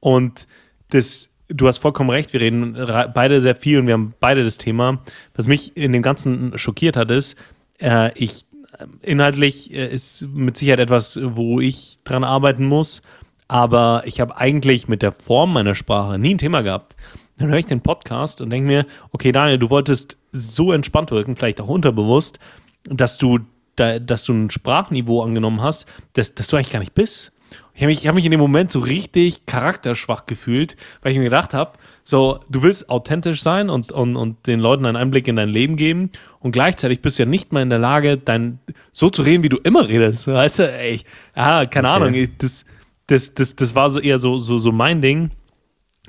Und 0.00 0.46
das, 0.90 1.30
du 1.48 1.68
hast 1.68 1.78
vollkommen 1.78 2.10
recht, 2.10 2.32
wir 2.32 2.40
reden 2.40 2.74
beide 3.14 3.40
sehr 3.40 3.56
viel 3.56 3.78
und 3.78 3.86
wir 3.86 3.94
haben 3.94 4.10
beide 4.20 4.42
das 4.42 4.58
Thema. 4.58 5.02
Was 5.34 5.46
mich 5.46 5.76
in 5.76 5.92
dem 5.92 6.02
Ganzen 6.02 6.56
schockiert 6.56 6.96
hat, 6.96 7.10
ist, 7.10 7.36
äh, 7.78 8.10
ich 8.14 8.44
äh, 8.78 8.86
inhaltlich 9.02 9.72
äh, 9.72 9.92
ist 9.92 10.26
mit 10.32 10.56
Sicherheit 10.56 10.80
etwas, 10.80 11.18
wo 11.22 11.60
ich 11.60 11.98
dran 12.04 12.24
arbeiten 12.24 12.66
muss, 12.66 13.02
aber 13.48 14.02
ich 14.06 14.20
habe 14.20 14.36
eigentlich 14.38 14.88
mit 14.88 15.02
der 15.02 15.12
Form 15.12 15.52
meiner 15.52 15.74
Sprache 15.74 16.18
nie 16.18 16.34
ein 16.34 16.38
Thema 16.38 16.62
gehabt. 16.62 16.96
Dann 17.36 17.48
höre 17.48 17.58
ich 17.58 17.66
den 17.66 17.80
Podcast 17.80 18.40
und 18.40 18.50
denke 18.50 18.66
mir, 18.66 18.86
okay, 19.10 19.32
Daniel, 19.32 19.58
du 19.58 19.68
wolltest 19.68 20.16
so 20.30 20.72
entspannt 20.72 21.10
wirken, 21.10 21.36
vielleicht 21.36 21.60
auch 21.60 21.68
unterbewusst, 21.68 22.38
dass 22.84 23.18
du, 23.18 23.40
da, 23.76 23.98
dass 23.98 24.24
du 24.24 24.32
ein 24.32 24.50
Sprachniveau 24.50 25.22
angenommen 25.22 25.62
hast, 25.62 25.86
das, 26.14 26.34
das 26.34 26.48
du 26.48 26.56
eigentlich 26.56 26.72
gar 26.72 26.80
nicht 26.80 26.94
bist. 26.94 27.32
Ich 27.74 27.82
habe 27.82 27.88
mich, 27.88 28.06
hab 28.06 28.14
mich 28.14 28.24
in 28.24 28.30
dem 28.30 28.40
Moment 28.40 28.70
so 28.70 28.78
richtig 28.78 29.46
charakterschwach 29.46 30.26
gefühlt, 30.26 30.76
weil 31.02 31.12
ich 31.12 31.18
mir 31.18 31.24
gedacht 31.24 31.54
habe, 31.54 31.72
so, 32.04 32.40
du 32.48 32.62
willst 32.62 32.88
authentisch 32.88 33.42
sein 33.42 33.70
und, 33.70 33.90
und, 33.90 34.16
und 34.16 34.46
den 34.46 34.60
Leuten 34.60 34.86
einen 34.86 34.96
Einblick 34.96 35.26
in 35.26 35.36
dein 35.36 35.48
Leben 35.48 35.76
geben 35.76 36.10
und 36.38 36.52
gleichzeitig 36.52 37.00
bist 37.00 37.18
du 37.18 37.24
ja 37.24 37.28
nicht 37.28 37.52
mal 37.52 37.62
in 37.62 37.70
der 37.70 37.78
Lage, 37.78 38.16
dein, 38.16 38.60
so 38.92 39.10
zu 39.10 39.22
reden, 39.22 39.42
wie 39.42 39.48
du 39.48 39.56
immer 39.58 39.88
redest. 39.88 40.26
Weißt 40.28 40.60
du, 40.60 40.72
ey, 40.72 41.00
ja, 41.34 41.64
keine 41.64 41.88
okay. 41.88 41.96
Ahnung, 41.96 42.28
das, 42.38 42.64
das, 43.06 43.34
das, 43.34 43.56
das 43.56 43.74
war 43.74 43.90
so 43.90 43.98
eher 44.00 44.18
so, 44.18 44.38
so, 44.38 44.58
so 44.58 44.70
mein 44.70 45.02
Ding, 45.02 45.30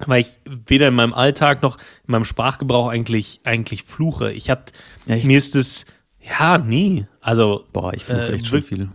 weil 0.06 0.22
ich 0.22 0.38
weder 0.68 0.90
in 0.90 0.96
meinem 0.96 1.14
Alltag 1.14 1.62
noch 1.62 1.78
in 1.78 2.12
meinem 2.12 2.26
Sprachgebrauch 2.26 2.90
eigentlich, 2.90 3.40
eigentlich 3.44 3.84
fluche. 3.84 4.32
Ich 4.34 4.50
hatte, 4.50 4.74
mir 5.06 5.38
ist 5.38 5.56
das, 5.56 5.86
ja, 6.28 6.58
nie. 6.58 7.06
Also. 7.22 7.66
Boah, 7.74 7.94
ich 7.94 8.04
finde 8.04 8.28
äh, 8.28 8.34
echt 8.34 8.48
schon 8.48 8.64
viel. 8.64 8.90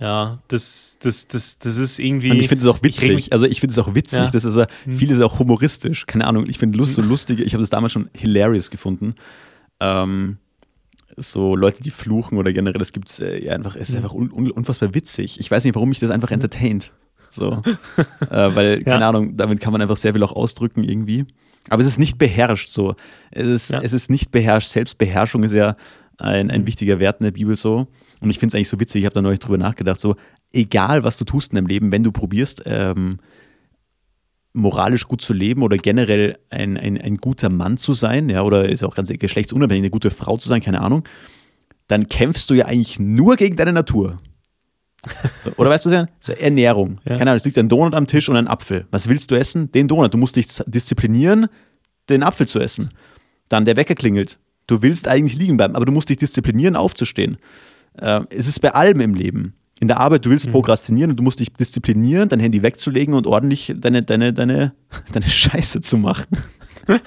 Ja, 0.00 0.38
das, 0.48 0.96
das, 1.02 1.28
das, 1.28 1.58
das 1.58 1.76
ist 1.76 1.98
irgendwie. 1.98 2.30
Und 2.30 2.38
ich 2.38 2.48
finde 2.48 2.62
es 2.64 2.68
auch 2.68 2.82
witzig. 2.82 3.10
Ich 3.10 3.32
also 3.34 3.44
ich 3.44 3.60
finde 3.60 3.72
es 3.72 3.78
auch 3.78 3.94
witzig. 3.94 4.18
Ja. 4.18 4.30
Das 4.30 4.44
ist 4.44 4.56
ja, 4.56 4.66
hm. 4.84 4.92
vieles 4.94 5.20
auch 5.20 5.38
humoristisch. 5.38 6.06
Keine 6.06 6.26
Ahnung. 6.26 6.46
Ich 6.48 6.58
finde 6.58 6.78
Lust 6.78 6.94
so 6.94 7.02
lustige. 7.02 7.44
Ich 7.44 7.52
habe 7.52 7.62
das 7.62 7.68
damals 7.68 7.92
schon 7.92 8.08
hilarious 8.16 8.70
gefunden. 8.70 9.14
Ähm, 9.78 10.38
so 11.16 11.54
Leute, 11.54 11.82
die 11.82 11.90
fluchen 11.90 12.38
oder 12.38 12.50
generell, 12.54 12.78
das 12.78 12.92
gibt 12.92 13.10
es 13.10 13.20
äh, 13.20 13.44
ja 13.44 13.52
einfach, 13.52 13.76
es 13.76 13.90
ist 13.90 13.96
hm. 13.96 13.96
einfach 13.96 14.14
un, 14.14 14.32
un, 14.32 14.50
unfassbar 14.50 14.94
witzig. 14.94 15.38
Ich 15.38 15.50
weiß 15.50 15.64
nicht, 15.64 15.74
warum 15.74 15.90
mich 15.90 15.98
das 15.98 16.10
einfach 16.10 16.30
hm. 16.30 16.34
entertaint. 16.34 16.92
So. 17.28 17.60
äh, 18.30 18.54
weil, 18.54 18.82
keine 18.82 19.02
ja. 19.02 19.08
Ahnung, 19.08 19.36
damit 19.36 19.60
kann 19.60 19.72
man 19.72 19.82
einfach 19.82 19.98
sehr 19.98 20.14
viel 20.14 20.22
auch 20.22 20.32
ausdrücken 20.32 20.82
irgendwie. 20.82 21.26
Aber 21.68 21.80
es 21.80 21.86
ist 21.86 21.98
nicht 21.98 22.16
beherrscht 22.16 22.70
so. 22.70 22.94
Es 23.30 23.46
ist, 23.46 23.70
ja. 23.70 23.80
es 23.82 23.92
ist 23.92 24.10
nicht 24.10 24.30
beherrscht. 24.30 24.70
Selbstbeherrschung 24.70 25.42
ist 25.42 25.52
ja 25.52 25.76
ein, 26.20 26.50
ein 26.50 26.66
wichtiger 26.66 26.98
Wert 26.98 27.20
in 27.20 27.24
der 27.24 27.32
Bibel 27.32 27.56
so. 27.56 27.88
Und 28.20 28.30
ich 28.30 28.38
finde 28.38 28.52
es 28.52 28.54
eigentlich 28.54 28.68
so 28.68 28.80
witzig, 28.80 29.00
ich 29.00 29.06
habe 29.06 29.14
da 29.14 29.22
neulich 29.22 29.40
drüber 29.40 29.58
nachgedacht, 29.58 30.00
so, 30.00 30.16
egal 30.52 31.04
was 31.04 31.16
du 31.16 31.24
tust 31.24 31.52
in 31.52 31.56
deinem 31.56 31.66
Leben, 31.66 31.92
wenn 31.92 32.02
du 32.02 32.12
probierst, 32.12 32.62
ähm, 32.66 33.18
moralisch 34.52 35.06
gut 35.06 35.22
zu 35.22 35.32
leben 35.32 35.62
oder 35.62 35.76
generell 35.76 36.36
ein, 36.50 36.76
ein, 36.76 37.00
ein 37.00 37.16
guter 37.16 37.48
Mann 37.48 37.76
zu 37.76 37.92
sein, 37.92 38.28
ja, 38.28 38.42
oder 38.42 38.68
ist 38.68 38.82
auch 38.82 38.94
ganz 38.94 39.10
geschlechtsunabhängig, 39.10 39.82
eine 39.82 39.90
gute 39.90 40.10
Frau 40.10 40.36
zu 40.36 40.48
sein, 40.48 40.60
keine 40.60 40.80
Ahnung, 40.80 41.04
dann 41.86 42.08
kämpfst 42.08 42.50
du 42.50 42.54
ja 42.54 42.66
eigentlich 42.66 42.98
nur 42.98 43.36
gegen 43.36 43.56
deine 43.56 43.72
Natur. 43.72 44.18
Oder 45.56 45.70
weißt 45.70 45.84
du, 45.84 45.90
was 45.90 45.94
ich 45.94 45.98
meine? 45.98 46.10
So 46.20 46.32
Ernährung. 46.32 47.00
Ja. 47.04 47.16
Keine 47.16 47.30
Ahnung, 47.30 47.38
es 47.38 47.44
liegt 47.44 47.58
ein 47.58 47.68
Donut 47.68 47.94
am 47.94 48.06
Tisch 48.06 48.28
und 48.28 48.36
ein 48.36 48.48
Apfel. 48.48 48.86
Was 48.90 49.08
willst 49.08 49.30
du 49.30 49.34
essen? 49.34 49.72
Den 49.72 49.88
Donut. 49.88 50.12
Du 50.12 50.18
musst 50.18 50.36
dich 50.36 50.46
disziplinieren, 50.66 51.46
den 52.08 52.22
Apfel 52.22 52.46
zu 52.46 52.60
essen. 52.60 52.90
Dann 53.48 53.64
der 53.64 53.76
Wecker 53.76 53.94
klingelt. 53.94 54.38
Du 54.70 54.82
willst 54.82 55.08
eigentlich 55.08 55.36
liegen 55.36 55.56
bleiben, 55.56 55.74
aber 55.74 55.84
du 55.84 55.90
musst 55.90 56.10
dich 56.10 56.18
disziplinieren, 56.18 56.76
aufzustehen. 56.76 57.38
Äh, 57.98 58.20
es 58.30 58.46
ist 58.46 58.60
bei 58.60 58.72
allem 58.72 59.00
im 59.00 59.14
Leben. 59.14 59.54
In 59.80 59.88
der 59.88 59.98
Arbeit, 59.98 60.24
du 60.24 60.30
willst 60.30 60.46
mhm. 60.46 60.52
prokrastinieren 60.52 61.10
und 61.10 61.16
du 61.16 61.24
musst 61.24 61.40
dich 61.40 61.52
disziplinieren, 61.52 62.28
dein 62.28 62.38
Handy 62.38 62.62
wegzulegen 62.62 63.14
und 63.14 63.26
ordentlich 63.26 63.74
deine, 63.76 64.02
deine, 64.02 64.32
deine, 64.32 64.72
deine 65.12 65.28
Scheiße 65.28 65.80
zu 65.80 65.98
machen. 65.98 66.28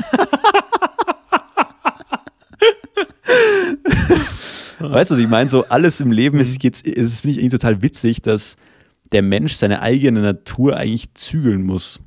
weißt 4.79 5.11
du, 5.11 5.15
was 5.15 5.21
ich 5.21 5.29
meine? 5.29 5.49
So 5.49 5.63
alles 5.67 6.01
im 6.01 6.11
Leben 6.11 6.41
ist, 6.41 6.61
mhm. 6.61 6.69
ist, 6.69 7.21
finde 7.21 7.31
ich 7.31 7.37
irgendwie 7.37 7.57
total 7.57 7.81
witzig, 7.81 8.21
dass 8.21 8.57
der 9.13 9.21
Mensch 9.21 9.53
seine 9.53 9.81
eigene 9.81 10.19
Natur 10.19 10.75
eigentlich 10.75 11.13
zügeln 11.13 11.63
muss. 11.63 12.01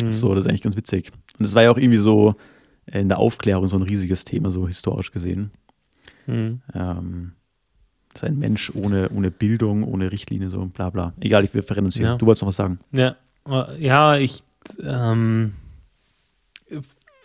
Mhm. 0.00 0.12
So, 0.12 0.32
das 0.32 0.44
ist 0.44 0.48
eigentlich 0.48 0.62
ganz 0.62 0.76
witzig. 0.76 1.10
Und 1.40 1.42
das 1.44 1.56
war 1.56 1.64
ja 1.64 1.72
auch 1.72 1.78
irgendwie 1.78 1.98
so, 1.98 2.36
in 2.86 3.08
der 3.08 3.18
Aufklärung 3.18 3.68
so 3.68 3.76
ein 3.76 3.82
riesiges 3.82 4.24
Thema, 4.24 4.50
so 4.50 4.66
historisch 4.66 5.12
gesehen. 5.12 5.50
Mhm. 6.26 6.60
Ähm, 6.74 7.32
das 8.12 8.22
ist 8.22 8.28
ein 8.28 8.38
Mensch 8.38 8.72
ohne, 8.74 9.10
ohne 9.10 9.30
Bildung, 9.30 9.82
ohne 9.82 10.12
Richtlinie, 10.12 10.50
so 10.50 10.64
bla 10.66 10.90
bla. 10.90 11.12
Egal, 11.20 11.44
ich 11.44 11.52
will 11.54 11.62
verrennen 11.62 11.86
uns 11.86 11.96
hier. 11.96 12.06
Ja. 12.06 12.16
Du 12.16 12.26
wolltest 12.26 12.42
noch 12.42 12.48
was 12.48 12.56
sagen. 12.56 12.78
Ja, 12.92 13.16
ja 13.78 14.16
ich 14.16 14.42
ähm, 14.82 15.54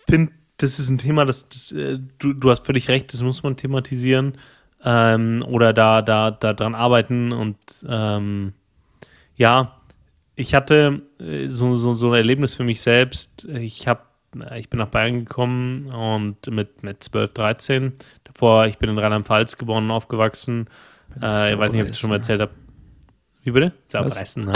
finde 0.08 0.32
das 0.56 0.78
ist 0.78 0.90
ein 0.90 0.98
Thema, 0.98 1.24
das, 1.24 1.48
das 1.48 1.72
äh, 1.72 1.98
du, 2.18 2.32
du 2.34 2.50
hast 2.50 2.66
völlig 2.66 2.88
recht, 2.88 3.12
das 3.12 3.22
muss 3.22 3.42
man 3.42 3.56
thematisieren 3.56 4.34
ähm, 4.84 5.44
oder 5.46 5.72
da, 5.72 6.02
da, 6.02 6.30
da 6.30 6.52
dran 6.52 6.74
arbeiten 6.74 7.32
und 7.32 7.56
ähm, 7.88 8.52
ja, 9.36 9.80
ich 10.34 10.54
hatte 10.54 11.02
äh, 11.18 11.48
so, 11.48 11.76
so, 11.76 11.94
so 11.94 12.08
ein 12.08 12.14
Erlebnis 12.14 12.54
für 12.54 12.64
mich 12.64 12.80
selbst. 12.80 13.46
Ich 13.48 13.88
habe 13.88 14.00
ich 14.56 14.70
bin 14.70 14.78
nach 14.78 14.88
Bayern 14.88 15.24
gekommen 15.24 15.86
und 15.88 16.46
mit, 16.50 16.82
mit 16.82 17.02
12, 17.02 17.32
13. 17.32 17.92
Davor, 18.24 18.66
ich 18.66 18.78
bin 18.78 18.90
in 18.90 18.98
Rheinland-Pfalz 18.98 19.56
geboren 19.58 19.84
und 19.84 19.90
aufgewachsen. 19.90 20.68
Äh, 21.20 21.52
ich 21.52 21.58
weiß 21.58 21.72
nicht, 21.72 21.80
ob 21.80 21.86
ich 21.86 21.92
das 21.92 21.98
schon 21.98 22.10
mal 22.10 22.16
erzählt 22.16 22.40
habe. 22.40 22.52
Wie 23.42 23.52
bitte? 23.52 23.72
Saupressen, 23.88 24.46
ja, 24.46 24.52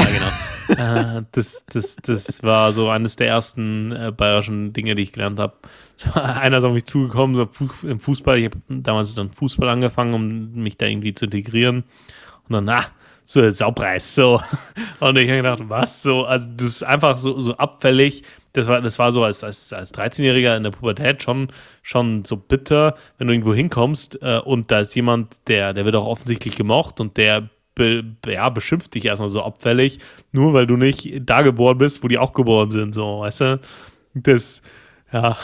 genau. 0.77 1.19
äh, 1.19 1.23
das, 1.33 1.65
das, 1.67 1.97
das 1.97 2.43
war 2.43 2.73
so 2.73 2.91
eines 2.91 3.17
der 3.17 3.29
ersten 3.29 3.93
äh, 3.93 4.13
bayerischen 4.13 4.73
Dinge, 4.75 4.95
die 4.95 5.03
ich 5.03 5.13
gelernt 5.13 5.39
habe. 5.39 5.55
Einer 6.15 6.59
ist 6.59 6.65
auf 6.65 6.75
mich 6.75 6.85
zugekommen, 6.85 7.35
so 7.35 7.49
im 7.87 7.99
Fußball. 7.99 8.39
Ich 8.39 8.45
habe 8.45 8.59
damals 8.69 9.15
dann 9.15 9.33
Fußball 9.33 9.69
angefangen, 9.69 10.15
um 10.15 10.63
mich 10.63 10.77
da 10.77 10.87
irgendwie 10.87 11.15
zu 11.15 11.25
integrieren. 11.25 11.85
Und 12.49 12.53
dann, 12.53 12.69
ah, 12.69 12.85
so 13.25 13.49
Saupreis, 13.49 14.15
so. 14.15 14.43
Und 15.01 15.17
ich 15.17 15.29
habe 15.29 15.39
gedacht, 15.39 15.63
was? 15.69 16.03
So, 16.03 16.27
also 16.27 16.47
das 16.55 16.67
ist 16.67 16.83
einfach 16.83 17.17
so, 17.17 17.41
so 17.41 17.57
abfällig. 17.57 18.23
Das 18.55 18.69
war, 18.69 18.81
das 18.81 18.99
war 18.99 19.13
so 19.13 19.25
als, 19.25 19.45
als, 19.45 19.73
als 19.73 19.93
13-Jähriger 19.93 20.57
in 20.57 20.63
der 20.63 20.71
Pubertät 20.71 21.23
schon, 21.23 21.49
schon 21.83 22.25
so 22.25 22.37
bitter, 22.37 22.95
wenn 23.19 23.27
du 23.27 23.33
irgendwo 23.33 23.53
hinkommst 23.53 24.21
äh, 24.23 24.39
und 24.39 24.71
da 24.71 24.81
ist 24.81 24.95
jemand, 24.95 25.37
der, 25.49 25.75
der 25.75 25.85
wird 25.85 25.97
auch 25.97 26.07
offensichtlich 26.07 26.57
gemocht 26.57 27.01
und 27.01 27.17
der 27.17 27.51
be, 27.75 28.05
ja, 28.27 28.49
beschimpft 28.49 28.95
dich 28.95 29.05
erstmal 29.05 29.29
so 29.29 29.43
abfällig, 29.43 29.99
nur 30.33 30.55
weil 30.55 30.67
du 30.67 30.77
nicht 30.77 31.21
da 31.27 31.43
geboren 31.43 31.79
bist, 31.79 32.03
wo 32.03 32.09
die 32.09 32.19
auch 32.19 32.33
geboren 32.33 32.71
sind, 32.71 32.95
so, 32.95 33.21
weißt 33.21 33.41
du? 33.41 33.61
Das, 34.15 34.63
ja. 35.13 35.37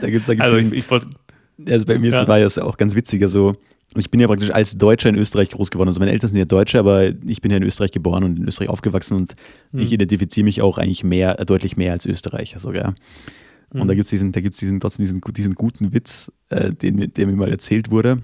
Da 0.00 0.10
gibt's, 0.10 0.28
da 0.28 0.34
gibt's 0.34 0.52
also 0.52 0.56
ich, 0.56 0.72
ich 0.72 0.90
wollte. 0.90 1.08
Also 1.68 1.86
bei 1.86 1.98
mir 1.98 2.10
ja. 2.10 2.26
war 2.26 2.38
es 2.38 2.58
auch 2.58 2.76
ganz 2.76 2.94
witziger 2.94 3.28
so. 3.28 3.56
Ich 3.96 4.10
bin 4.10 4.20
ja 4.20 4.26
praktisch 4.26 4.50
als 4.50 4.78
Deutscher 4.78 5.10
in 5.10 5.16
Österreich 5.16 5.50
groß 5.50 5.70
geworden. 5.70 5.88
Also 5.88 6.00
meine 6.00 6.12
Eltern 6.12 6.28
sind 6.28 6.38
ja 6.38 6.44
Deutsche, 6.44 6.78
aber 6.78 7.12
ich 7.26 7.42
bin 7.42 7.50
ja 7.50 7.58
in 7.58 7.62
Österreich 7.62 7.90
geboren 7.90 8.24
und 8.24 8.38
in 8.38 8.48
Österreich 8.48 8.70
aufgewachsen 8.70 9.16
und 9.16 9.34
mhm. 9.72 9.80
ich 9.80 9.92
identifiziere 9.92 10.44
mich 10.44 10.62
auch 10.62 10.78
eigentlich 10.78 11.04
mehr, 11.04 11.34
deutlich 11.44 11.76
mehr 11.76 11.92
als 11.92 12.06
Österreicher 12.06 12.58
sogar. 12.58 12.94
Und 13.70 13.84
mhm. 13.84 13.86
da 13.86 13.94
gibt 13.94 14.04
es 14.04 14.10
diesen, 14.10 14.32
da 14.32 14.40
gibt's 14.40 14.58
diesen, 14.58 14.80
trotzdem 14.80 15.04
diesen, 15.04 15.20
diesen 15.20 15.54
guten 15.54 15.92
Witz, 15.92 16.32
äh, 16.48 16.72
den, 16.72 17.12
der 17.12 17.26
mir 17.26 17.36
mal 17.36 17.50
erzählt 17.50 17.90
wurde. 17.90 18.22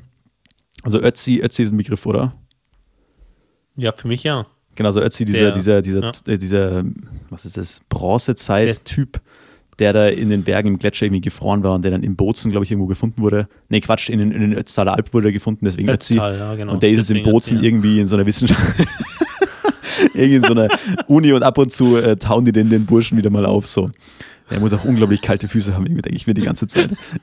Also 0.83 1.01
Ötzi, 1.01 1.41
Ötzi 1.43 1.62
ist 1.62 1.73
ein 1.73 1.77
Begriff, 1.77 2.07
oder? 2.07 2.35
Ja, 3.77 3.93
für 3.93 4.09
mich 4.09 4.23
ja. 4.23 4.47
Genau, 4.75 4.93
so 4.93 5.01
Ötzi, 5.01 5.25
dieser, 5.25 5.39
der, 5.39 5.53
dieser, 5.53 5.83
dieser, 5.83 6.01
ja. 6.01 6.12
äh, 6.27 6.39
dieser, 6.39 6.85
was 7.31 7.45
ist 7.45 7.57
das, 7.57 7.81
Bronzezeit-Typ, 7.89 9.12
der 9.12 9.23
da 9.79 10.09
in 10.09 10.29
den 10.29 10.43
Bergen 10.43 10.68
im 10.68 10.79
Gletscher 10.79 11.07
irgendwie 11.07 11.20
gefroren 11.20 11.62
war 11.62 11.74
und 11.74 11.83
der 11.83 11.93
dann 11.93 12.03
in 12.03 12.16
Bozen, 12.16 12.51
glaube 12.51 12.64
ich, 12.64 12.70
irgendwo 12.70 12.89
gefunden 12.89 13.22
wurde. 13.22 13.49
Nee, 13.68 13.81
Quatsch, 13.81 14.11
in 14.11 14.18
den, 14.18 14.33
in 14.33 14.41
den 14.41 14.53
Ötztaler 14.55 14.95
Alp 14.95 15.14
wurde 15.14 15.29
er 15.29 15.33
gefunden, 15.33 15.64
deswegen 15.64 15.89
Ötzi. 15.89 16.16
Ja, 16.16 16.55
genau. 16.55 16.72
Und 16.72 16.83
der 16.83 16.91
ist 16.91 16.99
jetzt 16.99 17.11
in 17.11 17.22
Bozen 17.22 17.62
irgendwie 17.62 18.01
in 18.01 18.07
so 18.07 18.16
einer 18.16 18.26
Wissenschaft. 18.26 18.61
irgendwie 20.14 20.37
in 20.37 20.43
so 20.43 20.51
einer 20.51 20.68
Uni 21.07 21.33
und 21.33 21.43
ab 21.43 21.59
und 21.59 21.70
zu 21.70 21.97
äh, 21.97 22.16
tauen 22.16 22.45
die 22.45 22.53
den, 22.53 22.68
den 22.68 22.87
Burschen 22.87 23.16
wieder 23.16 23.31
mal 23.31 23.47
auf. 23.47 23.66
So. 23.66 23.89
Der 24.51 24.61
muss 24.61 24.72
auch 24.72 24.85
unglaublich 24.85 25.22
kalte 25.22 25.49
Füße 25.49 25.74
haben, 25.74 25.87
irgendwie 25.87 26.03
denke 26.03 26.16
ich 26.16 26.26
mir 26.26 26.35
die 26.35 26.43
ganze 26.43 26.66
Zeit. 26.66 26.93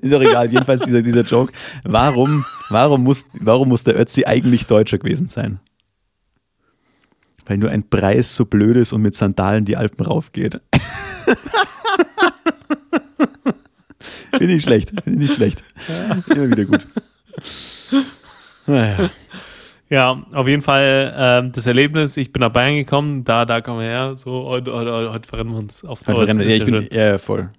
Ist 0.00 0.12
doch 0.12 0.20
egal, 0.20 0.50
jedenfalls 0.50 0.82
dieser, 0.82 1.02
dieser 1.02 1.22
Joke. 1.22 1.52
Warum, 1.82 2.44
warum, 2.68 3.02
muss, 3.02 3.24
warum 3.40 3.68
muss 3.68 3.84
der 3.84 3.98
Ötzi 3.98 4.24
eigentlich 4.24 4.66
Deutscher 4.66 4.98
gewesen 4.98 5.28
sein? 5.28 5.60
Weil 7.46 7.58
nur 7.58 7.70
ein 7.70 7.88
Preis 7.88 8.36
so 8.36 8.44
blöd 8.44 8.76
ist 8.76 8.92
und 8.92 9.02
mit 9.02 9.14
Sandalen 9.14 9.64
die 9.64 9.76
Alpen 9.76 10.04
raufgeht. 10.04 10.60
Bin 14.38 14.50
ich 14.50 14.62
schlecht, 14.62 15.04
bin 15.04 15.14
ich 15.14 15.20
nicht 15.20 15.34
schlecht. 15.34 15.62
Immer 16.28 16.50
wieder 16.50 16.64
gut. 16.64 16.86
Naja. 18.66 19.10
Ja, 19.88 20.24
auf 20.32 20.48
jeden 20.48 20.62
Fall 20.62 21.12
ähm, 21.14 21.52
das 21.52 21.66
Erlebnis, 21.66 22.16
ich 22.16 22.32
bin 22.32 22.40
nach 22.40 22.48
Bayern 22.48 22.76
gekommen, 22.76 23.24
da, 23.24 23.44
da 23.44 23.60
kommen 23.60 23.80
wir 23.80 23.88
her, 23.88 24.16
so, 24.16 24.46
heute, 24.46 24.72
heute, 24.72 25.12
heute 25.12 25.28
verrennen 25.28 25.52
wir 25.52 25.58
uns 25.58 25.84
auf 25.84 26.02
der 26.02 26.14
ja, 26.14 26.34
ich 26.40 26.64
bin, 26.64 26.88
ja, 26.90 27.18
voll. 27.18 27.50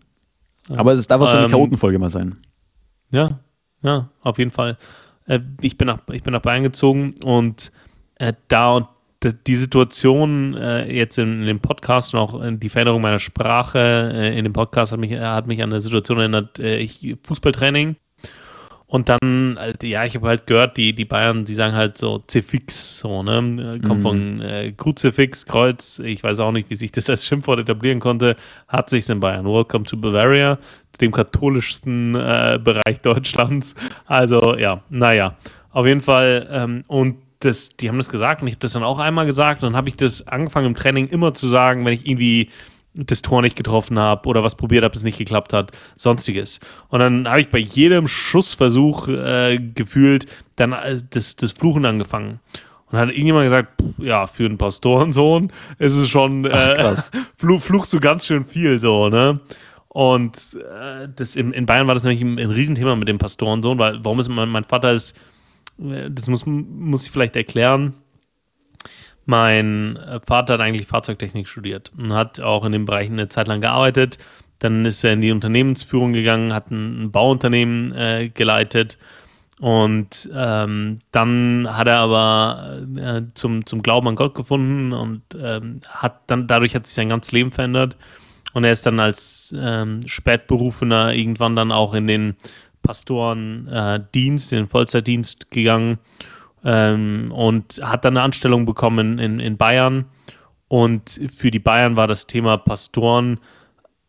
Aber 0.76 0.94
es 0.94 1.06
darf 1.06 1.22
auch 1.22 1.28
so 1.28 1.38
eine 1.38 1.46
ähm, 1.46 1.52
Chaotenfolge 1.52 2.00
mal 2.00 2.10
sein. 2.10 2.38
Ja, 3.12 3.40
ja, 3.84 4.10
auf 4.22 4.40
jeden 4.40 4.50
Fall. 4.50 4.78
Äh, 5.28 5.42
ich, 5.62 5.78
bin 5.78 5.88
nach, 5.88 6.00
ich 6.12 6.24
bin 6.24 6.34
nach 6.34 6.42
Bayern 6.42 6.64
gezogen 6.64 7.14
und 7.24 7.72
äh, 8.16 8.34
da 8.48 8.72
und 8.72 8.88
die 9.26 9.56
Situation 9.56 10.56
äh, 10.56 10.92
jetzt 10.92 11.18
in, 11.18 11.42
in, 11.42 11.48
dem 11.48 11.60
Podcast 11.60 12.14
und 12.14 12.20
auch 12.20 12.42
die 12.44 12.70
Veränderung 12.70 13.02
meiner 13.02 13.20
Sprache 13.20 14.12
äh, 14.14 14.38
in 14.38 14.44
dem 14.44 14.54
Podcast 14.54 14.92
hat 14.92 15.00
mich, 15.00 15.18
hat 15.18 15.48
mich 15.48 15.62
an 15.64 15.72
eine 15.72 15.82
Situation 15.82 16.20
erinnert, 16.20 16.60
äh, 16.60 16.78
ich 16.78 17.16
Fußballtraining 17.24 17.96
und 18.94 19.10
dann, 19.10 19.58
ja, 19.82 20.06
ich 20.06 20.14
habe 20.14 20.28
halt 20.28 20.46
gehört, 20.46 20.78
die, 20.78 20.94
die 20.94 21.06
Bayern, 21.06 21.46
die 21.46 21.56
sagen 21.56 21.74
halt 21.74 21.98
so 21.98 22.22
Cefix, 22.30 23.00
so, 23.00 23.24
ne? 23.24 23.80
Kommt 23.84 24.02
mhm. 24.02 24.04
von 24.04 24.42
äh, 24.42 24.72
Kruzifix, 24.72 25.48
Kreuz, 25.48 25.98
ich 25.98 26.24
weiß 26.24 26.40
auch 26.42 26.52
nicht, 26.52 26.70
wie 26.70 26.76
sich 26.76 26.92
das 26.92 27.10
als 27.10 27.26
Schimpfwort 27.26 27.58
etablieren 27.58 28.00
konnte, 28.00 28.36
hat 28.68 28.92
sich 28.92 29.10
in 29.10 29.20
Bayern. 29.20 29.48
Welcome 29.48 29.86
to 29.86 29.98
Bavaria, 29.98 30.60
dem 31.02 31.12
katholischsten 31.12 32.14
äh, 32.14 32.60
Bereich 32.64 33.02
Deutschlands. 33.02 33.74
Also, 34.06 34.56
ja, 34.58 34.84
naja, 34.92 35.38
auf 35.72 35.88
jeden 35.88 36.02
Fall. 36.02 36.48
Ähm, 36.52 36.84
und 36.86 37.18
das, 37.46 37.70
die 37.70 37.90
haben 37.90 37.98
das 37.98 38.10
gesagt 38.10 38.42
und 38.42 38.48
ich 38.48 38.54
habe 38.54 38.62
das 38.62 38.74
dann 38.74 38.84
auch 38.84 39.00
einmal 39.00 39.26
gesagt 39.26 39.64
und 39.64 39.72
dann 39.72 39.78
habe 39.78 39.90
ich 39.90 39.98
das 39.98 40.28
angefangen 40.28 40.68
im 40.68 40.76
Training 40.76 41.08
immer 41.08 41.34
zu 41.34 41.48
sagen, 41.48 41.86
wenn 41.86 41.94
ich 41.94 42.08
irgendwie 42.08 42.50
das 42.96 43.22
Tor 43.22 43.42
nicht 43.42 43.56
getroffen 43.56 43.98
habe 43.98 44.28
oder 44.30 44.44
was 44.44 44.56
probiert 44.56 44.84
habe, 44.84 44.96
es 44.96 45.04
nicht 45.04 45.18
geklappt 45.18 45.54
hat, 45.54 45.72
sonstiges. 45.96 46.60
Und 46.90 47.00
dann 47.00 47.28
habe 47.28 47.42
ich 47.42 47.50
bei 47.50 47.58
jedem 47.58 48.08
Schussversuch 48.08 49.08
äh, 49.08 49.60
gefühlt 49.74 50.28
dann 50.56 50.74
äh, 50.74 51.02
das, 51.10 51.36
das 51.36 51.54
Fluchen 51.54 51.86
angefangen. 51.86 52.40
Und 52.86 52.94
dann 52.94 53.02
hat 53.02 53.10
irgendjemand 53.10 53.46
gesagt, 53.46 53.84
ja, 53.98 54.28
für 54.28 54.46
einen 54.46 54.60
Pastorensohn 54.60 55.52
ist 55.80 55.96
es 55.96 56.10
schon, 56.10 56.46
äh, 56.46 56.96
fluch, 57.38 57.62
fluchst 57.62 57.92
du 57.94 58.00
ganz 58.00 58.28
schön 58.28 58.46
viel 58.46 58.78
so, 58.78 59.10
ne? 59.10 59.40
Und 59.88 60.38
äh, 60.56 61.08
das 61.16 61.36
in, 61.36 61.54
in, 61.54 61.68
Bayern 61.68 61.86
war 61.86 61.94
das 61.94 62.04
nämlich 62.04 62.22
ein, 62.22 62.40
ein 62.40 62.50
Riesenthema 62.50 62.96
mit 62.96 63.08
dem 63.08 63.20
Pastorensohn, 63.20 63.78
weil 63.78 64.04
warum 64.04 64.20
ist 64.20 64.28
mein, 64.28 64.50
mein 64.50 64.64
Vater 64.64 64.92
ist, 64.92 65.16
das 65.78 66.28
muss, 66.28 66.46
muss 66.46 67.06
ich 67.06 67.12
vielleicht 67.12 67.36
erklären, 67.36 67.96
mein 69.26 69.98
Vater 70.28 70.56
hat 70.56 70.62
eigentlich 70.62 70.88
Fahrzeugtechnik 70.88 71.48
studiert 71.48 71.92
und 71.98 72.14
hat 72.14 72.42
auch 72.42 72.66
in 72.66 72.74
dem 72.74 72.86
Bereich 72.86 73.10
eine 73.10 73.30
Zeit 73.30 73.48
lang 73.48 73.62
gearbeitet. 73.62 74.18
Dann 74.60 74.86
ist 74.86 75.04
er 75.04 75.14
in 75.14 75.22
die 75.22 75.32
Unternehmensführung 75.32 76.14
gegangen, 76.14 76.54
hat 76.54 76.72
ein, 76.72 77.12
Bauunternehmen 77.12 77.94
äh, 77.94 78.30
geleitet 78.34 78.98
und 79.60 80.30
ähm, 80.34 81.00
dann 81.12 81.68
hat 81.72 81.88
er 81.88 82.00
aber 82.00 82.82
äh, 82.98 83.22
zum, 83.34 83.66
zum 83.66 83.82
Glauben 83.82 84.10
an 84.10 84.16
Gott 84.16 84.36
gefunden 84.36 84.92
und 84.92 85.22
ähm, 85.40 85.80
hat 85.90 86.22
dann 86.28 86.48
dadurch 86.48 86.76
hat 86.76 86.86
sich 86.86 86.96
sein 86.96 87.10
ganzes 87.10 87.32
Leben 87.32 87.52
verändert. 87.52 87.96
Und 88.54 88.66
er 88.66 88.72
ist 88.72 88.86
dann 88.86 89.00
als 89.00 89.54
ähm, 89.58 90.02
Spätberufener 90.06 91.14
irgendwann 91.14 91.56
dann 91.56 91.72
auch 91.72 91.94
in 91.94 92.08
den 92.08 92.36
Pastorendienst, 92.84 94.52
äh, 94.52 94.56
in 94.56 94.64
den 94.64 94.70
Vollzeitdienst 94.70 95.50
gegangen 95.50 95.98
ähm, 96.64 97.32
und 97.32 97.82
hat 97.82 98.06
dann 98.06 98.18
eine 98.18 98.24
Anstellung 98.24 98.66
bekommen 98.66 99.18
in, 99.18 99.40
in 99.40 99.58
Bayern. 99.58 100.06
Und 100.68 101.20
für 101.36 101.50
die 101.50 101.60
Bayern 101.60 101.96
war 101.96 102.08
das 102.08 102.28
Thema 102.28 102.58
Pastoren 102.58 103.40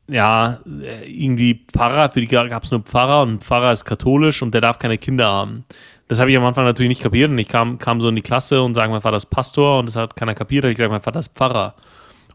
ja, 0.06 0.58
irgendwie 1.06 1.64
Pfarrer, 1.72 2.12
für 2.12 2.20
die 2.20 2.26
gab 2.26 2.62
es 2.62 2.70
nur 2.70 2.80
Pfarrer 2.80 3.22
und 3.22 3.42
Pfarrer 3.42 3.72
ist 3.72 3.84
katholisch 3.84 4.42
und 4.42 4.52
der 4.52 4.60
darf 4.60 4.78
keine 4.78 4.98
Kinder 4.98 5.26
haben. 5.26 5.64
Das 6.08 6.20
habe 6.20 6.30
ich 6.30 6.36
am 6.36 6.44
Anfang 6.44 6.64
natürlich 6.64 6.90
nicht 6.90 7.02
kapiert 7.02 7.30
und 7.30 7.38
ich 7.38 7.48
kam, 7.48 7.78
kam 7.78 8.00
so 8.00 8.08
in 8.08 8.16
die 8.16 8.22
Klasse 8.22 8.62
und 8.62 8.74
sage, 8.74 8.92
mein 8.92 9.00
Vater 9.00 9.16
ist 9.16 9.26
Pastor 9.26 9.78
und 9.78 9.86
das 9.86 9.96
hat 9.96 10.16
keiner 10.16 10.34
kapiert. 10.34 10.64
Und 10.64 10.72
ich 10.72 10.78
sage, 10.78 10.90
mein 10.90 11.00
Vater 11.00 11.20
ist 11.20 11.34
Pfarrer. 11.34 11.74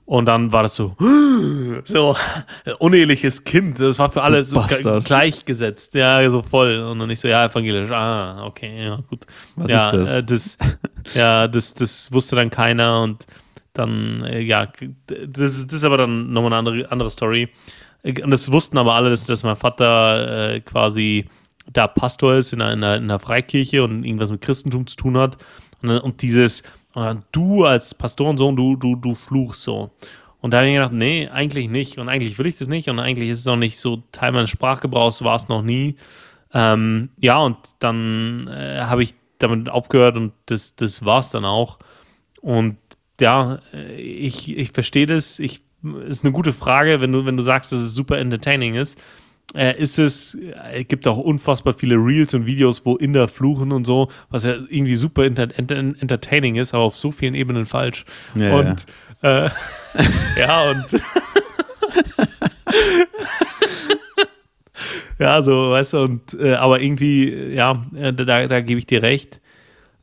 Und 0.09 0.25
dann 0.25 0.51
war 0.51 0.63
das 0.63 0.73
so, 0.73 0.95
so, 1.83 2.15
uneheliches 2.79 3.43
Kind. 3.43 3.79
Das 3.79 3.99
war 3.99 4.11
für 4.11 4.23
alle 4.23 4.43
so 4.43 4.59
gleichgesetzt. 5.03 5.93
Ja, 5.93 6.27
so 6.31 6.41
voll. 6.41 6.79
Und 6.79 6.97
dann 6.97 7.11
ich 7.11 7.19
so, 7.19 7.27
ja, 7.27 7.45
evangelisch. 7.45 7.91
Ah, 7.91 8.43
okay, 8.43 8.85
ja, 8.85 8.95
gut. 9.07 9.27
Was 9.55 9.69
ja, 9.69 9.85
ist 9.85 9.93
das? 9.93 10.17
Äh, 10.17 10.23
das 10.23 10.57
ja, 11.13 11.47
das, 11.47 11.75
das 11.75 12.11
wusste 12.11 12.35
dann 12.35 12.49
keiner. 12.49 13.03
Und 13.03 13.27
dann, 13.73 14.23
äh, 14.23 14.39
ja, 14.39 14.65
das, 15.05 15.67
das 15.67 15.73
ist 15.73 15.83
aber 15.83 15.97
dann 15.97 16.33
nochmal 16.33 16.53
eine 16.53 16.57
andere, 16.57 16.91
andere 16.91 17.11
Story. 17.11 17.49
Und 18.01 18.31
das 18.31 18.51
wussten 18.51 18.79
aber 18.79 18.95
alle, 18.95 19.11
dass, 19.11 19.27
dass 19.27 19.43
mein 19.43 19.57
Vater 19.57 20.53
äh, 20.55 20.61
quasi 20.61 21.29
da 21.71 21.85
Pastor 21.85 22.33
ist 22.33 22.51
in 22.51 22.63
einer, 22.63 22.95
in 22.95 23.03
einer 23.03 23.19
Freikirche 23.19 23.83
und 23.83 24.03
irgendwas 24.03 24.31
mit 24.31 24.41
Christentum 24.41 24.87
zu 24.87 24.95
tun 24.95 25.19
hat. 25.19 25.37
Und, 25.83 25.91
und 25.99 26.23
dieses, 26.23 26.63
du 27.31 27.65
als 27.65 27.93
Pastorensohn, 27.93 28.55
du, 28.55 28.75
du, 28.75 28.95
du 28.95 29.15
fluchst 29.15 29.63
so. 29.63 29.91
Und 30.41 30.53
da 30.53 30.59
habe 30.59 30.67
ich 30.67 30.73
gedacht, 30.73 30.93
nee, 30.93 31.27
eigentlich 31.27 31.69
nicht. 31.69 31.97
Und 31.97 32.09
eigentlich 32.09 32.37
will 32.39 32.45
ich 32.45 32.57
das 32.57 32.67
nicht. 32.67 32.89
Und 32.89 32.99
eigentlich 32.99 33.29
ist 33.29 33.39
es 33.39 33.47
auch 33.47 33.57
nicht 33.57 33.79
so 33.79 34.03
Teil 34.11 34.31
meines 34.31 34.49
Sprachgebrauchs, 34.49 35.23
war 35.23 35.35
es 35.35 35.49
noch 35.49 35.61
nie. 35.61 35.95
Ähm, 36.53 37.09
ja, 37.19 37.37
und 37.37 37.57
dann 37.79 38.47
äh, 38.47 38.81
habe 38.81 39.03
ich 39.03 39.15
damit 39.37 39.69
aufgehört 39.69 40.17
und 40.17 40.33
das, 40.47 40.75
das 40.75 41.05
war 41.05 41.19
es 41.19 41.31
dann 41.31 41.45
auch. 41.45 41.79
Und 42.41 42.77
ja, 43.19 43.59
ich, 43.97 44.57
ich 44.57 44.71
verstehe 44.71 45.05
das. 45.05 45.39
Ich 45.39 45.61
ist 46.07 46.23
eine 46.23 46.33
gute 46.33 46.53
Frage, 46.53 46.99
wenn 46.99 47.11
du, 47.11 47.25
wenn 47.25 47.37
du 47.37 47.43
sagst, 47.43 47.71
dass 47.71 47.79
es 47.79 47.93
super 47.93 48.17
entertaining 48.17 48.75
ist. 48.75 49.01
Äh, 49.55 49.81
ist 49.81 49.97
es, 49.97 50.35
äh, 50.35 50.83
gibt 50.83 51.07
auch 51.07 51.17
unfassbar 51.17 51.73
viele 51.73 51.95
Reels 51.95 52.35
und 52.35 52.45
Videos, 52.45 52.85
wo 52.85 52.97
Inder 52.97 53.27
fluchen 53.27 53.71
und 53.71 53.85
so, 53.85 54.09
was 54.29 54.43
ja 54.43 54.53
irgendwie 54.69 54.95
super 54.95 55.25
enter 55.25 55.47
enter 55.57 55.77
entertaining 55.77 56.55
ist, 56.55 56.75
aber 56.75 56.83
auf 56.83 56.95
so 56.95 57.11
vielen 57.11 57.33
Ebenen 57.33 57.65
falsch. 57.65 58.05
Ja, 58.35 58.55
und 58.55 58.85
ja, 59.23 59.47
äh, 59.47 59.51
ja 60.37 60.69
und 60.69 60.85
ja, 65.19 65.41
so, 65.41 65.71
weißt 65.71 65.93
du, 65.93 65.99
und 65.99 66.33
äh, 66.39 66.53
aber 66.53 66.81
irgendwie, 66.81 67.53
ja, 67.53 67.85
äh, 67.95 68.13
da, 68.13 68.47
da 68.47 68.61
gebe 68.61 68.79
ich 68.79 68.85
dir 68.85 69.01
recht. 69.01 69.41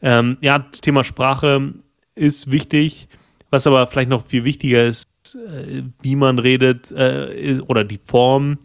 Ähm, 0.03 0.37
ja, 0.41 0.59
das 0.59 0.81
Thema 0.81 1.05
Sprache 1.05 1.75
ist 2.15 2.51
wichtig. 2.51 3.09
Was 3.51 3.67
aber 3.67 3.87
vielleicht 3.87 4.11
noch 4.11 4.25
viel 4.25 4.45
wichtiger 4.45 4.87
ist, 4.87 5.07
äh, 5.35 5.83
wie 6.03 6.17
man 6.17 6.41
redet 6.41 6.91
äh, 6.91 7.61
oder 7.69 7.85
die 7.85 7.99
Form 7.99 8.53
äh, 8.53 8.57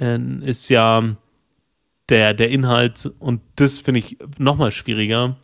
ist 0.00 0.70
ja 0.70 1.16
der, 2.08 2.34
der 2.34 2.50
Inhalt 2.50 3.10
und 3.18 3.42
das 3.56 3.78
finde 3.78 4.00
ich 4.00 4.16
nochmal 4.38 4.72
schwieriger, 4.72 5.36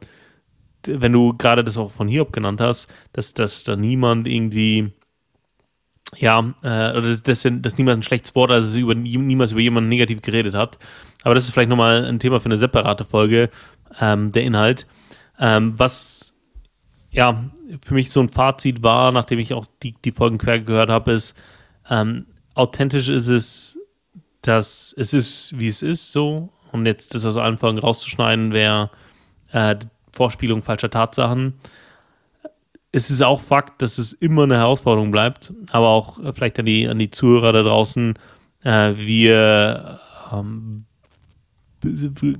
wenn 0.86 1.12
du 1.12 1.34
gerade 1.36 1.62
das 1.62 1.76
auch 1.76 1.90
von 1.90 2.09
Hiob 2.09 2.32
genannt 2.32 2.61
hast, 2.61 2.92
dass, 3.12 3.34
dass 3.34 3.64
da 3.64 3.76
niemand 3.76 4.26
irgendwie 4.26 4.92
ja, 6.16 6.38
äh, 6.62 6.96
oder 6.96 7.02
dass, 7.02 7.22
dass, 7.22 7.46
dass 7.50 7.78
niemals 7.78 7.98
ein 7.98 8.02
schlechtes 8.02 8.34
Wort, 8.34 8.50
also 8.50 8.78
über, 8.78 8.94
niemals 8.94 9.52
über 9.52 9.61
jemanden 9.61 9.88
negativ 9.88 10.22
geredet 10.22 10.54
hat. 10.54 10.78
Aber 11.22 11.34
das 11.34 11.44
ist 11.44 11.50
vielleicht 11.50 11.68
nochmal 11.68 12.04
ein 12.04 12.18
Thema 12.18 12.40
für 12.40 12.46
eine 12.46 12.59
separate 12.59 13.04
Folge, 13.04 13.50
ähm, 14.00 14.30
der 14.32 14.44
Inhalt. 14.44 14.86
Ähm, 15.38 15.74
was 15.76 16.32
ja 17.11 17.44
für 17.82 17.94
mich 17.94 18.11
so 18.11 18.20
ein 18.20 18.28
Fazit 18.28 18.82
war, 18.82 19.11
nachdem 19.12 19.38
ich 19.38 19.52
auch 19.52 19.66
die, 19.82 19.94
die 20.04 20.12
Folgen 20.12 20.38
quer 20.38 20.61
gehört 20.61 20.90
habe, 20.90 21.12
ist, 21.12 21.36
ähm, 21.90 22.26
authentisch 22.54 23.09
ist 23.09 23.28
es, 23.28 23.76
dass 24.49 24.94
es 24.97 25.12
ist, 25.12 25.59
wie 25.59 25.68
es 25.68 25.82
ist, 25.82 26.12
so. 26.12 26.51
Und 26.72 26.86
jetzt 26.86 27.14
das 27.14 27.24
aus 27.24 27.36
allen 27.36 27.59
Folgen 27.59 27.78
rauszuschneiden, 27.78 28.53
wäre 28.53 28.90
äh, 29.53 29.76
Vorspielung 30.12 30.62
falscher 30.62 30.90
Tatsachen 30.90 31.55
es 32.97 33.11
ist 33.11 33.22
auch 33.22 33.42
Fakt, 33.42 33.82
dass 33.82 33.99
es 33.99 34.14
immer 34.14 34.44
eine 34.44 34.57
Herausforderung 34.57 35.11
bleibt, 35.11 35.53
aber 35.70 35.88
auch 35.88 36.18
äh, 36.18 36.32
vielleicht 36.32 36.59
an 36.59 36.64
die, 36.64 36.88
an 36.88 36.99
die 36.99 37.11
Zuhörer 37.11 37.53
da 37.53 37.62
draußen. 37.62 38.18
Äh, 38.64 38.94
wir 38.97 40.01
ähm, 40.32 40.86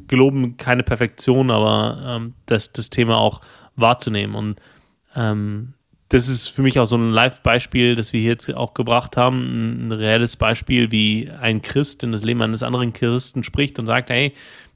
geloben 0.09 0.57
keine 0.57 0.83
Perfektion, 0.83 1.51
aber 1.51 2.01
ähm, 2.07 2.35
das, 2.47 2.73
das 2.73 2.89
Thema 2.89 3.19
auch 3.19 3.43
wahrzunehmen. 3.77 4.35
Und 4.35 4.61
ähm, 5.15 5.75
das 6.09 6.29
ist 6.29 6.49
für 6.49 6.63
mich 6.63 6.79
auch 6.79 6.87
so 6.87 6.97
ein 6.97 7.11
Live-Beispiel, 7.11 7.97
das 7.97 8.13
wir 8.13 8.21
hier 8.21 8.31
jetzt 8.31 8.55
auch 8.55 8.75
gebracht 8.75 9.17
haben. 9.17 9.89
Ein 9.89 9.93
reelles 9.93 10.37
Beispiel, 10.37 10.93
wie 10.93 11.31
ein 11.41 11.63
Christ 11.63 12.05
in 12.05 12.13
das 12.13 12.23
Leben 12.23 12.43
eines 12.43 12.63
anderen 12.63 12.93
Christen 12.93 13.43
spricht 13.43 13.79
und 13.79 13.87
sagt: 13.87 14.11
Hey, 14.11 14.33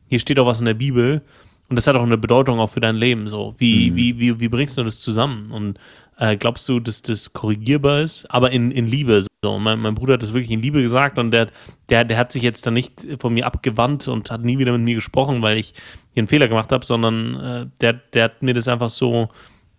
hier 0.09 0.18
steht 0.18 0.39
doch 0.39 0.47
was 0.47 0.61
in 0.61 0.66
der 0.66 0.74
Bibel. 0.74 1.22
Und 1.68 1.76
das 1.76 1.87
hat 1.87 1.95
auch 1.95 2.03
eine 2.03 2.18
Bedeutung 2.18 2.59
auch 2.59 2.66
für 2.66 2.81
dein 2.81 2.97
Leben. 2.97 3.28
So, 3.28 3.55
wie, 3.59 3.91
mhm. 3.91 3.97
wie, 3.97 4.18
wie, 4.18 4.41
wie 4.41 4.49
bringst 4.49 4.76
du 4.76 4.83
das 4.83 5.01
zusammen? 5.01 5.53
Und 5.53 5.78
äh, 6.18 6.37
glaubst 6.37 6.68
du, 6.68 6.81
dass 6.81 7.01
das 7.01 7.33
korrigierbar 7.33 8.01
ist? 8.01 8.26
Aber 8.28 8.51
in, 8.51 8.72
in 8.72 8.89
Liebe. 8.89 9.24
So, 9.45 9.59
mein, 9.61 9.78
mein 9.78 9.95
Bruder 9.95 10.14
hat 10.14 10.22
das 10.22 10.33
wirklich 10.33 10.51
in 10.51 10.61
Liebe 10.61 10.83
gesagt 10.83 11.18
und 11.18 11.31
der, 11.31 11.49
der, 11.89 12.05
der 12.05 12.18
hat 12.18 12.33
sich 12.33 12.43
jetzt 12.43 12.66
dann 12.66 12.74
nicht 12.74 13.07
von 13.20 13.33
mir 13.33 13.47
abgewandt 13.47 14.09
und 14.09 14.31
hat 14.31 14.43
nie 14.43 14.59
wieder 14.59 14.72
mit 14.72 14.83
mir 14.83 14.97
gesprochen, 14.97 15.41
weil 15.43 15.57
ich 15.57 15.72
hier 16.12 16.22
einen 16.22 16.26
Fehler 16.26 16.49
gemacht 16.49 16.72
habe, 16.72 16.85
sondern 16.85 17.35
äh, 17.37 17.66
der, 17.81 17.95
der 17.95 18.24
hat 18.24 18.43
mir 18.43 18.53
das 18.53 18.68
einfach 18.68 18.91
so 18.91 19.28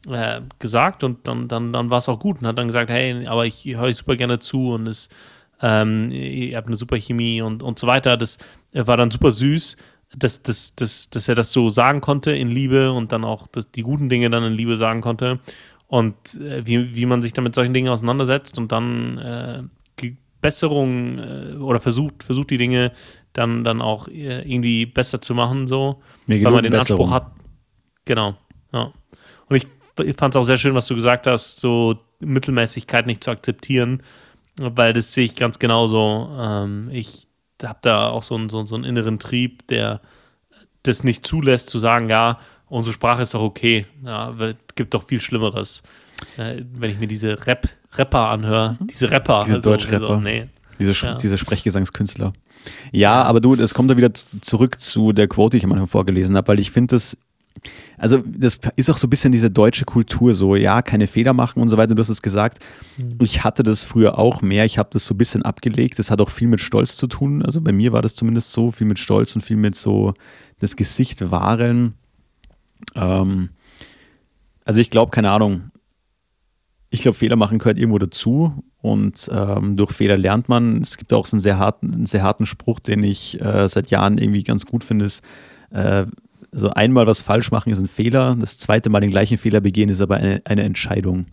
äh, 0.08 0.42
gesagt 0.60 1.04
und 1.04 1.28
dann, 1.28 1.48
dann, 1.48 1.74
dann 1.74 1.90
war 1.90 2.00
es 2.00 2.10
auch 2.10 2.20
gut 2.20 2.42
und 2.42 2.48
hat 2.48 2.58
dann 2.58 2.68
gesagt, 2.68 2.90
hey, 2.90 3.28
aber 3.28 3.46
ich 3.46 3.66
höre 3.66 3.94
super 3.94 4.16
gerne 4.16 4.40
zu 4.40 4.70
und 4.70 4.88
es, 4.88 5.10
ähm, 5.62 6.10
ihr 6.12 6.58
habt 6.58 6.68
eine 6.68 6.78
super 6.78 6.98
Chemie 6.98 7.42
und, 7.42 7.64
und 7.64 7.78
so 7.80 7.88
weiter. 7.88 8.18
Das 8.18 8.38
war 8.74 8.98
dann 8.98 9.12
super 9.12 9.32
süß 9.32 9.78
dass, 10.14 10.44
dass, 10.44 10.76
dass, 10.76 11.10
dass 11.10 11.30
er 11.30 11.36
das 11.36 11.54
so 11.54 11.70
sagen 11.70 12.02
konnte 12.02 12.32
in 12.32 12.50
Liebe 12.50 12.92
und 12.92 13.14
dann 13.14 13.24
auch 13.24 13.48
die 13.76 13.82
guten 13.82 14.10
Dinge 14.10 14.30
dann 14.30 14.44
in 14.44 14.52
Liebe 14.52 14.76
sagen 14.76 15.00
konnte 15.00 15.40
und 15.88 16.16
äh, 16.36 16.66
wie, 16.66 16.98
wie 16.98 17.06
man 17.06 17.22
sich 17.22 17.32
dann 17.32 17.46
mit 17.46 17.56
solchen 17.56 17.74
Dingen 17.74 17.88
auseinandersetzt 17.88 18.58
und 18.58 18.74
dann 18.74 19.18
äh, 19.20 19.64
Besserung 20.42 21.20
äh, 21.20 21.56
oder 21.58 21.80
versucht, 21.80 22.24
versucht 22.24 22.50
die 22.50 22.58
Dinge 22.58 22.92
dann, 23.34 23.64
dann 23.64 23.82
auch 23.82 24.08
äh, 24.08 24.42
irgendwie 24.42 24.86
besser 24.86 25.22
zu 25.22 25.36
machen, 25.36 25.68
so, 25.68 26.02
weil 26.28 26.42
man 26.42 26.64
den 26.64 26.72
Besserung. 26.72 27.06
Anspruch 27.06 27.12
hat. 27.12 27.32
Genau, 28.06 28.36
ja. 28.74 28.92
Fand 30.18 30.36
es 30.36 30.40
auch 30.40 30.44
sehr 30.44 30.58
schön, 30.58 30.76
was 30.76 30.88
du 30.88 30.96
gesagt 30.96 31.28
hast, 31.28 31.60
so 31.60 31.98
Mittelmäßigkeit 32.20 33.06
nicht 33.06 33.24
zu 33.24 33.32
akzeptieren, 33.32 34.04
weil 34.60 34.94
das 34.94 35.14
sehe 35.14 35.26
ich 35.26 35.36
ganz 35.36 35.60
genauso. 35.60 36.30
Ähm, 36.40 36.90
ich 36.92 37.28
habe 37.64 37.80
da 37.82 38.10
auch 38.10 38.24
so 38.24 38.36
einen, 38.36 38.50
so, 38.50 38.66
so 38.66 38.76
einen 38.76 38.84
inneren 38.84 39.20
Trieb, 39.20 39.68
der 39.68 40.02
das 40.84 41.04
nicht 41.04 41.26
zulässt, 41.26 41.70
zu 41.70 41.80
sagen, 41.80 42.10
ja, 42.10 42.40
unsere 42.68 42.94
Sprache 42.94 43.22
ist 43.22 43.34
doch 43.34 43.42
okay, 43.42 43.86
ja, 44.04 44.34
gibt 44.76 44.94
doch 44.94 45.04
viel 45.04 45.22
Schlimmeres. 45.22 45.84
Äh, 46.38 46.64
wenn 46.74 46.92
ich 46.92 47.00
mir 47.00 47.08
diese 47.08 47.46
Rap, 47.46 47.68
Rapper 47.94 48.30
anhöre, 48.30 48.78
mhm. 48.80 48.88
diese 48.88 49.12
Rapper. 49.12 49.44
Diese 49.46 49.58
also, 49.58 49.70
Deutschrapper. 49.70 50.10
Also, 50.10 50.22
nee. 50.22 50.48
Diese, 50.80 50.94
ja. 51.06 51.14
diese 51.14 51.38
Sprechgesangskünstler. 51.38 52.34
Ja, 52.92 53.24
aber 53.24 53.40
du, 53.40 53.56
es 53.56 53.74
kommt 53.74 53.92
da 53.92 53.98
wieder 53.98 54.12
zurück 54.14 54.80
zu 54.80 55.14
der 55.14 55.28
Quote, 55.28 55.52
die 55.52 55.58
ich 55.58 55.64
am 55.64 55.72
Anfang 55.74 55.88
vorgelesen 55.88 56.36
habe, 56.36 56.48
weil 56.48 56.60
ich 56.60 56.72
finde 56.72 56.96
das 56.96 57.18
also 57.98 58.18
das 58.26 58.60
ist 58.76 58.90
auch 58.90 58.98
so 58.98 59.08
ein 59.08 59.10
bisschen 59.10 59.32
diese 59.32 59.52
deutsche 59.52 59.86
Kultur, 59.86 60.34
so 60.34 60.56
ja, 60.56 60.82
keine 60.82 61.08
Fehler 61.08 61.34
machen 61.34 61.62
und 61.62 61.70
so 61.70 61.78
weiter, 61.78 61.94
du 61.94 62.02
hast 62.02 62.10
es 62.10 62.22
gesagt. 62.22 62.60
Mhm. 62.98 63.18
Ich 63.22 63.44
hatte 63.44 63.64
das 63.64 63.84
früher 63.84 64.18
auch 64.18 64.42
mehr, 64.42 64.66
ich 64.66 64.78
habe 64.78 64.90
das 64.92 65.06
so 65.06 65.14
ein 65.14 65.18
bisschen 65.18 65.44
abgelegt, 65.44 66.00
das 66.00 66.10
hat 66.12 66.22
auch 66.22 66.30
viel 66.30 66.48
mit 66.48 66.60
Stolz 66.60 66.98
zu 66.98 67.08
tun, 67.08 67.44
also 67.44 67.62
bei 67.62 67.72
mir 67.72 67.94
war 67.94 68.02
das 68.02 68.16
zumindest 68.16 68.52
so, 68.52 68.72
viel 68.72 68.88
mit 68.88 69.00
Stolz 69.00 69.36
und 69.36 69.42
viel 69.42 69.58
mit 69.58 69.76
so 69.76 70.14
das 70.60 70.76
Gesicht 70.76 71.32
wahren. 71.32 71.94
Ähm, 72.96 73.50
also 74.66 74.80
ich 74.80 74.90
glaube, 74.90 75.12
keine 75.12 75.32
Ahnung, 75.32 75.72
ich 76.90 77.02
glaube, 77.02 77.18
Fehler 77.18 77.38
machen 77.38 77.58
gehört 77.58 77.80
irgendwo 77.80 78.00
dazu 78.00 78.64
und 78.82 79.30
ähm, 79.34 79.78
durch 79.78 79.92
Fehler 79.94 80.18
lernt 80.18 80.50
man. 80.50 80.82
Es 80.82 80.98
gibt 80.98 81.14
auch 81.14 81.26
so 81.26 81.38
einen 81.38 81.42
sehr 81.42 81.58
harten, 81.58 81.94
einen 81.94 82.06
sehr 82.06 82.22
harten 82.22 82.46
Spruch, 82.46 82.80
den 82.80 83.04
ich 83.04 83.40
äh, 83.42 83.68
seit 83.68 83.90
Jahren 83.92 84.18
irgendwie 84.18 84.44
ganz 84.44 84.66
gut 84.66 84.84
finde, 84.84 85.06
ist, 85.06 85.24
äh, 85.72 86.06
also 86.54 86.70
einmal 86.72 87.08
was 87.08 87.22
falsch 87.22 87.52
machen 87.52 87.72
ist 87.72 87.80
ein 87.80 87.88
Fehler, 87.88 88.36
das 88.40 88.58
zweite 88.58 88.90
Mal 88.90 89.00
den 89.00 89.12
gleichen 89.12 89.38
Fehler 89.38 89.62
begehen 89.62 89.90
ist 89.90 90.02
aber 90.02 90.18
eine, 90.18 90.42
eine 90.46 90.64
Entscheidung. 90.64 91.26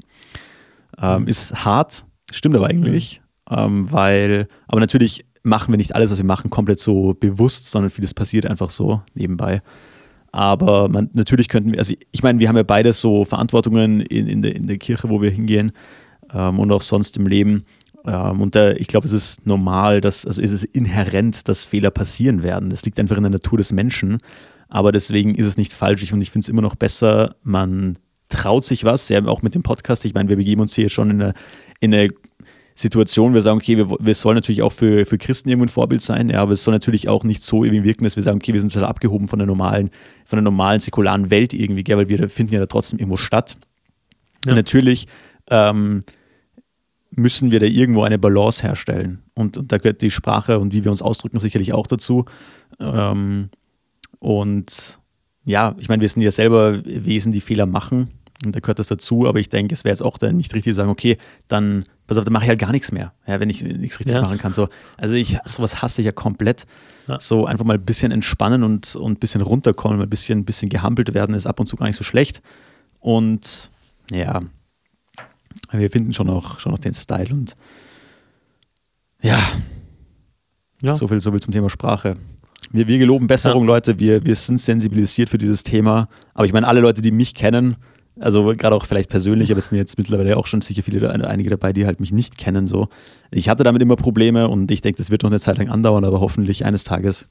Ähm, 1.01 1.27
ist 1.27 1.65
hart, 1.65 2.05
stimmt 2.31 2.57
aber 2.57 2.67
eigentlich, 2.67 3.21
mhm. 3.51 3.57
ähm, 3.59 3.93
weil, 3.93 4.49
aber 4.67 4.81
natürlich 4.81 5.25
machen 5.43 5.73
wir 5.73 5.79
nicht 5.79 5.95
alles, 5.95 6.11
was 6.11 6.19
wir 6.19 6.25
machen, 6.25 6.51
komplett 6.51 6.81
so 6.81 7.15
bewusst, 7.19 7.71
sondern 7.71 7.91
vieles 7.91 8.15
passiert 8.15 8.47
einfach 8.47 8.71
so 8.71 9.03
nebenbei. 9.15 9.63
Aber 10.31 10.89
man, 10.89 11.11
natürlich 11.15 11.49
könnten 11.49 11.73
wir, 11.73 11.79
also 11.79 11.95
ich 12.11 12.23
meine, 12.23 12.39
wir 12.39 12.49
haben 12.49 12.57
ja 12.57 12.63
beide 12.63 12.93
so 12.93 13.25
Verantwortungen 13.25 14.01
in, 14.01 14.27
in, 14.27 14.43
der, 14.43 14.55
in 14.55 14.67
der 14.67 14.79
Kirche, 14.79 15.09
wo 15.09 15.23
wir 15.23 15.31
hingehen 15.31 15.73
ähm, 16.33 16.59
und 16.59 16.71
auch 16.71 16.83
sonst 16.83 17.17
im 17.17 17.27
Leben. 17.27 17.65
Ähm, 18.07 18.41
und 18.41 18.55
da, 18.55 18.73
ich 18.73 18.89
glaube, 18.89 19.07
es 19.07 19.13
ist 19.13 19.47
normal, 19.47 20.01
dass, 20.01 20.27
also 20.27 20.41
ist 20.41 20.53
es 20.53 20.65
inhärent, 20.65 21.49
dass 21.49 21.65
Fehler 21.65 21.91
passieren 21.91 22.43
werden. 22.43 22.71
Das 22.71 22.85
liegt 22.85 23.01
einfach 23.01 23.17
in 23.17 23.23
der 23.23 23.31
Natur 23.31 23.59
des 23.59 23.73
Menschen. 23.73 24.19
Aber 24.69 24.93
deswegen 24.93 25.35
ist 25.35 25.47
es 25.47 25.57
nicht 25.57 25.73
falsch 25.73 26.13
und 26.13 26.21
ich 26.21 26.31
finde 26.31 26.45
es 26.45 26.49
immer 26.49 26.63
noch 26.63 26.75
besser, 26.75 27.37
man 27.43 27.99
traut 28.29 28.65
sich 28.65 28.85
was, 28.85 29.09
ja, 29.09 29.25
auch 29.25 29.43
mit 29.43 29.55
dem 29.55 29.63
Podcast. 29.63 30.05
Ich 30.05 30.15
meine, 30.15 30.29
wir 30.29 30.37
begeben 30.37 30.61
uns 30.61 30.75
hier 30.75 30.85
jetzt 30.85 30.93
schon 30.93 31.11
in 31.11 31.23
eine, 31.23 31.35
in 31.81 31.95
eine 31.95 32.09
Situation, 32.75 33.35
wir 33.35 33.43
sagen, 33.43 33.59
okay, 33.59 33.77
wir, 33.77 33.91
wir 33.91 34.15
sollen 34.15 34.37
natürlich 34.37 34.63
auch 34.63 34.73
für, 34.73 35.05
für 35.05 35.19
Christen 35.19 35.49
irgendwo 35.49 35.65
ein 35.65 35.71
Vorbild 35.71 36.01
sein, 36.01 36.31
ja, 36.31 36.41
aber 36.41 36.53
es 36.53 36.63
soll 36.63 36.73
natürlich 36.73 37.09
auch 37.09 37.25
nicht 37.25 37.43
so 37.43 37.65
irgendwie 37.65 37.83
wirken, 37.83 38.05
dass 38.05 38.15
wir 38.15 38.23
sagen, 38.23 38.39
okay, 38.39 38.53
wir 38.53 38.61
sind 38.61 38.73
total 38.73 38.89
abgehoben 38.89 39.27
von 39.27 39.39
der 39.39 39.47
normalen, 39.47 39.91
von 40.27 40.37
der 40.37 40.45
normalen 40.45 40.79
säkularen 40.79 41.31
Welt 41.31 41.55
irgendwie, 41.55 41.83
gell, 41.83 41.97
weil 41.97 42.09
wir 42.09 42.29
finden 42.29 42.55
ja 42.55 42.61
da 42.61 42.67
trotzdem 42.67 42.99
irgendwo 42.99 43.17
statt. 43.17 43.57
Ja. 44.45 44.53
Und 44.53 44.57
natürlich 44.57 45.07
ähm, 45.51 46.03
müssen 47.11 47.51
wir 47.51 47.59
da 47.59 47.67
irgendwo 47.67 48.03
eine 48.03 48.19
Balance 48.19 48.63
herstellen. 48.63 49.23
Und, 49.35 49.59
und 49.59 49.73
da 49.73 49.79
gehört 49.79 50.03
die 50.03 50.11
Sprache 50.11 50.59
und 50.61 50.73
wie 50.73 50.85
wir 50.85 50.91
uns 50.91 51.03
ausdrücken 51.03 51.39
sicherlich 51.39 51.73
auch 51.73 51.87
dazu. 51.87 52.27
Ähm, 52.79 53.51
und 54.19 54.99
ja, 55.45 55.75
ich 55.79 55.89
meine, 55.89 56.01
wir 56.01 56.09
sind 56.09 56.23
ja 56.23 56.31
selber 56.31 56.85
Wesen, 56.85 57.33
die 57.33 57.41
Fehler 57.41 57.67
machen. 57.67 58.11
Und 58.45 58.55
da 58.55 58.61
gehört 58.61 58.79
das 58.79 58.87
dazu, 58.87 59.27
aber 59.27 59.41
ich 59.41 59.49
denke, 59.49 59.75
es 59.75 59.83
wäre 59.83 59.93
jetzt 59.93 60.03
auch 60.03 60.17
dann 60.17 60.37
nicht 60.37 60.55
richtig 60.55 60.73
zu 60.73 60.77
sagen, 60.77 60.91
okay, 60.91 61.19
dann, 61.49 61.85
pass 62.07 62.19
auf, 62.19 62.25
dann 62.25 62.33
mache 62.33 62.45
ich 62.45 62.49
halt 62.49 62.61
gar 62.61 62.71
nichts 62.71 62.93
mehr, 62.93 63.13
ja, 63.27 63.41
wenn 63.41 63.51
ich 63.51 63.63
nichts 63.63 63.99
richtig 63.99 64.15
ja. 64.15 64.23
machen 64.23 64.39
kann. 64.39 64.53
So, 64.53 64.69
also 64.97 65.15
ich, 65.15 65.37
sowas 65.45 65.83
hasse 65.83 66.03
ich 66.03 66.07
ja 66.07 66.13
komplett. 66.13 66.67
Ja. 67.09 67.19
So 67.19 67.47
einfach 67.47 67.65
mal 67.65 67.75
ein 67.75 67.85
bisschen 67.85 68.13
entspannen 68.13 68.63
und, 68.63 68.95
und 68.95 69.13
ein 69.13 69.17
bisschen 69.17 69.41
runterkommen, 69.41 70.01
ein 70.01 70.09
bisschen, 70.09 70.41
ein 70.41 70.45
bisschen 70.45 70.69
gehampelt 70.69 71.15
werden, 71.15 71.35
ist 71.35 71.47
ab 71.47 71.59
und 71.59 71.67
zu 71.67 71.75
gar 71.75 71.87
nicht 71.87 71.97
so 71.97 72.05
schlecht. 72.05 72.41
Und 73.01 73.71
ja, 74.13 74.41
wir 75.73 75.91
finden 75.91 76.13
schon 76.13 76.29
noch, 76.29 76.61
schon 76.61 76.71
noch 76.71 76.79
den 76.79 76.95
Style 76.95 77.33
und 77.33 77.57
ja, 79.21 79.41
ja. 80.83 80.95
So, 80.95 81.09
viel, 81.09 81.21
so 81.21 81.33
viel 81.33 81.41
zum 81.41 81.53
Thema 81.53 81.71
Sprache. 81.71 82.17
Wir, 82.71 82.89
wir 82.89 82.99
geloben 82.99 83.27
Besserung, 83.27 83.63
ja. 83.65 83.67
Leute. 83.67 83.99
Wir, 83.99 84.25
wir 84.25 84.35
sind 84.35 84.59
sensibilisiert 84.59 85.31
für 85.31 85.39
dieses 85.39 85.63
Thema. 85.63 86.09
Aber 86.35 86.45
ich 86.45 86.53
meine, 86.53 86.67
alle 86.69 86.81
Leute, 86.81 87.03
die 87.03 87.11
mich 87.11 87.35
kennen, 87.35 87.77
Also 88.21 88.53
gerade 88.57 88.75
auch 88.75 88.85
vielleicht 88.85 89.11
persönlich, 89.11 89.51
aber 89.51 89.59
es 89.59 89.69
sind 89.69 89.79
jetzt 89.79 89.97
mittlerweile 89.99 90.37
auch 90.37 90.47
schon 90.47 90.61
sicher 90.61 90.83
viele, 90.83 91.11
einige 91.11 91.51
dabei, 91.51 91.73
die 91.73 91.87
halt 91.87 92.01
mich 92.01 92.13
nicht 92.13 92.37
kennen. 92.37 92.67
So. 92.67 92.89
Ich 93.31 93.49
hatte 93.49 93.65
damit 93.65 93.83
immer 93.83 93.97
Probleme 93.97 94.49
und 94.49 94.71
ich 94.71 94.81
denke, 94.81 94.99
das 94.99 95.11
wird 95.11 95.23
noch 95.23 95.31
eine 95.31 95.39
Zeit 95.39 95.59
lang 95.59 95.69
andauern, 95.69 96.05
aber 96.05 96.21
hoffentlich 96.21 96.65
eines 96.65 96.85
Tages 96.85 97.29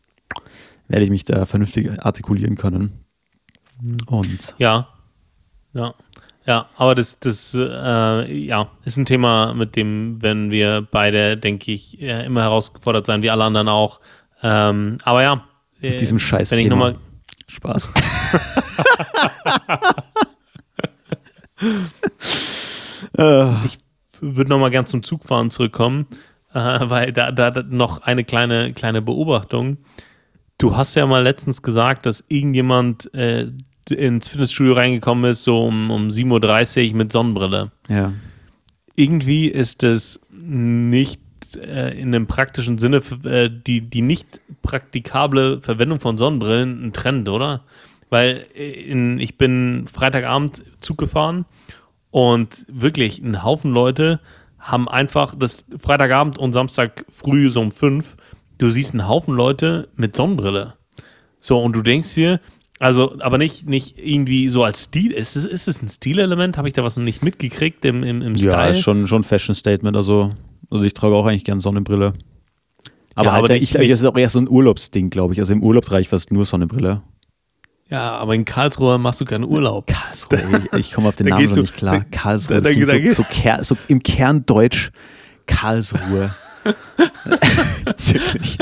werde 0.88 1.04
ich 1.04 1.10
mich 1.10 1.26
da 1.26 1.46
vernünftig 1.46 1.92
artikulieren 2.00 2.56
können. 2.56 2.92
Und 4.08 4.56
ja, 4.58 4.88
ja, 5.74 5.94
ja, 6.46 6.68
aber 6.78 6.96
das, 6.96 7.20
das 7.20 7.54
äh, 7.54 8.34
ja, 8.34 8.70
ist 8.86 8.98
ein 8.98 9.06
Thema, 9.06 9.54
mit 9.54 9.76
dem 9.76 10.22
werden 10.22 10.50
wir 10.50 10.88
beide, 10.90 11.36
denke 11.36 11.74
ich, 11.74 12.00
immer 12.02 12.44
herausgefordert 12.44 13.06
sein, 13.06 13.22
wie 13.22 13.30
alle 13.30 13.44
anderen 13.44 13.68
auch. 13.68 14.00
Ähm, 14.44 15.00
aber 15.04 15.24
ja, 15.24 15.44
mit 15.82 15.96
äh, 15.96 15.98
diesem 15.98 16.20
Scheiß 16.20 16.52
wenn 16.52 16.60
ich 16.60 16.68
nochmal 16.68 16.96
Spaß. 17.48 17.92
ich 23.66 23.78
würde 24.22 24.50
nochmal 24.50 24.72
gern 24.72 24.86
zum 24.86 25.04
Zugfahren 25.04 25.50
zurückkommen, 25.50 26.08
äh, 26.54 26.80
weil 26.82 27.14
da, 27.14 27.32
da, 27.32 27.52
da 27.52 27.64
noch 27.64 28.04
eine 28.04 28.24
kleine, 28.24 28.74
kleine 28.74 29.02
Beobachtung. 29.02 29.78
Du 30.58 30.76
hast 30.76 30.96
ja 30.96 31.06
mal 31.06 31.24
letztens 31.24 31.62
gesagt, 31.62 32.06
dass 32.06 32.24
irgendjemand 32.28 33.14
äh, 33.14 33.52
ins 33.90 34.28
Fitnessstudio 34.28 34.74
reingekommen 34.74 35.32
ist, 35.32 35.44
so 35.44 35.66
um, 35.66 35.92
um 35.92 36.10
7.30 36.10 36.92
Uhr 36.92 36.98
mit 36.98 37.12
Sonnenbrille. 37.12 37.72
Ja. 37.88 38.14
Irgendwie 38.96 39.48
ist 39.48 39.84
es 39.84 40.20
nicht 40.32 41.22
äh, 41.56 42.00
in 42.00 42.14
einem 42.14 42.28
praktischen 42.28 42.78
Sinne 42.78 43.02
äh, 43.24 43.50
die, 43.50 43.82
die 43.82 44.02
nicht 44.02 44.42
praktikable 44.62 45.62
Verwendung 45.62 46.00
von 46.00 46.18
Sonnenbrillen 46.18 46.86
ein 46.86 46.94
Trend, 46.94 47.30
oder? 47.30 47.62
Weil 48.10 48.46
äh, 48.56 48.70
in, 48.70 49.20
ich 49.20 49.38
bin 49.38 49.88
Freitagabend 49.92 50.64
Zug 50.80 50.98
gefahren 50.98 51.46
und 52.12 52.66
wirklich 52.68 53.20
ein 53.20 53.44
Haufen 53.44 53.72
Leute 53.72 54.20
haben 54.60 54.90
einfach 54.90 55.36
das 55.36 55.66
Freitagabend 55.80 56.38
und 56.38 56.54
Samstag 56.54 57.06
früh 57.10 57.50
so 57.50 57.62
um 57.62 57.72
fünf, 57.72 58.18
du 58.58 58.70
siehst 58.72 58.94
einen 58.94 59.08
Haufen 59.08 59.36
Leute 59.36 59.88
mit 59.96 60.16
Sonnenbrille. 60.16 60.74
So, 61.40 61.60
und 61.60 61.74
du 61.74 61.82
denkst 61.82 62.16
dir, 62.16 62.40
also, 62.80 63.16
aber 63.20 63.38
nicht, 63.38 63.68
nicht 63.68 63.98
irgendwie 63.98 64.50
so 64.50 64.64
als 64.64 64.84
Stil. 64.84 65.12
Ist 65.12 65.36
es, 65.36 65.46
ist 65.46 65.68
es 65.68 65.82
ein 65.82 65.90
Stilelement? 65.90 66.58
Habe 66.58 66.68
ich 66.68 66.74
da 66.74 66.84
was 66.84 66.96
noch 66.96 67.04
nicht 67.04 67.24
mitgekriegt 67.24 67.84
im, 67.86 68.04
im, 68.04 68.22
im 68.22 68.38
Style? 68.38 68.52
Ja, 68.52 68.74
schon, 68.76 69.08
schon 69.08 69.24
Fashion 69.24 69.56
Statement. 69.56 69.98
Also, 69.98 70.32
also 70.70 70.84
ich 70.84 70.94
trage 70.94 71.16
auch 71.16 71.26
eigentlich 71.26 71.44
gern 71.44 71.60
Sonnenbrille. 71.60 72.14
Aber, 73.16 73.26
ja, 73.26 73.32
halt, 73.34 73.46
aber 73.46 73.56
ich, 73.56 73.74
ich, 73.74 73.90
ist 73.90 74.06
auch 74.06 74.18
eher 74.18 74.30
so 74.30 74.40
ein 74.40 74.48
Urlaubsding, 74.48 75.10
glaube 75.10 75.34
ich. 75.34 75.40
Also 75.40 75.54
im 75.54 75.64
Urlaub 75.64 75.86
trage 75.86 76.02
ich 76.02 76.10
fast 76.10 76.32
nur 76.32 76.46
Sonnenbrille. 76.46 77.02
Ja, 77.90 78.18
aber 78.18 78.36
in 78.36 78.46
Karlsruhe 78.46 78.98
machst 78.98 79.22
du 79.22 79.26
keinen 79.26 79.46
Urlaub. 79.46 79.88
Karlsruhe, 79.88 80.68
ich, 80.74 80.80
ich 80.80 80.92
komme 80.92 81.08
auf 81.08 81.16
den 81.16 81.28
Namen 81.30 81.46
noch 81.46 81.56
nicht 81.56 81.76
klar. 81.76 82.06
Karlsruhe, 82.12 82.62
da, 82.62 82.72
da, 82.72 82.86
da, 82.86 83.12
so, 83.12 83.24
so, 83.24 83.64
so, 83.64 83.78
im 83.88 84.04
Kerndeutsch 84.04 84.92
Karlsruhe. 85.46 86.36
wirklich. 87.86 88.58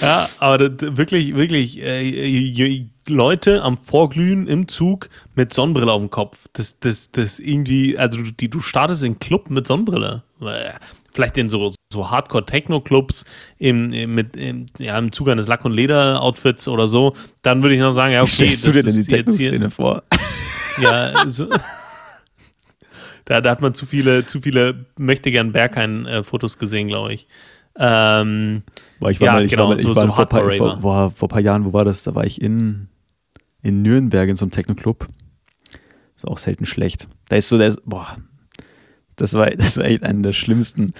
Ja, 0.00 0.28
aber 0.38 0.58
wirklich, 0.96 1.34
wirklich, 1.34 1.82
äh, 1.82 2.86
Leute 3.08 3.62
am 3.62 3.78
Vorglühen 3.78 4.46
im 4.46 4.68
Zug 4.68 5.08
mit 5.34 5.52
Sonnenbrille 5.52 5.90
auf 5.90 6.00
dem 6.00 6.10
Kopf. 6.10 6.38
Das, 6.52 6.78
das, 6.80 7.10
das 7.10 7.38
irgendwie, 7.38 7.98
also 7.98 8.22
die, 8.22 8.48
du 8.48 8.60
startest 8.60 9.02
in 9.02 9.18
Club 9.18 9.50
mit 9.50 9.66
Sonnenbrille. 9.66 10.22
Vielleicht 11.12 11.38
in 11.38 11.50
so, 11.50 11.72
so 11.92 12.10
Hardcore-Techno-Clubs 12.10 13.24
im, 13.58 13.92
im, 13.92 14.14
mit, 14.14 14.36
im, 14.36 14.66
ja, 14.78 14.96
im 14.98 15.10
Zuge 15.10 15.32
eines 15.32 15.48
Lack- 15.48 15.64
und 15.64 15.72
Leder-Outfits 15.72 16.68
oder 16.68 16.86
so. 16.86 17.14
Dann 17.42 17.62
würde 17.62 17.74
ich 17.74 17.80
noch 17.80 17.92
sagen, 17.92 18.12
ja, 18.12 18.22
okay. 18.22 18.30
Stellst 18.30 18.66
du 18.68 18.72
dir 18.72 18.82
denn 18.82 18.94
die 18.94 19.04
Techno-Szene 19.04 19.70
vor? 19.70 20.02
Ja, 20.80 21.26
so. 21.26 21.48
Da, 23.24 23.40
da, 23.40 23.50
hat 23.50 23.60
man 23.60 23.74
zu 23.74 23.84
viele, 23.84 24.24
zu 24.26 24.40
viele 24.40 24.86
möchte 24.96 25.32
gern 25.32 25.50
Berghain-Fotos 25.50 26.56
gesehen, 26.58 26.86
glaube 26.86 27.12
ich. 27.14 27.26
Ähm, 27.78 28.62
Boah, 28.98 29.10
ich 29.10 29.20
war 29.20 29.26
ja, 29.26 29.32
mal, 29.34 29.44
ich 29.44 29.50
genau, 29.50 29.64
war 29.64 29.68
mal, 29.70 29.76
ich 29.76 29.82
so, 29.82 29.94
war 29.94 30.06
so 30.06 30.12
vor, 30.12 30.26
paar, 30.26 30.50
vor, 30.52 30.76
boah, 30.76 31.10
vor 31.12 31.28
ein 31.28 31.30
paar 31.30 31.40
Jahren, 31.40 31.64
wo 31.64 31.72
war 31.72 31.84
das? 31.84 32.02
Da 32.02 32.14
war 32.14 32.24
ich 32.24 32.42
in, 32.42 32.88
in 33.62 33.82
Nürnberg 33.82 34.28
in 34.28 34.36
so 34.36 34.44
einem 34.44 34.50
Techno-Club. 34.50 35.06
Ist 36.16 36.26
auch 36.26 36.38
selten 36.38 36.66
schlecht. 36.66 37.08
Da 37.28 37.36
ist 37.36 37.48
so, 37.48 37.58
der 37.58 37.68
ist, 37.68 37.84
boah, 37.84 38.16
das 39.14 39.34
war, 39.34 39.50
das 39.56 39.76
war 39.76 39.84
echt 39.84 40.02
eine 40.02 40.22
der 40.22 40.32
schlimmsten, 40.32 40.94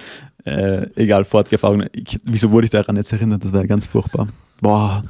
äh, 0.45 0.87
egal, 0.95 1.25
Fortgefahrenen. 1.25 1.89
Wieso 2.23 2.51
wurde 2.51 2.65
ich 2.65 2.71
daran 2.71 2.95
jetzt 2.95 3.11
erinnert? 3.11 3.43
Das 3.43 3.51
war 3.51 3.61
ja 3.61 3.67
ganz 3.67 3.85
furchtbar. 3.85 4.27
Boah. 4.61 5.03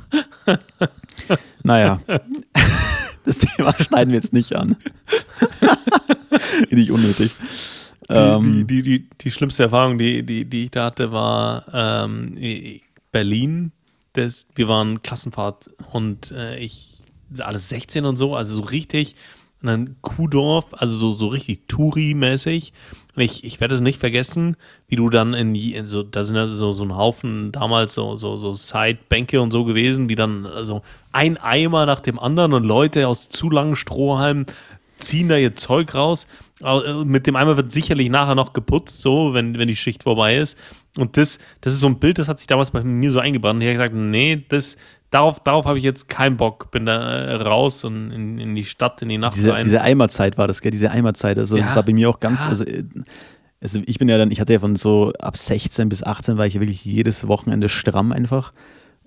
naja. 1.64 2.02
Das 3.26 3.38
Thema 3.38 3.74
schneiden 3.74 4.12
wir 4.12 4.16
jetzt 4.16 4.34
nicht 4.34 4.56
an. 4.56 4.76
nicht 6.72 6.90
unnötig. 6.90 7.36
Die, 8.10 8.16
ähm, 8.16 8.66
die, 8.66 8.82
die, 8.82 9.10
die, 9.10 9.32
schlimmste 9.32 9.64
Erfahrung, 9.64 10.00
die, 10.00 10.24
die, 10.24 10.46
die 10.46 10.66
ich 10.66 10.72
da 10.72 10.86
hatte, 10.86 11.12
war 11.12 11.66
ähm, 11.72 12.36
Berlin. 13.12 13.72
Das, 14.14 14.48
wir 14.56 14.68
waren 14.68 15.04
Klassenfahrt 15.04 15.70
und 15.92 16.32
äh, 16.32 16.58
ich, 16.58 16.98
alles 17.38 17.70
16 17.70 18.06
und 18.06 18.16
so, 18.16 18.36
also 18.36 18.56
so 18.56 18.64
richtig. 18.64 19.16
Und 19.62 19.68
dann 19.68 19.96
Kuhdorf, 20.02 20.68
also 20.72 20.96
so, 20.96 21.12
so 21.14 21.28
richtig 21.28 21.68
Touri-mäßig. 21.68 22.72
Und 23.16 23.22
ich, 23.22 23.44
ich 23.44 23.60
werde 23.60 23.76
es 23.76 23.82
nicht 23.82 24.00
vergessen, 24.00 24.56
wie 24.88 24.96
du 24.96 25.10
dann 25.10 25.34
in, 25.34 25.54
in 25.54 25.86
so, 25.86 26.02
da 26.02 26.24
sind 26.24 26.38
ja 26.38 26.48
so, 26.48 26.72
so 26.72 26.86
ein 26.86 26.96
Haufen 26.96 27.52
damals 27.52 27.94
so, 27.94 28.16
so, 28.16 28.38
so 28.38 28.54
Sidebänke 28.54 29.42
und 29.42 29.52
so 29.52 29.66
gewesen, 29.66 30.08
die 30.08 30.16
dann 30.16 30.46
also 30.46 30.82
ein 31.12 31.38
Eimer 31.38 31.86
nach 31.86 32.00
dem 32.00 32.18
anderen 32.18 32.54
und 32.54 32.64
Leute 32.64 33.08
aus 33.08 33.30
zu 33.30 33.50
langen 33.50 33.76
Strohhalmen 33.76 34.46
ziehen 35.00 35.30
da 35.30 35.38
ihr 35.38 35.56
Zeug 35.56 35.96
raus. 35.96 36.28
Äh, 36.62 37.04
mit 37.06 37.28
dem 37.28 37.36
Eimer 37.36 37.58
wird 37.58 37.72
sicherlich 37.72 38.10
nachher 38.10 38.36
noch 38.36 38.54
geputzt, 38.54 39.02
so, 39.02 39.34
wenn, 39.34 39.58
wenn 39.58 39.68
die 39.68 39.76
Schicht 39.76 40.04
vorbei 40.04 40.38
ist. 40.38 40.58
Und 40.98 41.18
das, 41.18 41.40
das 41.62 41.74
ist 41.74 41.80
so 41.80 41.88
ein 41.88 42.00
Bild, 42.00 42.20
das 42.20 42.28
hat 42.28 42.40
sich 42.40 42.48
damals 42.48 42.72
bei 42.72 42.84
mir 42.84 43.12
so 43.12 43.20
eingebrannt. 43.20 43.56
Und 43.58 43.62
ich 43.62 43.68
habe 43.68 43.90
gesagt, 43.90 43.96
nee, 43.96 44.46
das, 44.50 44.78
darauf, 45.10 45.40
darauf 45.40 45.66
habe 45.66 45.78
ich 45.78 45.84
jetzt 45.84 46.10
keinen 46.10 46.38
Bock. 46.38 46.72
Bin 46.72 46.86
da 46.86 47.00
äh, 47.00 47.36
raus 47.36 47.84
und 47.84 48.12
in, 48.12 48.40
in 48.40 48.56
die 48.56 48.66
Stadt, 48.66 49.02
in 49.02 49.10
die 49.10 49.18
Nacht 49.18 49.36
diese, 49.36 49.54
rein. 49.54 49.64
Diese 49.64 49.82
Eimerzeit 49.82 50.38
war 50.38 50.48
das, 50.48 50.62
gell? 50.62 50.72
Diese 50.72 50.92
Eimerzeit. 50.92 51.38
Also, 51.38 51.56
ja. 51.56 51.64
das 51.64 51.76
war 51.76 51.84
bei 51.84 51.94
mir 51.94 52.10
auch 52.10 52.20
ganz, 52.20 52.46
ja. 52.46 52.50
also, 52.50 52.64
äh, 52.66 52.84
also, 53.62 53.82
ich 53.86 53.98
bin 53.98 54.08
ja 54.10 54.18
dann, 54.18 54.32
ich 54.32 54.40
hatte 54.40 54.54
ja 54.54 54.60
von 54.60 54.76
so 54.76 55.12
ab 55.20 55.36
16 55.36 55.90
bis 55.90 56.04
18 56.04 56.38
war 56.38 56.46
ich 56.46 56.54
ja 56.56 56.62
wirklich 56.62 56.86
jedes 56.86 57.28
Wochenende 57.28 57.70
stramm 57.70 58.12
einfach. 58.12 58.54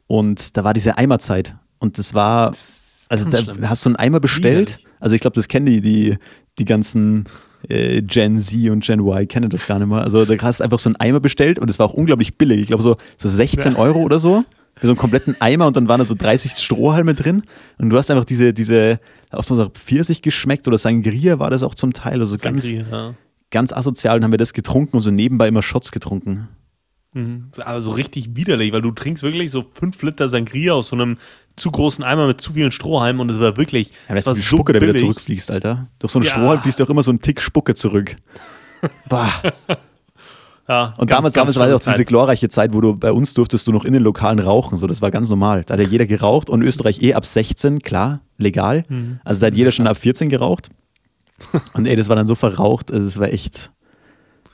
Und 0.06 0.56
da 0.56 0.64
war 0.64 0.72
diese 0.72 0.98
Eimerzeit. 0.98 1.54
Und 1.78 1.98
das 1.98 2.14
war, 2.14 2.50
das 2.50 3.06
also 3.08 3.30
da 3.30 3.38
schlimm. 3.38 3.68
hast 3.68 3.84
du 3.84 3.90
einen 3.90 3.96
Eimer 3.96 4.20
bestellt. 4.20 4.78
Widerlich. 4.78 4.91
Also 5.02 5.16
ich 5.16 5.20
glaube, 5.20 5.34
das 5.34 5.48
kennen 5.48 5.66
die, 5.66 5.80
die, 5.80 6.16
die 6.60 6.64
ganzen 6.64 7.24
äh, 7.68 8.00
Gen 8.02 8.38
Z 8.38 8.70
und 8.70 8.84
Gen 8.84 9.00
Y 9.00 9.26
kennen 9.26 9.50
das 9.50 9.66
gar 9.66 9.80
nicht 9.80 9.88
mehr. 9.88 10.02
Also 10.02 10.24
da 10.24 10.34
hast 10.40 10.60
du 10.60 10.64
einfach 10.64 10.78
so 10.78 10.88
einen 10.88 10.96
Eimer 10.96 11.18
bestellt 11.18 11.58
und 11.58 11.68
es 11.68 11.80
war 11.80 11.86
auch 11.86 11.92
unglaublich 11.92 12.38
billig. 12.38 12.60
Ich 12.60 12.66
glaube 12.68 12.84
so, 12.84 12.96
so 13.18 13.28
16 13.28 13.74
Euro 13.74 13.98
oder 14.00 14.20
so 14.20 14.44
für 14.76 14.86
so 14.86 14.92
einen 14.92 14.98
kompletten 14.98 15.36
Eimer 15.40 15.66
und 15.66 15.76
dann 15.76 15.88
waren 15.88 15.98
da 15.98 16.04
so 16.04 16.14
30 16.14 16.52
Strohhalme 16.52 17.14
drin 17.14 17.42
und 17.78 17.90
du 17.90 17.96
hast 17.96 18.12
einfach 18.12 18.24
diese, 18.24 18.54
diese 18.54 19.00
auf 19.30 19.44
so 19.44 19.54
einer 19.54 19.70
Pfirsich 19.70 20.22
geschmeckt 20.22 20.68
oder 20.68 20.78
Sangria 20.78 21.40
war 21.40 21.50
das 21.50 21.64
auch 21.64 21.74
zum 21.74 21.92
Teil. 21.92 22.20
Also 22.20 22.36
ganz, 22.38 22.70
ja. 22.70 23.14
ganz 23.50 23.72
asozial 23.72 24.18
und 24.18 24.24
haben 24.24 24.32
wir 24.32 24.38
das 24.38 24.52
getrunken 24.52 24.96
und 24.96 25.02
so 25.02 25.10
nebenbei 25.10 25.48
immer 25.48 25.62
Shots 25.62 25.90
getrunken. 25.90 26.48
Mhm. 27.14 27.50
Also 27.58 27.92
richtig 27.92 28.36
widerlich, 28.36 28.72
weil 28.72 28.80
du 28.80 28.90
trinkst 28.90 29.22
wirklich 29.22 29.50
so 29.50 29.62
5 29.62 30.02
Liter 30.02 30.28
Sangria 30.28 30.72
aus 30.72 30.88
so 30.88 30.96
einem 30.96 31.18
zu 31.56 31.70
großen 31.70 32.02
Eimer 32.02 32.26
mit 32.26 32.40
zu 32.40 32.54
vielen 32.54 32.72
Strohhalmen 32.72 33.20
und 33.20 33.30
es 33.30 33.38
war 33.38 33.56
wirklich. 33.56 33.90
Ja, 34.08 34.14
du, 34.14 34.20
wie 34.20 34.34
so 34.34 34.34
Spucke 34.34 34.72
billig. 34.72 34.88
da 34.88 34.94
wieder 34.94 35.00
zurückfließt, 35.00 35.50
Alter? 35.50 35.88
Durch 35.98 36.12
so 36.12 36.18
einen 36.18 36.26
ja. 36.26 36.32
Strohhalm 36.32 36.60
fließt 36.62 36.80
auch 36.80 36.88
immer 36.88 37.02
so 37.02 37.10
ein 37.10 37.20
Tick 37.20 37.40
Spucke 37.40 37.74
zurück. 37.74 38.16
Bah. 39.08 39.30
Ja, 40.68 40.94
und 40.98 41.06
ganz, 41.06 41.10
damals, 41.10 41.34
damals 41.34 41.56
war 41.56 41.68
ja 41.68 41.76
auch 41.76 41.80
Zeit. 41.80 41.94
diese 41.94 42.04
glorreiche 42.04 42.48
Zeit, 42.48 42.72
wo 42.72 42.80
du 42.80 42.94
bei 42.94 43.12
uns 43.12 43.32
durftest 43.34 43.66
du 43.68 43.72
noch 43.72 43.84
in 43.84 43.92
den 43.92 44.02
Lokalen 44.02 44.40
rauchen. 44.40 44.76
So, 44.76 44.88
das 44.88 45.00
war 45.00 45.12
ganz 45.12 45.28
normal. 45.28 45.62
Da 45.62 45.74
hat 45.74 45.80
ja 45.80 45.86
jeder 45.86 46.06
geraucht 46.06 46.50
und 46.50 46.62
Österreich 46.62 47.00
eh 47.00 47.14
ab 47.14 47.24
16, 47.24 47.80
klar, 47.80 48.22
legal. 48.38 48.84
Mhm. 48.88 49.20
Also 49.22 49.40
da 49.40 49.48
hat 49.48 49.54
jeder 49.54 49.70
schon 49.70 49.86
ab 49.86 49.96
14 49.96 50.28
geraucht. 50.28 50.70
Und 51.74 51.86
ey, 51.86 51.96
das 51.96 52.08
war 52.08 52.14
dann 52.14 52.28
so 52.28 52.36
verraucht, 52.36 52.92
also 52.92 53.04
es 53.04 53.18
war 53.18 53.28
echt. 53.28 53.72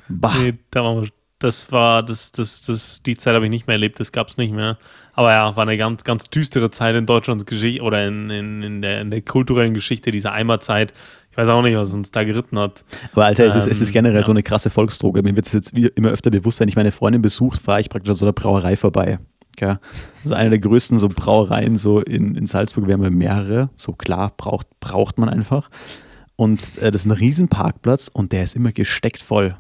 Bah. 0.09 0.35
Nee, 0.41 0.55
da 0.71 0.83
waren 0.83 1.03
wir 1.03 1.09
das 1.39 1.71
war, 1.71 2.03
das, 2.03 2.33
das, 2.33 2.63
das, 2.63 3.03
die 3.03 3.17
Zeit 3.17 3.35
habe 3.35 3.45
ich 3.45 3.51
nicht 3.51 3.67
mehr 3.67 3.75
erlebt, 3.75 4.01
das 4.01 4.11
gab 4.13 4.29
es 4.29 4.37
nicht 4.37 4.53
mehr. 4.53 4.77
Aber 5.13 5.31
ja, 5.31 5.55
war 5.57 5.63
eine 5.63 5.77
ganz, 5.77 6.05
ganz 6.05 6.31
düstere 6.31 6.71
Zeit 6.71 6.97
in 6.97 7.07
Deutschlands 7.07 7.47
Geschichte 7.47 7.83
oder 7.83 8.07
in, 8.07 8.31
in, 8.31 8.63
in, 8.63 8.83
der, 8.83 9.01
in 9.01 9.11
der 9.11 9.23
kulturellen 9.23 9.75
Geschichte 9.75 10.11
dieser 10.11 10.33
Eimerzeit. 10.33 10.93
Ich 11.31 11.37
weiß 11.37 11.49
auch 11.49 11.63
nicht, 11.63 11.77
was 11.77 11.93
uns 11.93 12.11
da 12.11 12.25
geritten 12.25 12.59
hat. 12.59 12.85
Aber 13.13 13.27
Alter, 13.27 13.45
ähm, 13.45 13.51
es, 13.51 13.57
ist, 13.57 13.67
es 13.69 13.81
ist 13.81 13.89
ähm, 13.89 13.95
generell 13.95 14.21
ja. 14.21 14.25
so 14.25 14.33
eine 14.33 14.43
krasse 14.43 14.71
Volksdroge. 14.71 15.23
Mir 15.23 15.37
wird 15.37 15.47
es 15.47 15.53
jetzt 15.53 15.73
immer 15.73 16.11
öfter 16.11 16.31
bewusst, 16.31 16.59
wenn 16.61 16.69
ich 16.69 16.77
meine 16.77 16.93
Freundin 16.93 17.23
besucht, 17.23 17.63
fahre 17.63 17.81
ich 17.81 17.89
praktisch 17.89 18.11
an 18.11 18.17
so 18.17 18.25
einer 18.27 18.33
Brauerei 18.33 18.77
vorbei. 18.77 19.19
Ja, 19.61 19.81
also 20.23 20.35
eine 20.35 20.51
der 20.51 20.59
größten 20.61 20.99
so 20.99 21.09
Brauereien 21.09 21.75
so 21.75 22.01
in, 22.01 22.37
in 22.37 22.47
Salzburg, 22.47 22.87
wir 22.87 22.95
haben 22.95 23.03
ja 23.03 23.11
mehrere, 23.11 23.71
so 23.77 23.93
klar, 23.93 24.33
braucht, 24.37 24.69
braucht 24.79 25.19
man 25.19 25.29
einfach. 25.29 25.69
Und 26.37 26.79
äh, 26.79 26.93
das 26.93 27.03
ist 27.03 27.07
ein 27.07 27.13
Riesenparkplatz 27.13 28.09
und 28.13 28.31
der 28.31 28.45
ist 28.45 28.55
immer 28.55 28.71
gesteckt 28.71 29.21
voll. 29.21 29.57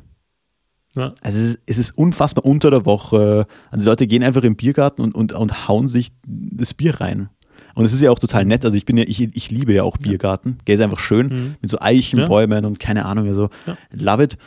Ja. 0.98 1.14
Also 1.20 1.38
es 1.38 1.44
ist, 1.44 1.60
es 1.66 1.78
ist, 1.78 1.98
unfassbar 1.98 2.44
unter 2.44 2.70
der 2.70 2.84
Woche. 2.84 3.46
Also 3.70 3.84
die 3.84 3.88
Leute 3.88 4.06
gehen 4.06 4.22
einfach 4.22 4.42
im 4.42 4.56
Biergarten 4.56 5.02
und, 5.02 5.14
und, 5.14 5.32
und 5.32 5.68
hauen 5.68 5.88
sich 5.88 6.10
das 6.26 6.74
Bier 6.74 7.00
rein. 7.00 7.28
Und 7.74 7.84
es 7.84 7.92
ist 7.92 8.00
ja 8.00 8.10
auch 8.10 8.18
total 8.18 8.44
nett. 8.44 8.64
Also 8.64 8.76
ich 8.76 8.84
bin 8.84 8.96
ja, 8.96 9.04
ich, 9.06 9.20
ich 9.20 9.50
liebe 9.50 9.72
ja 9.72 9.84
auch 9.84 9.96
Biergarten. 9.98 10.58
Der 10.66 10.74
ist 10.74 10.80
einfach 10.80 10.98
schön 10.98 11.28
mhm. 11.28 11.54
mit 11.60 11.70
so 11.70 11.78
Eichenbäumen 11.80 12.64
ja. 12.64 12.66
und 12.66 12.80
keine 12.80 13.04
Ahnung, 13.04 13.28
also 13.28 13.50
ja. 13.66 13.76
love 13.92 14.24
it. 14.24 14.38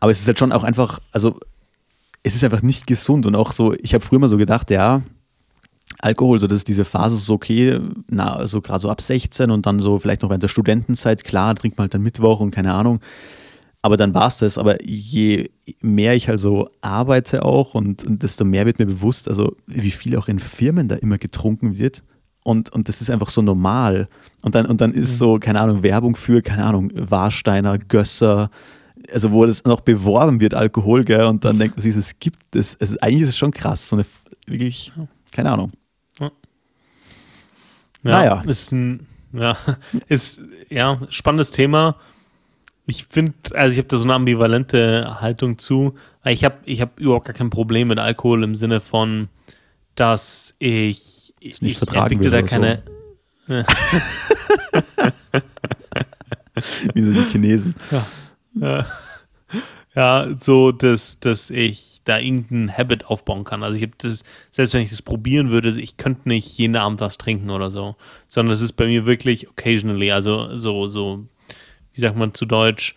Aber 0.00 0.10
es 0.10 0.20
ist 0.20 0.26
halt 0.26 0.38
schon 0.38 0.52
auch 0.52 0.64
einfach, 0.64 1.00
also 1.12 1.40
es 2.22 2.34
ist 2.34 2.44
einfach 2.44 2.62
nicht 2.62 2.86
gesund 2.86 3.24
und 3.24 3.34
auch 3.34 3.52
so, 3.52 3.74
ich 3.74 3.94
habe 3.94 4.04
früher 4.04 4.18
mal 4.18 4.28
so 4.28 4.36
gedacht, 4.36 4.70
ja, 4.70 5.02
Alkohol, 6.00 6.38
so 6.38 6.46
das 6.46 6.58
ist 6.58 6.68
diese 6.68 6.84
Phase 6.84 7.16
so 7.16 7.34
okay, 7.34 7.80
na, 8.08 8.46
so 8.46 8.60
gerade 8.60 8.80
so 8.80 8.90
ab 8.90 9.00
16 9.00 9.50
und 9.50 9.66
dann 9.66 9.80
so 9.80 9.98
vielleicht 9.98 10.22
noch 10.22 10.28
während 10.28 10.42
der 10.42 10.48
Studentenzeit, 10.48 11.24
klar, 11.24 11.54
trinkt 11.54 11.78
man 11.78 11.84
halt 11.84 11.94
dann 11.94 12.02
Mittwoch 12.02 12.40
und 12.40 12.50
keine 12.50 12.74
Ahnung. 12.74 13.00
Aber 13.88 13.96
dann 13.96 14.12
war 14.12 14.28
es 14.28 14.36
das. 14.36 14.58
Aber 14.58 14.84
je 14.84 15.48
mehr 15.80 16.14
ich 16.14 16.28
also 16.28 16.68
arbeite 16.82 17.42
auch 17.42 17.72
und, 17.72 18.04
und, 18.04 18.22
desto 18.22 18.44
mehr 18.44 18.66
wird 18.66 18.78
mir 18.78 18.84
bewusst, 18.84 19.28
also 19.28 19.56
wie 19.66 19.90
viel 19.90 20.14
auch 20.18 20.28
in 20.28 20.38
Firmen 20.38 20.88
da 20.88 20.96
immer 20.96 21.16
getrunken 21.16 21.78
wird. 21.78 22.04
Und, 22.44 22.70
und 22.70 22.90
das 22.90 23.00
ist 23.00 23.08
einfach 23.08 23.30
so 23.30 23.40
normal. 23.40 24.10
Und 24.42 24.54
dann, 24.54 24.66
und 24.66 24.82
dann 24.82 24.92
ist 24.92 25.12
mhm. 25.12 25.16
so, 25.16 25.38
keine 25.38 25.60
Ahnung, 25.60 25.82
Werbung 25.82 26.16
für, 26.16 26.42
keine 26.42 26.64
Ahnung, 26.64 26.92
Warsteiner, 26.94 27.78
Gösser, 27.78 28.50
also 29.10 29.32
wo 29.32 29.46
das 29.46 29.64
noch 29.64 29.80
beworben 29.80 30.38
wird, 30.38 30.52
Alkohol, 30.52 31.02
gell? 31.02 31.24
Und 31.24 31.46
dann 31.46 31.58
denkt 31.58 31.78
man 31.78 31.82
sich, 31.82 31.96
es 31.96 32.18
gibt 32.18 32.54
es, 32.54 32.76
es 32.78 32.98
eigentlich 32.98 33.22
ist 33.22 33.30
es 33.30 33.38
schon 33.38 33.52
krass, 33.52 33.88
so 33.88 33.96
eine 33.96 34.04
wirklich, 34.44 34.92
keine 35.32 35.50
Ahnung. 35.50 35.72
Ja, 36.20 36.30
naja. 38.02 38.42
Ist 38.46 38.70
ein, 38.70 39.06
ja, 39.32 39.56
ist, 40.08 40.42
ja, 40.68 41.00
spannendes 41.08 41.52
Thema. 41.52 41.96
Ich 42.90 43.04
finde, 43.04 43.34
also 43.52 43.74
ich 43.74 43.78
habe 43.78 43.88
da 43.88 43.98
so 43.98 44.04
eine 44.04 44.14
ambivalente 44.14 45.20
Haltung 45.20 45.58
zu. 45.58 45.94
Ich 46.24 46.42
habe 46.42 46.56
ich 46.64 46.80
hab 46.80 46.98
überhaupt 46.98 47.26
gar 47.26 47.34
kein 47.34 47.50
Problem 47.50 47.88
mit 47.88 47.98
Alkohol 47.98 48.42
im 48.42 48.54
Sinne 48.54 48.80
von, 48.80 49.28
dass 49.94 50.54
ich, 50.58 51.34
ich 51.38 51.60
nicht 51.60 51.82
entwickle 51.82 52.30
da 52.30 52.40
keine. 52.40 52.82
So. 53.46 53.54
Wie 56.94 57.02
so 57.02 57.12
die 57.12 57.24
Chinesen. 57.30 57.74
Ja. 57.90 58.06
Ja, 58.54 58.86
ja 59.94 60.28
so, 60.40 60.72
dass, 60.72 61.20
dass 61.20 61.50
ich 61.50 62.00
da 62.04 62.18
irgendeinen 62.18 62.74
Habit 62.74 63.04
aufbauen 63.04 63.44
kann. 63.44 63.62
Also 63.62 63.76
ich 63.76 63.82
habe 63.82 63.92
das, 63.98 64.24
selbst 64.50 64.72
wenn 64.72 64.80
ich 64.80 64.88
das 64.88 65.02
probieren 65.02 65.50
würde, 65.50 65.78
ich 65.78 65.98
könnte 65.98 66.26
nicht 66.26 66.56
jeden 66.56 66.76
Abend 66.76 67.02
was 67.02 67.18
trinken 67.18 67.50
oder 67.50 67.70
so, 67.70 67.96
sondern 68.28 68.54
es 68.54 68.62
ist 68.62 68.72
bei 68.72 68.86
mir 68.86 69.04
wirklich 69.04 69.46
occasionally, 69.46 70.10
also 70.10 70.56
so, 70.56 70.88
so 70.88 71.26
wie 71.98 72.02
sagt 72.02 72.16
man 72.16 72.32
zu 72.32 72.46
Deutsch, 72.46 72.94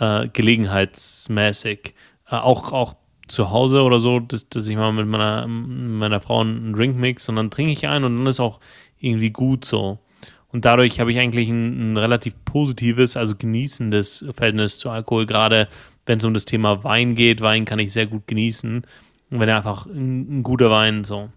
äh, 0.00 0.26
gelegenheitsmäßig. 0.26 1.94
Äh, 2.28 2.34
auch, 2.34 2.72
auch 2.72 2.94
zu 3.28 3.50
Hause 3.50 3.82
oder 3.82 4.00
so, 4.00 4.18
dass, 4.18 4.48
dass 4.48 4.66
ich 4.66 4.76
mal 4.76 4.92
mit 4.92 5.06
meiner, 5.06 5.46
meiner 5.46 6.20
Frau 6.20 6.40
einen 6.40 6.72
Drink 6.72 6.96
mix 6.96 7.28
und 7.28 7.36
dann 7.36 7.52
trinke 7.52 7.70
ich 7.70 7.86
einen 7.86 8.04
und 8.04 8.18
dann 8.18 8.26
ist 8.26 8.40
auch 8.40 8.58
irgendwie 8.98 9.30
gut 9.30 9.64
so. 9.64 10.00
Und 10.48 10.64
dadurch 10.64 10.98
habe 10.98 11.12
ich 11.12 11.20
eigentlich 11.20 11.48
ein, 11.48 11.92
ein, 11.92 11.96
relativ 11.96 12.34
positives, 12.44 13.16
also 13.16 13.36
genießendes 13.36 14.26
Verhältnis 14.34 14.80
zu 14.80 14.90
Alkohol, 14.90 15.26
gerade 15.26 15.68
wenn 16.06 16.18
es 16.18 16.24
um 16.24 16.34
das 16.34 16.44
Thema 16.44 16.82
Wein 16.82 17.14
geht. 17.14 17.40
Wein 17.40 17.64
kann 17.64 17.78
ich 17.78 17.92
sehr 17.92 18.06
gut 18.06 18.26
genießen. 18.26 18.84
Wenn 19.30 19.48
er 19.48 19.58
einfach 19.58 19.86
ein, 19.86 20.38
ein, 20.38 20.42
guter 20.42 20.72
Wein 20.72 21.04
so. 21.04 21.30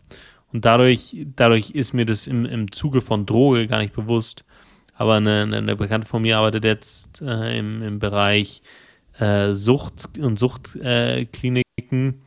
Und 0.52 0.66
dadurch, 0.66 1.16
dadurch 1.36 1.70
ist 1.72 1.94
mir 1.94 2.08
das 2.08 2.26
im, 2.26 2.46
im 2.46 2.72
Zuge 2.72 3.02
von 3.02 3.28
Droge 3.28 3.68
gar 3.68 3.78
nicht 3.78 3.94
bewusst, 3.94 4.46
aber 4.96 5.16
eine, 5.16 5.42
eine 5.42 5.76
Bekannte 5.76 6.08
von 6.08 6.22
mir 6.22 6.38
arbeitet 6.38 6.64
jetzt 6.66 7.22
äh, 7.22 7.58
im, 7.58 7.82
im 7.82 8.00
Bereich 8.00 8.62
äh, 9.20 9.54
Sucht 9.54 10.18
und 10.18 10.40
Suchtkliniken 10.40 12.22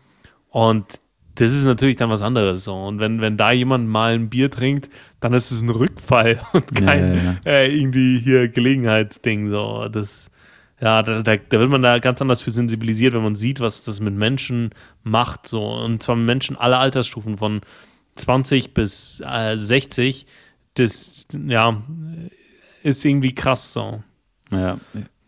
und 0.50 1.00
das 1.36 1.52
ist 1.52 1.64
natürlich 1.64 1.96
dann 1.96 2.10
was 2.10 2.22
anderes. 2.22 2.64
So. 2.64 2.74
Und 2.74 2.98
wenn, 2.98 3.20
wenn 3.20 3.36
da 3.36 3.52
jemand 3.52 3.88
mal 3.88 4.14
ein 4.14 4.30
Bier 4.30 4.50
trinkt, 4.50 4.88
dann 5.20 5.34
ist 5.34 5.50
es 5.50 5.60
ein 5.60 5.70
Rückfall 5.70 6.40
und 6.52 6.74
kein 6.74 7.14
ja, 7.14 7.14
ja, 7.14 7.22
ja. 7.22 7.52
Äh, 7.52 7.78
irgendwie 7.78 8.18
hier 8.18 8.48
Gelegenheitsding. 8.48 9.50
So. 9.50 9.88
Das, 9.88 10.30
ja, 10.80 11.02
da, 11.02 11.22
da, 11.22 11.36
da, 11.36 11.58
wird 11.58 11.70
man 11.70 11.82
da 11.82 11.98
ganz 11.98 12.22
anders 12.22 12.42
für 12.42 12.50
sensibilisiert, 12.50 13.12
wenn 13.14 13.22
man 13.22 13.34
sieht, 13.34 13.60
was 13.60 13.84
das 13.84 14.00
mit 14.00 14.14
Menschen 14.14 14.70
macht. 15.02 15.46
So. 15.46 15.62
Und 15.62 16.02
zwar 16.02 16.16
mit 16.16 16.26
Menschen 16.26 16.56
aller 16.56 16.80
Altersstufen, 16.80 17.36
von 17.36 17.60
20 18.16 18.72
bis 18.72 19.22
äh, 19.24 19.56
60. 19.56 20.26
Das, 20.74 21.26
ja, 21.46 21.82
ist 22.82 23.04
irgendwie 23.04 23.34
krass 23.34 23.72
so. 23.72 24.02
Ja. 24.50 24.78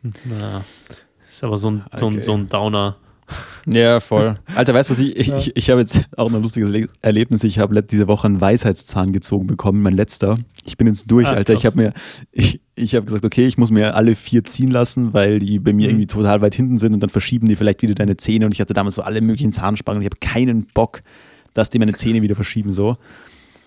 ja. 0.04 0.64
Ist 1.28 1.44
aber 1.44 1.56
so 1.56 1.70
ein, 1.70 1.84
so 1.96 2.08
ein, 2.08 2.22
so 2.22 2.34
ein 2.34 2.48
Downer. 2.48 2.96
Ja, 3.66 4.00
voll. 4.00 4.36
Alter, 4.54 4.72
weißt 4.72 4.88
du 4.88 4.94
was? 4.94 5.00
Ich, 5.00 5.16
ich, 5.16 5.28
ich, 5.28 5.56
ich 5.56 5.70
habe 5.70 5.80
jetzt 5.80 6.04
auch 6.16 6.30
noch 6.30 6.38
ein 6.38 6.42
lustiges 6.42 6.88
Erlebnis. 7.02 7.44
Ich 7.44 7.58
habe 7.58 7.82
diese 7.82 8.08
Woche 8.08 8.26
einen 8.26 8.40
Weisheitszahn 8.40 9.12
gezogen 9.12 9.46
bekommen, 9.46 9.82
mein 9.82 9.94
letzter. 9.94 10.38
Ich 10.64 10.76
bin 10.76 10.86
jetzt 10.86 11.10
durch, 11.10 11.26
ah, 11.26 11.32
Alter. 11.32 11.52
Ich 11.52 11.66
habe 11.66 11.76
mir, 11.76 11.92
ich, 12.32 12.60
ich 12.74 12.94
habe 12.94 13.04
gesagt, 13.04 13.24
okay, 13.24 13.46
ich 13.46 13.58
muss 13.58 13.70
mir 13.70 13.94
alle 13.94 14.14
vier 14.14 14.44
ziehen 14.44 14.70
lassen, 14.70 15.12
weil 15.12 15.38
die 15.38 15.58
bei 15.58 15.72
mir 15.72 15.84
mhm. 15.88 15.90
irgendwie 15.90 16.06
total 16.06 16.40
weit 16.40 16.54
hinten 16.54 16.78
sind 16.78 16.94
und 16.94 17.00
dann 17.00 17.10
verschieben 17.10 17.48
die 17.48 17.56
vielleicht 17.56 17.82
wieder 17.82 17.94
deine 17.94 18.16
Zähne. 18.16 18.46
Und 18.46 18.52
ich 18.52 18.60
hatte 18.60 18.72
damals 18.72 18.94
so 18.94 19.02
alle 19.02 19.20
möglichen 19.20 19.52
Zahnspangen 19.52 19.98
und 19.98 20.02
ich 20.02 20.10
habe 20.10 20.20
keinen 20.20 20.66
Bock, 20.66 21.00
dass 21.52 21.70
die 21.70 21.78
meine 21.78 21.92
Zähne 21.92 22.22
wieder 22.22 22.34
verschieben 22.34 22.72
so. 22.72 22.96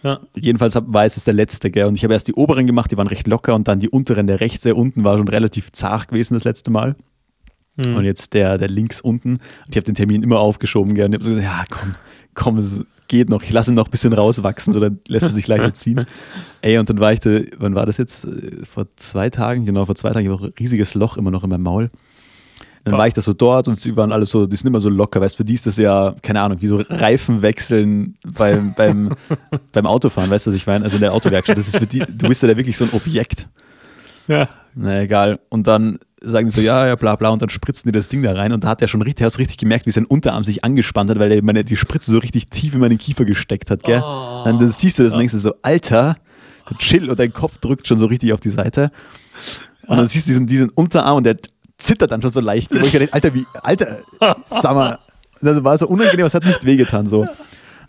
Ja. 0.04 0.20
Jedenfalls 0.36 0.76
war 0.76 1.06
es 1.06 1.24
der 1.24 1.34
letzte, 1.34 1.70
gell? 1.70 1.86
Und 1.86 1.96
ich 1.96 2.04
habe 2.04 2.14
erst 2.14 2.28
die 2.28 2.34
oberen 2.34 2.68
gemacht, 2.68 2.92
die 2.92 2.98
waren 2.98 3.08
recht 3.08 3.28
locker 3.28 3.54
und 3.56 3.68
dann 3.68 3.80
die 3.80 3.90
unteren, 3.90 4.28
der 4.28 4.40
rechts, 4.40 4.62
der 4.62 4.76
unten 4.76 5.04
war 5.04 5.18
schon 5.18 5.28
relativ 5.28 5.72
zart 5.72 6.08
gewesen 6.08 6.34
das 6.34 6.44
letzte 6.44 6.72
Mal. 6.72 6.96
Mhm. 7.78 7.96
Und 7.96 8.06
jetzt 8.06 8.34
der, 8.34 8.58
der 8.58 8.68
links 8.68 9.02
unten. 9.02 9.34
Und 9.34 9.70
ich 9.70 9.76
habe 9.76 9.86
den 9.86 9.96
Termin 9.96 10.24
immer 10.24 10.40
aufgeschoben, 10.40 10.96
gell? 10.96 11.06
Und 11.06 11.14
ich 11.14 11.20
habe 11.20 11.24
so 11.26 11.30
gesagt, 11.32 11.46
ja, 11.46 11.66
komm, 11.70 11.96
komm, 12.34 12.58
es 12.58 12.82
geht 13.08 13.30
noch. 13.30 13.44
Ich 13.44 13.52
lasse 13.52 13.72
ihn 13.72 13.76
noch 13.76 13.88
ein 13.88 13.92
bisschen 13.92 14.14
rauswachsen, 14.14 14.74
so 14.74 14.80
dann 14.80 15.00
lässt 15.08 15.26
er 15.26 15.32
sich 15.32 15.48
leichter 15.48 15.74
ziehen. 15.74 16.06
Ey, 16.62 16.78
und 16.78 16.90
dann 16.90 17.00
war 17.00 17.14
ich 17.14 17.20
da, 17.20 17.40
wann 17.58 17.76
war 17.76 17.86
das 17.86 17.98
jetzt? 17.98 18.28
Vor 18.64 18.88
zwei 18.96 19.30
Tagen, 19.30 19.66
genau, 19.66 19.86
vor 19.86 19.96
zwei 19.96 20.12
Tagen, 20.12 20.26
ich 20.26 20.32
habe 20.32 20.46
ein 20.46 20.54
riesiges 20.60 20.96
Loch 20.96 21.18
immer 21.18 21.32
noch 21.32 21.44
in 21.44 21.50
meinem 21.50 21.64
Maul. 21.64 21.90
Dann 22.84 22.98
war 22.98 23.08
ich 23.08 23.14
da 23.14 23.22
so 23.22 23.34
dort 23.34 23.68
und 23.68 23.80
sie 23.80 23.96
waren 23.96 24.12
alle 24.12 24.26
so, 24.26 24.48
die 24.48 24.56
sind 24.56 24.68
immer 24.68 24.80
so 24.80 24.90
locker, 24.90 25.22
weißt 25.22 25.36
du, 25.36 25.38
für 25.38 25.46
die 25.46 25.54
ist 25.54 25.68
das 25.68 25.78
ja, 25.78 26.16
keine 26.24 26.42
Ahnung, 26.42 26.62
wie 26.62 26.68
so 26.68 26.84
Reifen 26.90 27.42
wechseln 27.44 28.18
beim, 28.34 28.74
beim, 28.74 29.14
beim 29.72 29.86
Autofahren, 29.86 30.32
weißt 30.32 30.48
du, 30.48 30.52
was 30.52 30.56
ich 30.56 30.66
meine? 30.66 30.84
Also 30.84 30.98
in 30.98 31.02
der 31.02 31.14
Autowerkstatt, 31.14 31.58
das 31.58 31.68
ist 31.68 31.78
für 31.78 31.86
die, 31.86 32.00
du 32.00 32.28
bist 32.28 32.42
ja 32.42 32.48
da 32.48 32.58
wirklich 32.58 32.78
so 32.78 32.86
ein 32.86 32.94
Objekt. 32.94 33.48
Ja. 34.28 34.50
Na 34.74 35.02
egal. 35.02 35.40
Und 35.50 35.68
dann 35.68 36.00
sagen 36.22 36.50
die 36.50 36.56
so, 36.56 36.62
ja, 36.62 36.88
ja, 36.88 36.96
bla 36.96 37.16
bla, 37.16 37.30
und 37.30 37.42
dann 37.42 37.50
spritzen 37.50 37.92
die 37.92 37.98
das 37.98 38.10
Ding 38.10 38.24
da 38.24 38.34
rein 38.34 38.54
und 38.54 38.64
da 38.64 38.70
hat 38.70 38.82
er 38.82 38.88
schon 38.88 39.02
richtig, 39.02 39.26
hast 39.26 39.40
richtig 39.40 39.58
gemerkt, 39.58 39.86
wie 39.86 39.92
sein 39.92 40.06
Unterarm 40.06 40.44
sich 40.44 40.64
angespannt 40.64 41.10
hat, 41.10 41.20
weil 41.20 41.32
er 41.32 41.44
meine, 41.44 41.64
die 41.64 41.76
Spritze 41.76 42.12
so 42.12 42.20
richtig 42.20 42.50
tief 42.50 42.74
in 42.74 42.80
meinen 42.80 42.98
Kiefer 42.98 43.26
gesteckt 43.26 43.70
hat, 43.70 43.84
gell? 43.84 44.02
Oh. 44.04 44.42
Dann, 44.46 44.60
dann 44.60 44.70
siehst 44.70 44.98
du 44.98 45.04
das 45.04 45.14
und 45.14 45.20
denkst 45.20 45.34
du 45.34 45.40
so, 45.40 45.54
Alter, 45.62 46.16
chill 46.80 47.10
und 47.10 47.20
dein 47.20 47.34
Kopf 47.34 47.58
drückt 47.58 47.88
schon 47.88 47.98
so 47.98 48.06
richtig 48.06 48.34
auf 48.34 48.40
die 48.40 48.50
Seite. 48.50 48.92
Und 49.88 49.98
dann 49.98 50.08
siehst 50.08 50.28
du 50.28 50.30
diesen, 50.30 50.48
diesen 50.48 50.70
Unterarm 50.70 51.18
und 51.18 51.26
der 51.26 51.38
zittert 51.82 52.12
dann 52.12 52.22
schon 52.22 52.32
so 52.32 52.40
leicht. 52.40 52.72
Und 52.72 52.84
ich 52.86 52.92
dachte, 52.92 53.14
Alter, 53.14 53.34
wie, 53.34 53.46
Alter, 53.62 53.98
sag 54.50 54.76
mal, 54.76 55.00
das 55.42 55.64
war 55.64 55.78
so 55.78 55.88
unangenehm, 55.88 56.26
es 56.26 56.34
hat 56.34 56.46
nicht 56.46 56.66
wehgetan 56.66 57.06
so. 57.06 57.28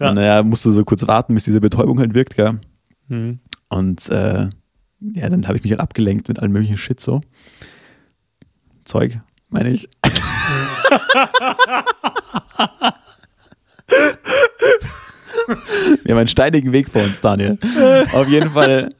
Ja. 0.00 0.08
Und 0.08 0.16
naja, 0.16 0.42
musst 0.42 0.64
du 0.64 0.72
so 0.72 0.84
kurz 0.84 1.06
warten, 1.06 1.34
bis 1.34 1.44
diese 1.44 1.60
Betäubung 1.60 1.98
halt 2.00 2.14
wirkt, 2.14 2.34
gell? 2.36 2.58
Mhm. 3.08 3.40
Und 3.68 4.08
äh, 4.10 4.48
ja, 5.00 5.28
dann 5.28 5.46
habe 5.46 5.56
ich 5.56 5.62
mich 5.62 5.72
halt 5.72 5.80
abgelenkt 5.80 6.28
mit 6.28 6.38
allem 6.38 6.52
möglichen 6.52 6.76
Shit 6.76 7.00
so. 7.00 7.20
Zeug, 8.84 9.20
meine 9.48 9.70
ich. 9.70 9.88
Wir 16.04 16.14
haben 16.14 16.18
einen 16.18 16.28
steinigen 16.28 16.72
Weg 16.72 16.88
vor 16.88 17.02
uns, 17.02 17.20
Daniel. 17.20 17.58
Auf 18.12 18.28
jeden 18.28 18.50
Fall 18.50 18.90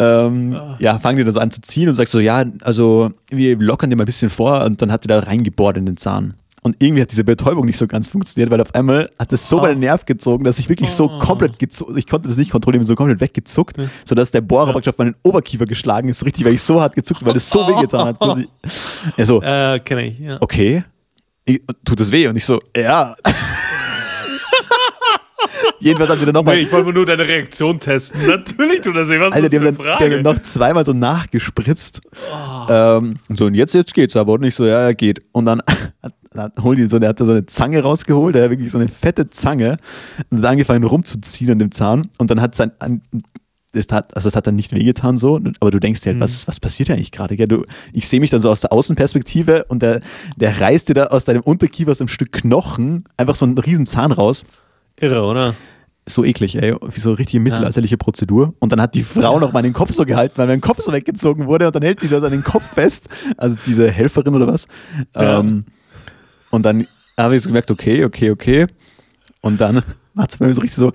ähm, 0.00 0.56
ja, 0.78 0.98
fangen 0.98 1.18
die 1.18 1.24
dann 1.24 1.34
so 1.34 1.40
an 1.40 1.50
zu 1.50 1.60
ziehen 1.60 1.88
und 1.88 1.94
sagst 1.94 2.12
so, 2.12 2.20
ja, 2.20 2.44
also 2.62 3.12
wir 3.28 3.56
lockern 3.58 3.90
dir 3.90 3.96
mal 3.96 4.04
ein 4.04 4.06
bisschen 4.06 4.30
vor 4.30 4.64
und 4.64 4.80
dann 4.80 4.90
hat 4.90 5.04
die 5.04 5.08
da 5.08 5.18
reingebohrt 5.20 5.76
in 5.76 5.86
den 5.86 5.96
Zahn. 5.96 6.34
Und 6.62 6.76
irgendwie 6.78 7.02
hat 7.02 7.10
diese 7.10 7.24
Betäubung 7.24 7.64
nicht 7.64 7.78
so 7.78 7.86
ganz 7.86 8.08
funktioniert, 8.08 8.50
weil 8.50 8.60
auf 8.60 8.74
einmal 8.74 9.10
hat 9.18 9.32
es 9.32 9.48
so 9.48 9.58
oh. 9.58 9.62
meinen 9.62 9.80
Nerv 9.80 10.04
gezogen, 10.04 10.44
dass 10.44 10.58
ich 10.58 10.68
wirklich 10.68 10.90
so 10.90 11.10
oh. 11.10 11.18
komplett 11.18 11.58
gezuckt, 11.58 11.96
ich 11.96 12.06
konnte 12.06 12.28
das 12.28 12.36
nicht 12.36 12.50
kontrollieren, 12.50 12.84
so 12.84 12.94
komplett 12.94 13.20
weggezuckt, 13.20 13.78
ja. 13.78 13.84
sodass 14.04 14.30
der 14.30 14.42
Bohrer 14.42 14.66
ja. 14.66 14.72
praktisch 14.72 14.92
auf 14.92 14.98
meinen 14.98 15.14
Oberkiefer 15.22 15.64
geschlagen 15.64 16.08
ist, 16.08 16.24
richtig, 16.24 16.44
weil 16.44 16.54
ich 16.54 16.62
so 16.62 16.80
hart 16.80 16.94
gezuckt, 16.94 17.24
weil 17.24 17.36
es 17.36 17.48
so 17.48 17.66
wehgetan 17.66 18.08
hat. 18.08 18.38
Ich, 18.38 18.48
er 19.16 19.26
so, 19.26 19.42
äh, 19.42 19.80
kenn 19.80 19.98
ich, 19.98 20.18
ja. 20.18 20.36
okay, 20.40 20.84
ich, 21.46 21.62
tut 21.84 22.00
es 22.00 22.12
weh? 22.12 22.28
Und 22.28 22.36
ich 22.36 22.44
so, 22.44 22.60
ja. 22.76 23.16
Jedenfalls 25.78 26.10
haben 26.10 26.20
wir 26.20 26.26
dann 26.26 26.34
nochmal. 26.34 26.56
Nee, 26.56 26.62
ich 26.62 26.72
wollte 26.72 26.92
nur 26.92 27.06
deine 27.06 27.26
Reaktion 27.26 27.80
testen. 27.80 28.26
Natürlich 28.26 28.82
tut 28.82 28.96
das 28.96 29.08
weh. 29.08 29.18
Was 29.18 29.32
Alter, 29.32 29.48
die 29.48 29.58
haben 29.58 29.76
dann, 29.76 30.22
noch 30.22 30.38
zweimal 30.42 30.84
so 30.84 30.92
nachgespritzt. 30.92 32.00
Oh. 32.12 32.66
Ähm, 32.68 33.16
so, 33.30 33.46
und 33.46 33.54
jetzt, 33.54 33.74
jetzt 33.74 33.94
geht's 33.94 34.16
aber. 34.16 34.34
Und 34.34 34.44
ich 34.44 34.54
so, 34.54 34.66
ja, 34.66 34.82
ja, 34.82 34.92
geht. 34.92 35.20
Und 35.32 35.46
dann 35.46 35.62
hat, 36.36 36.52
holt 36.62 36.78
die 36.78 36.86
so, 36.86 36.98
der 36.98 37.10
hat 37.10 37.20
da 37.20 37.24
so 37.24 37.32
eine 37.32 37.46
Zange 37.46 37.80
rausgeholt, 37.82 38.34
der 38.34 38.44
hat 38.44 38.50
wirklich 38.50 38.70
so 38.70 38.78
eine 38.78 38.88
fette 38.88 39.30
Zange 39.30 39.76
und 40.30 40.38
hat 40.38 40.46
angefangen 40.46 40.84
rumzuziehen 40.84 41.50
an 41.50 41.58
dem 41.58 41.72
Zahn. 41.72 42.08
Und 42.18 42.30
dann 42.30 42.40
hat 42.40 42.54
sein, 42.54 42.72
das 43.72 43.86
hat, 43.90 44.14
also 44.16 44.26
das 44.26 44.36
hat 44.36 44.46
dann 44.46 44.56
nicht 44.56 44.72
wehgetan 44.72 45.16
so, 45.16 45.40
aber 45.60 45.70
du 45.70 45.78
denkst 45.78 46.00
dir 46.00 46.10
halt, 46.10 46.16
mhm. 46.16 46.22
was, 46.22 46.46
was 46.48 46.60
passiert 46.60 46.90
eigentlich 46.90 47.12
gerade? 47.12 47.36
Du, 47.46 47.64
ich 47.92 48.08
sehe 48.08 48.20
mich 48.20 48.30
dann 48.30 48.40
so 48.40 48.50
aus 48.50 48.60
der 48.60 48.72
Außenperspektive 48.72 49.64
und 49.68 49.82
der, 49.82 50.00
der 50.36 50.60
reißt 50.60 50.88
dir 50.88 50.94
da 50.94 51.04
aus 51.06 51.24
deinem 51.24 51.42
Unterkiefer, 51.42 51.90
aus 51.90 52.00
einem 52.00 52.08
Stück 52.08 52.32
Knochen, 52.32 53.04
einfach 53.16 53.36
so 53.36 53.44
einen 53.44 53.58
riesen 53.58 53.86
Zahn 53.86 54.12
raus. 54.12 54.44
Irre, 55.00 55.22
oder? 55.22 55.54
so 56.06 56.24
eklig, 56.24 56.56
ey. 56.56 56.74
Wie 56.74 57.00
so 57.00 57.10
eine 57.10 57.18
richtige 57.18 57.42
mittelalterliche 57.42 57.96
Prozedur. 57.96 58.54
Und 58.58 58.72
dann 58.72 58.80
hat 58.80 58.94
die 58.94 59.02
Frau 59.02 59.38
noch 59.38 59.52
mal 59.52 59.62
den 59.62 59.72
Kopf 59.72 59.92
so 59.92 60.04
gehalten, 60.04 60.34
weil 60.36 60.46
mein 60.46 60.60
Kopf 60.60 60.82
so 60.82 60.92
weggezogen 60.92 61.46
wurde 61.46 61.66
und 61.66 61.74
dann 61.74 61.82
hält 61.82 62.00
sie 62.00 62.08
das 62.08 62.22
an 62.22 62.32
den 62.32 62.44
Kopf 62.44 62.64
fest. 62.64 63.08
Also 63.36 63.56
diese 63.66 63.90
Helferin 63.90 64.34
oder 64.34 64.46
was. 64.46 64.66
Ja. 65.14 65.40
Ähm, 65.40 65.64
und 66.50 66.64
dann 66.64 66.86
habe 67.18 67.36
ich 67.36 67.42
so 67.42 67.48
gemerkt, 67.48 67.70
okay, 67.70 68.04
okay, 68.04 68.30
okay. 68.30 68.66
Und 69.40 69.60
dann 69.60 69.82
hat 70.16 70.30
es 70.30 70.36
bei 70.38 70.46
mir 70.46 70.54
so 70.54 70.60
richtig 70.60 70.78
so 70.78 70.92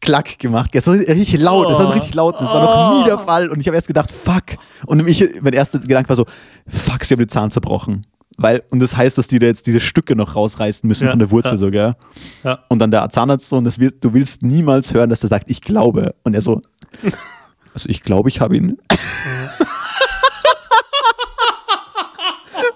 klack 0.00 0.38
gemacht. 0.38 0.74
Das 0.74 0.86
war 0.86 0.94
richtig 0.94 1.38
laut, 1.38 1.70
das 1.70 1.78
war 1.78 1.86
so 1.86 1.92
richtig 1.92 2.14
laut. 2.14 2.34
Das 2.40 2.52
war 2.52 2.62
noch 2.64 2.98
nie 2.98 3.04
der 3.04 3.20
oh. 3.20 3.24
Fall. 3.24 3.48
Und 3.48 3.60
ich 3.60 3.66
habe 3.66 3.76
erst 3.76 3.86
gedacht, 3.86 4.10
fuck. 4.10 4.58
Und 4.86 5.06
ich, 5.06 5.24
mein 5.42 5.52
erster 5.52 5.78
Gedanke 5.78 6.08
war 6.08 6.16
so, 6.16 6.26
fuck, 6.66 7.04
sie 7.04 7.14
haben 7.14 7.20
den 7.20 7.28
Zahn 7.28 7.50
zerbrochen. 7.50 8.06
Weil, 8.42 8.62
und 8.70 8.80
das 8.80 8.96
heißt, 8.96 9.18
dass 9.18 9.28
die 9.28 9.38
da 9.38 9.46
jetzt 9.48 9.66
diese 9.66 9.80
Stücke 9.80 10.16
noch 10.16 10.34
rausreißen 10.34 10.88
müssen 10.88 11.04
ja, 11.04 11.10
von 11.10 11.18
der 11.18 11.30
Wurzel 11.30 11.52
ja. 11.52 11.58
sogar. 11.58 11.98
Ja. 12.42 12.60
Und 12.68 12.78
dann 12.78 12.90
der 12.90 13.06
Zahnarzt 13.10 13.50
so, 13.50 13.58
und 13.58 13.64
das 13.64 13.78
wird, 13.78 14.02
du 14.02 14.14
willst 14.14 14.42
niemals 14.42 14.94
hören, 14.94 15.10
dass 15.10 15.22
er 15.22 15.28
sagt, 15.28 15.50
ich 15.50 15.60
glaube. 15.60 16.14
Und 16.22 16.32
er 16.32 16.40
so, 16.40 16.62
also 17.74 17.86
ich 17.86 18.02
glaube, 18.02 18.30
ich 18.30 18.40
habe 18.40 18.56
ihn. 18.56 18.70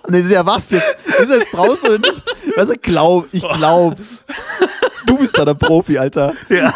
und 0.02 0.14
ich 0.14 0.24
so, 0.24 0.34
ja, 0.34 0.44
was 0.44 0.70
jetzt? 0.70 0.96
Ist 1.18 1.30
er 1.30 1.38
jetzt 1.38 1.54
draußen 1.54 1.88
oder 1.88 1.98
nicht? 1.98 2.22
Er 2.56 2.66
glaub, 2.76 3.26
ich 3.32 3.42
glaube. 3.42 3.96
Du 5.14 5.18
bist 5.18 5.36
da 5.36 5.44
der 5.44 5.54
Profi, 5.54 5.98
Alter. 5.98 6.34
Ja. 6.48 6.72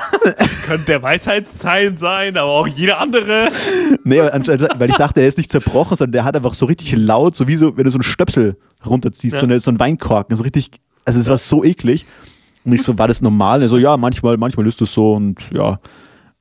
Könnte 0.67 0.87
der 0.87 1.03
Weisheitszahn 1.03 1.97
sein, 1.97 2.37
aber 2.37 2.51
auch 2.51 2.67
jeder 2.67 3.01
andere. 3.01 3.49
Nee, 4.05 4.21
weil 4.21 4.91
ich 4.91 4.97
dachte, 4.97 5.21
er 5.21 5.29
ist 5.29 5.39
nicht 5.39 5.51
zerbrochen, 5.51 5.97
sondern 5.97 6.13
der 6.13 6.25
hat 6.25 6.37
einfach 6.37 6.55
so 6.55 6.67
richtig 6.67 6.95
laut, 6.97 7.37
so 7.37 7.49
wie 7.49 7.57
so, 7.57 7.77
wenn 7.77 7.85
du 7.85 7.91
so 7.91 7.99
einen 7.99 8.05
Stöpsel 8.05 8.57
runterziehst, 8.85 9.35
ja. 9.35 9.41
so, 9.41 9.47
eine, 9.47 9.61
so 9.61 9.71
ein 9.71 9.79
Weinkorken, 9.79 10.37
so 10.37 10.43
richtig, 10.43 10.71
also 11.05 11.19
es 11.21 11.27
ja. 11.27 11.31
war 11.31 11.39
so 11.39 11.65
eklig. 11.65 12.07
Und 12.65 12.73
ich 12.73 12.83
so, 12.83 12.99
war 12.99 13.09
das 13.09 13.23
normal? 13.23 13.63
Er 13.63 13.69
so, 13.69 13.79
ja, 13.79 13.97
manchmal, 13.97 14.37
manchmal 14.37 14.67
ist 14.67 14.81
das 14.81 14.93
so 14.93 15.15
und 15.15 15.51
ja. 15.53 15.81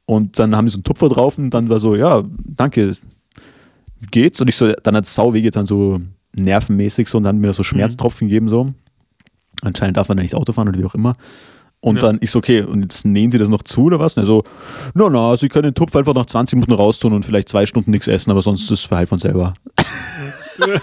Und 0.06 0.40
dann 0.40 0.56
haben 0.56 0.66
die 0.66 0.72
so 0.72 0.78
einen 0.78 0.84
Tupfer 0.84 1.10
drauf 1.10 1.38
und 1.38 1.50
dann 1.52 1.70
war 1.70 1.80
so, 1.80 1.96
ja, 1.96 2.24
danke, 2.46 2.96
geht's? 4.12 4.40
Und 4.42 4.48
ich 4.50 4.56
so, 4.56 4.72
dann 4.84 4.96
hat 4.96 5.06
es 5.06 5.16
sau 5.16 5.34
wehgetan, 5.34 5.66
so 5.66 6.00
nervenmäßig 6.36 7.08
so 7.08 7.18
und 7.18 7.24
dann 7.24 7.40
mir 7.40 7.54
so. 7.54 7.64
Schmerztropfen 7.64 8.28
mhm. 8.28 8.30
gegeben 8.30 8.50
so. 8.50 8.70
Anscheinend 9.62 9.98
darf 9.98 10.08
man 10.08 10.18
da 10.18 10.24
nicht 10.24 10.36
Auto 10.36 10.54
fahren 10.54 10.70
oder 10.70 10.80
wie 10.80 10.86
auch 10.86 10.96
immer. 10.96 11.16
Und 11.80 11.98
ja. 11.98 12.02
dann 12.02 12.18
ich 12.22 12.32
so, 12.32 12.40
okay, 12.40 12.62
und 12.62 12.82
jetzt 12.82 13.06
nähen 13.06 13.32
Sie 13.32 13.38
das 13.38 13.50
noch 13.50 13.64
zu 13.64 13.84
oder 13.84 14.00
was? 14.00 14.18
Und 14.18 14.24
er 14.24 14.28
so, 14.28 14.44
na, 14.94 15.10
na, 15.10 15.38
Sie 15.38 15.48
können 15.48 15.66
den 15.66 15.76
Tupf 15.76 15.96
einfach 15.96 16.16
nach 16.16 16.26
20 16.26 16.56
Minuten 16.56 16.74
raustun 16.74 17.14
und 17.14 17.24
vielleicht 17.24 17.50
zwei 17.50 17.66
Stunden 17.66 17.92
nichts 17.92 18.08
essen, 18.08 18.32
aber 18.32 18.42
sonst 18.42 18.64
ist 18.64 18.72
es 18.72 18.82
verheilt 18.82 19.10
von 19.10 19.20
selber. 19.20 19.54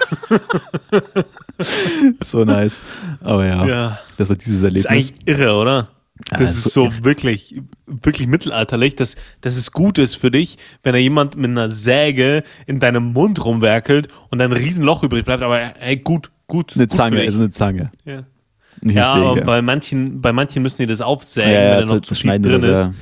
so 2.22 2.44
nice. 2.44 2.80
Aber 3.22 3.44
ja, 3.44 3.66
ja, 3.66 3.98
das 4.16 4.28
war 4.28 4.36
dieses 4.36 4.62
Erlebnis. 4.62 4.84
Das 4.84 4.92
ist 4.92 5.10
eigentlich 5.10 5.26
irre, 5.26 5.54
oder? 5.54 5.88
Das 6.30 6.40
ja, 6.40 6.46
ist 6.46 6.72
so, 6.72 6.86
so 6.86 7.04
wirklich, 7.04 7.60
wirklich 7.86 8.28
mittelalterlich, 8.28 8.94
dass, 8.94 9.16
dass 9.40 9.56
es 9.56 9.72
gut 9.72 9.98
ist 9.98 10.14
für 10.14 10.30
dich, 10.30 10.58
wenn 10.84 10.92
da 10.92 10.98
jemand 10.98 11.36
mit 11.36 11.50
einer 11.50 11.68
Säge 11.68 12.44
in 12.66 12.78
deinem 12.78 13.12
Mund 13.12 13.44
rumwerkelt 13.44 14.08
und 14.30 14.40
ein 14.40 14.52
Riesenloch 14.52 15.02
übrig 15.02 15.24
bleibt, 15.24 15.42
aber 15.42 15.58
hey, 15.58 15.96
gut, 15.96 16.30
gut. 16.46 16.76
Eine 16.76 16.86
gut 16.86 16.96
Zange, 16.96 17.20
also 17.20 17.40
eine 17.40 17.50
Zange. 17.50 17.90
Ja. 18.04 18.22
Ja, 18.84 19.14
aber 19.14 19.40
bei 19.40 19.62
manchen, 19.62 20.20
bei 20.20 20.32
manchen 20.32 20.62
müssen 20.62 20.82
die 20.82 20.86
das 20.86 21.00
aufsägen, 21.00 21.50
ja, 21.50 21.62
ja, 21.62 21.78
wenn 21.78 21.86
da 21.86 21.94
noch 21.94 22.02
zu 22.02 22.14
viel 22.14 22.38
drin 22.38 22.62
ist. 22.62 22.86
Ja. 22.86 22.94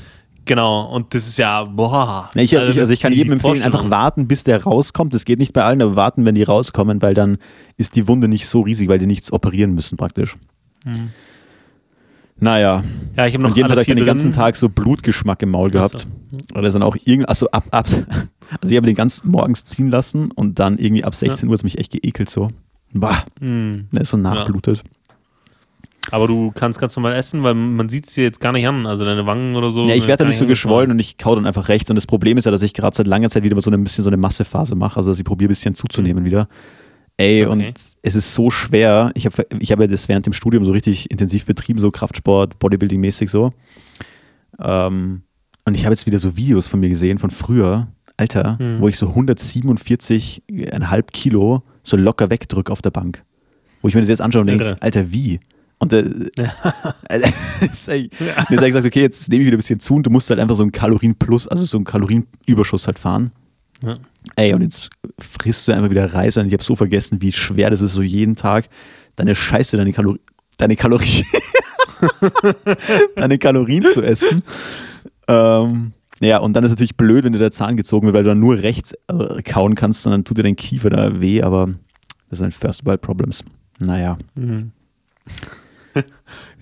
Genau, 0.44 0.86
und 0.86 1.14
das 1.14 1.26
ist 1.26 1.38
ja, 1.38 1.62
boah. 1.64 2.30
Nee, 2.34 2.42
ich, 2.42 2.58
also, 2.58 2.72
ich, 2.72 2.80
also 2.80 2.92
ich 2.92 3.00
kann 3.00 3.12
jedem 3.12 3.34
empfehlen, 3.34 3.62
einfach 3.62 3.90
warten, 3.90 4.26
bis 4.26 4.42
der 4.42 4.62
rauskommt. 4.62 5.14
Das 5.14 5.24
geht 5.24 5.38
nicht 5.38 5.52
bei 5.52 5.62
allen, 5.62 5.80
aber 5.80 5.94
warten, 5.94 6.24
wenn 6.24 6.34
die 6.34 6.42
rauskommen, 6.42 7.00
weil 7.00 7.14
dann 7.14 7.38
ist 7.76 7.94
die 7.94 8.08
Wunde 8.08 8.26
nicht 8.26 8.48
so 8.48 8.62
riesig, 8.62 8.88
weil 8.88 8.98
die 8.98 9.06
nichts 9.06 9.32
operieren 9.32 9.72
müssen 9.72 9.96
praktisch. 9.96 10.36
Hm. 10.84 11.10
Naja. 12.40 12.82
Ja, 13.16 13.26
ich 13.26 13.34
habe 13.34 13.44
noch 13.44 13.50
Und 13.50 13.56
jedenfalls 13.56 13.78
habe 13.78 13.92
ich 13.92 13.96
den 13.96 14.04
ganzen 14.04 14.32
Tag 14.32 14.56
so 14.56 14.68
Blutgeschmack 14.68 15.42
im 15.42 15.50
Maul 15.50 15.70
gehabt. 15.70 16.08
So. 16.28 16.58
Oder 16.58 16.70
dann 16.70 16.82
auch 16.82 16.96
irgendwie, 17.04 17.28
also 17.28 17.48
ab, 17.50 17.64
ab, 17.70 17.86
also 18.60 18.72
ich 18.72 18.76
habe 18.76 18.86
den 18.86 18.96
ganzen 18.96 19.30
morgens 19.30 19.62
ziehen 19.64 19.88
lassen 19.88 20.32
und 20.32 20.58
dann 20.58 20.76
irgendwie 20.78 21.04
ab 21.04 21.14
16 21.14 21.46
ja. 21.46 21.50
Uhr 21.50 21.54
ist 21.54 21.62
mich 21.62 21.78
echt 21.78 21.92
geekelt 21.92 22.30
so. 22.30 22.50
Bah, 22.92 23.24
hm. 23.38 23.86
der 23.92 24.02
ist 24.02 24.10
so 24.10 24.16
nachblutet. 24.16 24.78
Ja. 24.78 24.84
Aber 26.10 26.26
du 26.26 26.50
kannst 26.54 26.80
ganz 26.80 26.96
normal 26.96 27.14
essen, 27.14 27.42
weil 27.42 27.54
man 27.54 27.88
sieht 27.88 28.08
es 28.08 28.14
dir 28.14 28.24
jetzt 28.24 28.40
gar 28.40 28.52
nicht 28.52 28.66
an, 28.66 28.86
also 28.86 29.04
deine 29.04 29.24
Wangen 29.24 29.54
oder 29.54 29.70
so. 29.70 29.86
Ja, 29.86 29.94
ich 29.94 30.06
werde 30.06 30.24
da 30.24 30.28
nicht 30.28 30.38
so 30.38 30.46
geschwollen 30.46 30.90
und 30.90 30.98
ich 30.98 31.16
kau 31.16 31.34
dann 31.34 31.46
einfach 31.46 31.68
rechts. 31.68 31.90
Und 31.90 31.96
das 31.96 32.06
Problem 32.06 32.38
ist 32.38 32.44
ja, 32.44 32.50
dass 32.50 32.62
ich 32.62 32.74
gerade 32.74 32.96
seit 32.96 33.06
langer 33.06 33.30
Zeit 33.30 33.44
wieder 33.44 33.58
so 33.60 33.70
ein 33.70 33.84
bisschen 33.84 34.02
so 34.02 34.10
eine 34.10 34.16
Massephase 34.16 34.74
mache, 34.74 34.96
also 34.96 35.10
dass 35.10 35.18
ich 35.18 35.24
probiere 35.24 35.48
ein 35.48 35.54
bisschen 35.54 35.74
zuzunehmen 35.74 36.24
wieder. 36.24 36.48
Ey, 37.18 37.44
okay. 37.44 37.52
und 37.52 37.74
es 38.02 38.14
ist 38.14 38.34
so 38.34 38.50
schwer. 38.50 39.10
Ich 39.14 39.26
habe 39.26 39.46
ich 39.58 39.70
hab 39.70 39.80
ja 39.80 39.86
das 39.86 40.08
während 40.08 40.26
dem 40.26 40.32
Studium 40.32 40.64
so 40.64 40.72
richtig 40.72 41.10
intensiv 41.10 41.46
betrieben, 41.46 41.78
so 41.78 41.90
Kraftsport, 41.90 42.56
Bodybuilding-mäßig 42.58 43.28
so. 43.28 43.50
Ähm, 44.58 45.22
und 45.64 45.74
ich 45.74 45.84
habe 45.84 45.92
jetzt 45.92 46.06
wieder 46.06 46.18
so 46.18 46.36
Videos 46.36 46.66
von 46.66 46.80
mir 46.80 46.88
gesehen, 46.88 47.18
von 47.18 47.30
früher, 47.30 47.88
Alter, 48.16 48.58
hm. 48.58 48.80
wo 48.80 48.88
ich 48.88 48.96
so 48.96 49.10
147,5 49.10 51.02
Kilo 51.12 51.62
so 51.82 51.96
locker 51.96 52.30
wegdrücke 52.30 52.72
auf 52.72 52.82
der 52.82 52.90
Bank. 52.90 53.24
Wo 53.82 53.88
ich 53.88 53.94
mir 53.94 54.00
das 54.00 54.08
jetzt 54.08 54.20
anschaue 54.20 54.42
und 54.42 54.48
denke, 54.48 54.76
Alter, 54.80 55.12
wie? 55.12 55.40
Und 55.82 55.92
äh, 55.92 56.04
ja. 56.38 56.52
äh, 57.08 57.20
ich, 57.60 57.88
ja. 57.88 58.44
gesagt, 58.44 58.86
okay, 58.86 59.00
jetzt 59.00 59.28
nehme 59.28 59.42
ich 59.42 59.48
wieder 59.48 59.56
ein 59.56 59.58
bisschen 59.58 59.80
zu 59.80 59.96
und 59.96 60.06
du 60.06 60.10
musst 60.10 60.30
halt 60.30 60.38
einfach 60.38 60.54
so 60.54 60.62
einen 60.62 60.70
Kalorienplus, 60.70 61.48
also 61.48 61.64
so 61.64 61.76
einen 61.76 61.84
Kalorienüberschuss 61.84 62.86
halt 62.86 63.00
fahren. 63.00 63.32
Ja. 63.84 63.94
Ey, 64.36 64.54
und 64.54 64.62
jetzt 64.62 64.90
frisst 65.18 65.66
du 65.66 65.72
einfach 65.72 65.90
wieder 65.90 66.14
Reis 66.14 66.36
und 66.36 66.46
ich 66.46 66.52
habe 66.52 66.62
so 66.62 66.76
vergessen, 66.76 67.20
wie 67.20 67.32
schwer 67.32 67.68
das 67.68 67.80
ist, 67.80 67.94
so 67.94 68.02
jeden 68.02 68.36
Tag 68.36 68.68
deine 69.16 69.34
Scheiße, 69.34 69.76
deine 69.76 69.92
Kalorien, 69.92 70.22
deine 70.56 70.76
Kalorien, 70.76 71.24
deine 73.16 73.38
Kalorien 73.38 73.84
zu 73.88 74.02
essen. 74.02 74.44
Ähm, 75.26 75.94
ja, 76.20 76.38
und 76.38 76.52
dann 76.52 76.62
ist 76.62 76.68
es 76.68 76.74
natürlich 76.74 76.96
blöd, 76.96 77.24
wenn 77.24 77.32
dir 77.32 77.40
der 77.40 77.50
Zahn 77.50 77.76
gezogen 77.76 78.06
wird, 78.06 78.14
weil 78.14 78.22
du 78.22 78.28
dann 78.28 78.38
nur 78.38 78.62
rechts 78.62 78.94
äh, 79.08 79.42
kauen 79.42 79.74
kannst 79.74 80.06
und 80.06 80.12
dann 80.12 80.22
tut 80.22 80.38
dir 80.38 80.44
dein 80.44 80.54
Kiefer 80.54 80.90
da 80.90 81.20
weh, 81.20 81.42
aber 81.42 81.74
das 82.30 82.38
sind 82.38 82.54
First 82.54 82.86
World 82.86 83.00
Problems. 83.00 83.42
Naja. 83.80 84.16
Mhm 84.36 84.70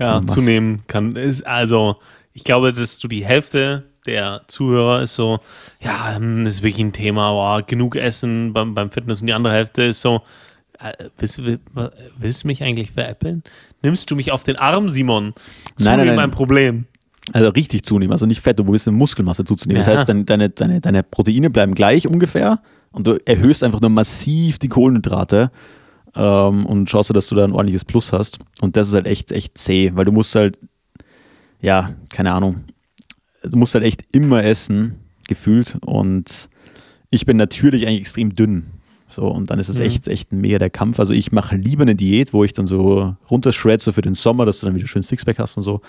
ja, 0.00 0.26
zunehmen 0.26 0.82
kann. 0.86 1.16
Ist 1.16 1.46
also, 1.46 1.96
ich 2.32 2.44
glaube, 2.44 2.72
dass 2.72 2.98
du 2.98 3.08
die 3.08 3.24
Hälfte 3.24 3.84
der 4.06 4.42
Zuhörer 4.46 5.02
ist 5.02 5.14
so, 5.14 5.40
ja, 5.80 6.16
hm, 6.16 6.44
das 6.44 6.54
ist 6.54 6.62
wirklich 6.62 6.84
ein 6.84 6.92
Thema, 6.92 7.30
boah, 7.32 7.62
genug 7.62 7.96
Essen 7.96 8.52
beim, 8.52 8.74
beim 8.74 8.90
Fitness 8.90 9.20
und 9.20 9.26
die 9.26 9.34
andere 9.34 9.52
Hälfte 9.52 9.82
ist 9.84 10.00
so, 10.00 10.22
äh, 10.78 10.92
willst, 11.18 11.44
will, 11.44 11.60
willst 12.18 12.44
du 12.44 12.46
mich 12.46 12.62
eigentlich 12.62 12.92
veräppeln? 12.92 13.42
Nimmst 13.82 14.10
du 14.10 14.16
mich 14.16 14.32
auf 14.32 14.42
den 14.42 14.56
Arm, 14.56 14.88
Simon? 14.88 15.34
Zunehmen 15.76 15.76
nein, 15.78 15.98
nein, 15.98 16.06
nein. 16.16 16.24
ein 16.24 16.30
Problem. 16.30 16.86
Also 17.32 17.50
richtig 17.50 17.84
zunehmen, 17.84 18.12
also 18.12 18.26
nicht 18.26 18.40
Fett, 18.40 18.58
du 18.58 18.66
willst 18.66 18.88
eine 18.88 18.96
Muskelmasse 18.96 19.44
zuzunehmen. 19.44 19.82
Ja. 19.82 19.86
Das 19.86 19.98
heißt, 19.98 20.08
deine, 20.08 20.24
deine, 20.24 20.50
deine, 20.50 20.80
deine 20.80 21.02
Proteine 21.02 21.50
bleiben 21.50 21.74
gleich 21.74 22.08
ungefähr 22.08 22.60
und 22.92 23.06
du 23.06 23.18
erhöhst 23.24 23.62
einfach 23.62 23.80
nur 23.80 23.90
massiv 23.90 24.58
die 24.58 24.68
Kohlenhydrate 24.68 25.50
ähm, 26.16 26.66
und 26.66 26.90
schaust 26.90 27.10
du, 27.10 27.14
dass 27.14 27.28
du 27.28 27.34
da 27.34 27.44
ein 27.44 27.52
ordentliches 27.52 27.84
Plus 27.84 28.12
hast. 28.12 28.38
Und 28.60 28.76
das 28.76 28.88
ist 28.88 28.94
halt 28.94 29.06
echt, 29.06 29.32
echt 29.32 29.58
zäh, 29.58 29.92
weil 29.94 30.04
du 30.04 30.12
musst 30.12 30.34
halt, 30.34 30.58
ja, 31.60 31.94
keine 32.08 32.32
Ahnung, 32.32 32.64
du 33.42 33.56
musst 33.56 33.74
halt 33.74 33.84
echt 33.84 34.04
immer 34.12 34.44
essen, 34.44 34.96
gefühlt. 35.28 35.78
Und 35.84 36.48
ich 37.10 37.26
bin 37.26 37.36
natürlich 37.36 37.86
eigentlich 37.86 38.00
extrem 38.00 38.34
dünn. 38.34 38.66
So, 39.08 39.26
und 39.26 39.50
dann 39.50 39.58
ist 39.58 39.68
es 39.68 39.78
mhm. 39.78 39.86
echt, 39.86 40.08
echt 40.08 40.32
mega 40.32 40.58
der 40.58 40.70
Kampf. 40.70 41.00
Also 41.00 41.12
ich 41.12 41.32
mache 41.32 41.56
lieber 41.56 41.82
eine 41.82 41.96
Diät, 41.96 42.32
wo 42.32 42.44
ich 42.44 42.52
dann 42.52 42.66
so 42.66 43.16
runtershred, 43.30 43.80
so 43.80 43.92
für 43.92 44.02
den 44.02 44.14
Sommer, 44.14 44.46
dass 44.46 44.60
du 44.60 44.66
dann 44.66 44.76
wieder 44.76 44.86
schön 44.86 45.02
Sixpack 45.02 45.38
hast 45.38 45.56
und 45.56 45.64
so. 45.64 45.80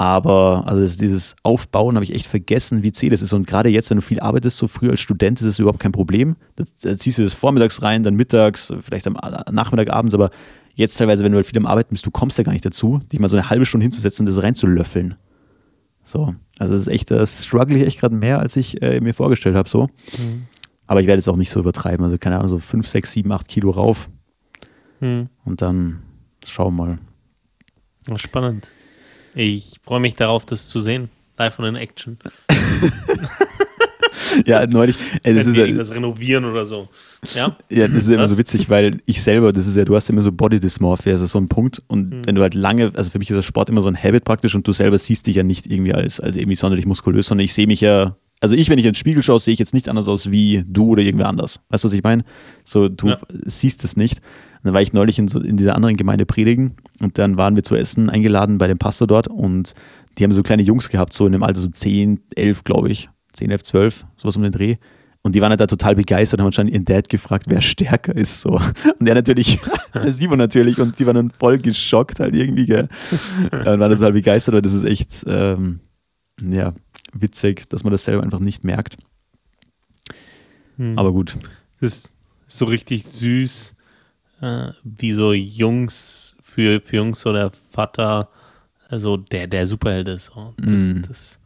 Aber 0.00 0.64
also 0.66 0.80
dieses 0.98 1.36
Aufbauen 1.42 1.94
habe 1.94 2.04
ich 2.04 2.14
echt 2.14 2.26
vergessen, 2.26 2.82
wie 2.82 2.90
zäh 2.90 3.10
das 3.10 3.20
ist. 3.20 3.34
Und 3.34 3.46
gerade 3.46 3.68
jetzt, 3.68 3.90
wenn 3.90 3.98
du 3.98 4.02
viel 4.02 4.18
arbeitest, 4.18 4.56
so 4.56 4.66
früh 4.66 4.88
als 4.88 5.00
Student, 5.00 5.42
ist 5.42 5.46
es 5.46 5.58
überhaupt 5.58 5.78
kein 5.78 5.92
Problem. 5.92 6.36
Da, 6.56 6.96
ziehst 6.96 7.18
du 7.18 7.22
das 7.22 7.34
vormittags 7.34 7.82
rein, 7.82 8.02
dann 8.02 8.14
mittags, 8.14 8.72
vielleicht 8.80 9.06
am 9.06 9.18
Nachmittag, 9.52 9.90
abends, 9.90 10.14
aber 10.14 10.30
jetzt 10.74 10.96
teilweise, 10.96 11.22
wenn 11.22 11.32
du 11.32 11.36
halt 11.36 11.46
viel 11.46 11.58
am 11.58 11.66
Arbeiten 11.66 11.90
bist, 11.90 12.06
du 12.06 12.10
kommst 12.10 12.38
ja 12.38 12.44
gar 12.44 12.52
nicht 12.52 12.64
dazu, 12.64 12.98
dich 13.12 13.20
mal 13.20 13.28
so 13.28 13.36
eine 13.36 13.50
halbe 13.50 13.66
Stunde 13.66 13.84
hinzusetzen 13.84 14.26
und 14.26 14.34
das 14.34 14.42
reinzulöffeln. 14.42 15.16
So, 16.02 16.34
also 16.58 16.72
das 16.72 16.80
ist 16.80 16.88
echt, 16.88 17.10
das 17.10 17.44
struggle 17.44 17.76
ich 17.76 17.86
echt 17.86 18.00
gerade 18.00 18.14
mehr, 18.14 18.38
als 18.38 18.56
ich 18.56 18.80
äh, 18.80 19.00
mir 19.00 19.12
vorgestellt 19.12 19.54
habe, 19.54 19.68
so. 19.68 19.88
Mhm. 20.16 20.46
Aber 20.86 21.02
ich 21.02 21.08
werde 21.08 21.18
es 21.18 21.28
auch 21.28 21.36
nicht 21.36 21.50
so 21.50 21.60
übertreiben. 21.60 22.02
Also 22.06 22.16
keine 22.16 22.38
Ahnung, 22.38 22.48
so 22.48 22.58
5, 22.58 22.86
6, 22.86 23.12
7, 23.12 23.30
8 23.30 23.46
Kilo 23.46 23.68
rauf. 23.68 24.08
Mhm. 25.00 25.28
Und 25.44 25.60
dann 25.60 26.04
schauen 26.46 26.74
wir 26.74 26.86
mal. 26.86 26.98
Spannend. 28.16 28.70
Ich 29.34 29.76
freue 29.82 30.00
mich 30.00 30.14
darauf, 30.14 30.46
das 30.46 30.68
zu 30.68 30.80
sehen. 30.80 31.10
Live 31.38 31.58
und 31.58 31.64
in 31.64 31.76
Action. 31.76 32.18
ja, 34.46 34.66
neulich. 34.66 34.96
Äh, 35.22 35.34
das 35.34 35.46
ist 35.46 35.56
ja, 35.56 35.64
irgendwas 35.64 35.94
renovieren 35.94 36.44
oder 36.44 36.64
so. 36.64 36.88
Ja, 37.34 37.56
ja 37.70 37.88
das 37.88 38.04
ist 38.04 38.08
ja 38.10 38.16
immer 38.16 38.28
so 38.28 38.36
witzig, 38.36 38.68
weil 38.68 39.00
ich 39.06 39.22
selber, 39.22 39.52
das 39.52 39.66
ist 39.66 39.76
ja, 39.76 39.84
du 39.84 39.96
hast 39.96 40.10
immer 40.10 40.22
so 40.22 40.32
Body 40.32 40.60
Dysmorphia, 40.60 41.12
das 41.12 41.22
ist 41.22 41.30
so 41.30 41.38
ein 41.38 41.48
Punkt. 41.48 41.82
Und 41.86 42.10
mhm. 42.10 42.26
wenn 42.26 42.34
du 42.34 42.42
halt 42.42 42.54
lange, 42.54 42.92
also 42.94 43.10
für 43.10 43.18
mich 43.18 43.30
ist 43.30 43.36
das 43.36 43.46
Sport 43.46 43.70
immer 43.70 43.80
so 43.80 43.88
ein 43.88 43.96
Habit 43.96 44.24
praktisch 44.24 44.54
und 44.54 44.66
du 44.66 44.72
selber 44.72 44.98
siehst 44.98 45.26
dich 45.26 45.36
ja 45.36 45.42
nicht 45.42 45.66
irgendwie 45.66 45.94
als, 45.94 46.20
als 46.20 46.36
irgendwie 46.36 46.56
sonderlich 46.56 46.84
muskulös, 46.84 47.26
sondern 47.26 47.44
ich 47.44 47.54
sehe 47.54 47.66
mich 47.66 47.80
ja 47.80 48.16
also 48.40 48.56
ich, 48.56 48.70
wenn 48.70 48.78
ich 48.78 48.86
ins 48.86 48.96
Spiegel 48.96 49.22
schaue, 49.22 49.38
sehe 49.38 49.52
ich 49.52 49.60
jetzt 49.60 49.74
nicht 49.74 49.88
anders 49.88 50.08
aus 50.08 50.30
wie 50.30 50.64
du 50.66 50.88
oder 50.88 51.02
irgendwer 51.02 51.28
anders. 51.28 51.60
Weißt 51.68 51.84
du, 51.84 51.88
was 51.88 51.92
ich 51.92 52.02
meine? 52.02 52.24
So, 52.64 52.88
du 52.88 53.08
ja. 53.08 53.18
siehst 53.44 53.84
es 53.84 53.98
nicht. 53.98 54.22
Dann 54.62 54.74
war 54.74 54.82
ich 54.82 54.92
neulich 54.92 55.18
in, 55.18 55.28
so, 55.28 55.40
in 55.40 55.56
dieser 55.56 55.74
anderen 55.74 55.96
Gemeinde 55.96 56.26
predigen 56.26 56.76
und 57.00 57.18
dann 57.18 57.36
waren 57.36 57.56
wir 57.56 57.62
zu 57.62 57.76
essen 57.76 58.10
eingeladen 58.10 58.58
bei 58.58 58.66
dem 58.66 58.78
Pastor 58.78 59.06
dort 59.06 59.28
und 59.28 59.74
die 60.18 60.24
haben 60.24 60.32
so 60.32 60.42
kleine 60.42 60.62
Jungs 60.62 60.88
gehabt, 60.88 61.12
so 61.12 61.26
in 61.26 61.32
dem 61.32 61.42
Alter 61.42 61.60
so 61.60 61.68
10, 61.68 62.20
11, 62.34 62.64
glaube 62.64 62.90
ich. 62.90 63.08
10, 63.32 63.50
11, 63.50 63.62
12, 63.62 64.04
sowas 64.16 64.36
um 64.36 64.42
den 64.42 64.52
Dreh. 64.52 64.76
Und 65.22 65.34
die 65.34 65.42
waren 65.42 65.50
halt 65.50 65.60
da 65.60 65.66
total 65.66 65.94
begeistert, 65.94 66.40
haben 66.40 66.46
wahrscheinlich 66.46 66.74
ihren 66.74 66.86
Dad 66.86 67.08
gefragt, 67.08 67.44
wer 67.48 67.60
stärker 67.60 68.16
ist. 68.16 68.40
So. 68.40 68.52
Und 68.98 69.06
er 69.06 69.14
natürlich, 69.14 69.58
Simon 70.06 70.38
natürlich, 70.38 70.80
und 70.80 70.98
die 70.98 71.06
waren 71.06 71.14
dann 71.14 71.30
voll 71.30 71.58
geschockt 71.58 72.20
halt 72.20 72.34
irgendwie. 72.34 72.64
Gell. 72.64 72.88
Und 73.52 73.80
waren 73.80 73.92
total 73.92 74.12
begeistert, 74.12 74.54
weil 74.54 74.62
das 74.62 74.72
ist 74.72 74.84
echt 74.84 75.24
ähm, 75.28 75.80
ja, 76.42 76.72
witzig, 77.12 77.68
dass 77.68 77.84
man 77.84 77.92
das 77.92 78.04
selber 78.04 78.22
einfach 78.22 78.40
nicht 78.40 78.64
merkt. 78.64 78.96
Hm. 80.76 80.98
Aber 80.98 81.12
gut. 81.12 81.36
Das 81.80 81.92
ist 81.92 82.14
so 82.46 82.64
richtig 82.64 83.06
süß, 83.06 83.74
äh, 84.40 84.72
wie 84.82 85.12
so 85.12 85.32
Jungs 85.32 86.36
für, 86.42 86.80
für 86.80 86.96
Jungs 86.96 87.24
oder 87.26 87.50
Vater, 87.70 88.28
also 88.88 89.16
der, 89.16 89.46
der 89.46 89.66
Superheld 89.66 90.08
ist. 90.08 90.26
So. 90.26 90.54
Das, 90.56 90.94
mm. 90.94 91.02
das, 91.02 91.40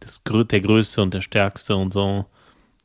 das, 0.00 0.22
das, 0.24 0.46
der 0.48 0.60
Größte 0.60 1.02
und 1.02 1.14
der 1.14 1.20
Stärkste 1.20 1.76
und 1.76 1.92
so. 1.92 2.26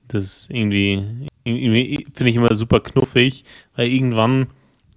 Das 0.08 0.24
ist 0.24 0.52
irgendwie, 0.52 1.28
irgendwie 1.44 2.06
finde 2.14 2.30
ich 2.30 2.36
immer 2.36 2.54
super 2.54 2.80
knuffig, 2.80 3.46
weil 3.76 3.88
irgendwann 3.88 4.48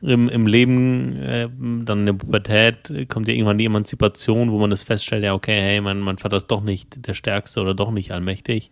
im, 0.00 0.28
im 0.28 0.46
Leben, 0.46 1.16
äh, 1.16 1.48
dann 1.84 2.00
in 2.00 2.06
der 2.06 2.12
Pubertät, 2.14 3.08
kommt 3.08 3.28
ja 3.28 3.34
irgendwann 3.34 3.58
die 3.58 3.64
Emanzipation, 3.64 4.50
wo 4.50 4.58
man 4.58 4.70
das 4.70 4.82
feststellt, 4.82 5.24
ja, 5.24 5.34
okay, 5.34 5.60
hey, 5.60 5.80
mein, 5.80 6.00
mein 6.00 6.18
Vater 6.18 6.36
ist 6.36 6.48
doch 6.48 6.62
nicht 6.62 7.06
der 7.06 7.14
Stärkste 7.14 7.60
oder 7.60 7.74
doch 7.74 7.90
nicht 7.90 8.12
allmächtig. 8.12 8.70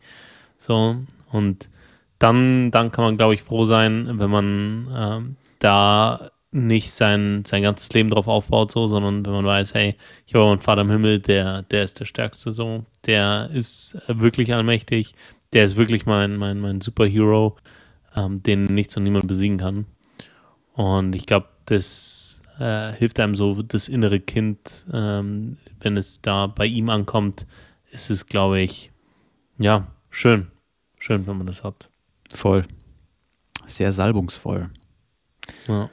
So, 0.58 0.96
und 1.30 1.70
dann, 2.18 2.70
dann 2.70 2.92
kann 2.92 3.04
man, 3.04 3.16
glaube 3.16 3.34
ich, 3.34 3.42
froh 3.42 3.64
sein, 3.64 4.18
wenn 4.18 4.30
man 4.30 4.88
äh, 4.88 5.41
da 5.62 6.30
nicht 6.50 6.92
sein, 6.92 7.44
sein 7.46 7.62
ganzes 7.62 7.92
Leben 7.92 8.10
drauf 8.10 8.28
aufbaut, 8.28 8.70
so, 8.70 8.86
sondern 8.86 9.24
wenn 9.24 9.32
man 9.32 9.46
weiß, 9.46 9.72
hey, 9.74 9.96
ich 10.26 10.34
habe 10.34 10.50
einen 10.50 10.60
Vater 10.60 10.82
im 10.82 10.90
Himmel, 10.90 11.18
der, 11.18 11.62
der 11.62 11.82
ist 11.82 11.98
der 11.98 12.04
Stärkste, 12.04 12.52
so, 12.52 12.84
der 13.06 13.48
ist 13.52 13.96
wirklich 14.06 14.52
allmächtig, 14.52 15.14
der 15.54 15.64
ist 15.64 15.76
wirklich 15.76 16.04
mein, 16.04 16.36
mein, 16.36 16.60
mein 16.60 16.80
Superhero, 16.82 17.56
ähm, 18.14 18.42
den 18.42 18.66
nichts 18.66 18.96
und 18.96 19.04
niemand 19.04 19.26
besiegen 19.26 19.58
kann. 19.58 19.86
Und 20.74 21.14
ich 21.14 21.24
glaube, 21.24 21.48
das 21.66 22.42
äh, 22.58 22.92
hilft 22.92 23.18
einem 23.18 23.34
so, 23.34 23.62
das 23.62 23.88
innere 23.88 24.20
Kind, 24.20 24.86
ähm, 24.92 25.56
wenn 25.80 25.96
es 25.96 26.20
da 26.20 26.48
bei 26.48 26.66
ihm 26.66 26.90
ankommt, 26.90 27.46
ist 27.90 28.10
es, 28.10 28.26
glaube 28.26 28.60
ich, 28.60 28.90
ja, 29.58 29.86
schön. 30.10 30.48
Schön, 30.98 31.26
wenn 31.26 31.36
man 31.36 31.46
das 31.46 31.64
hat. 31.64 31.90
Voll. 32.32 32.64
Sehr 33.66 33.92
salbungsvoll. 33.92 34.70
Ja. 35.68 35.90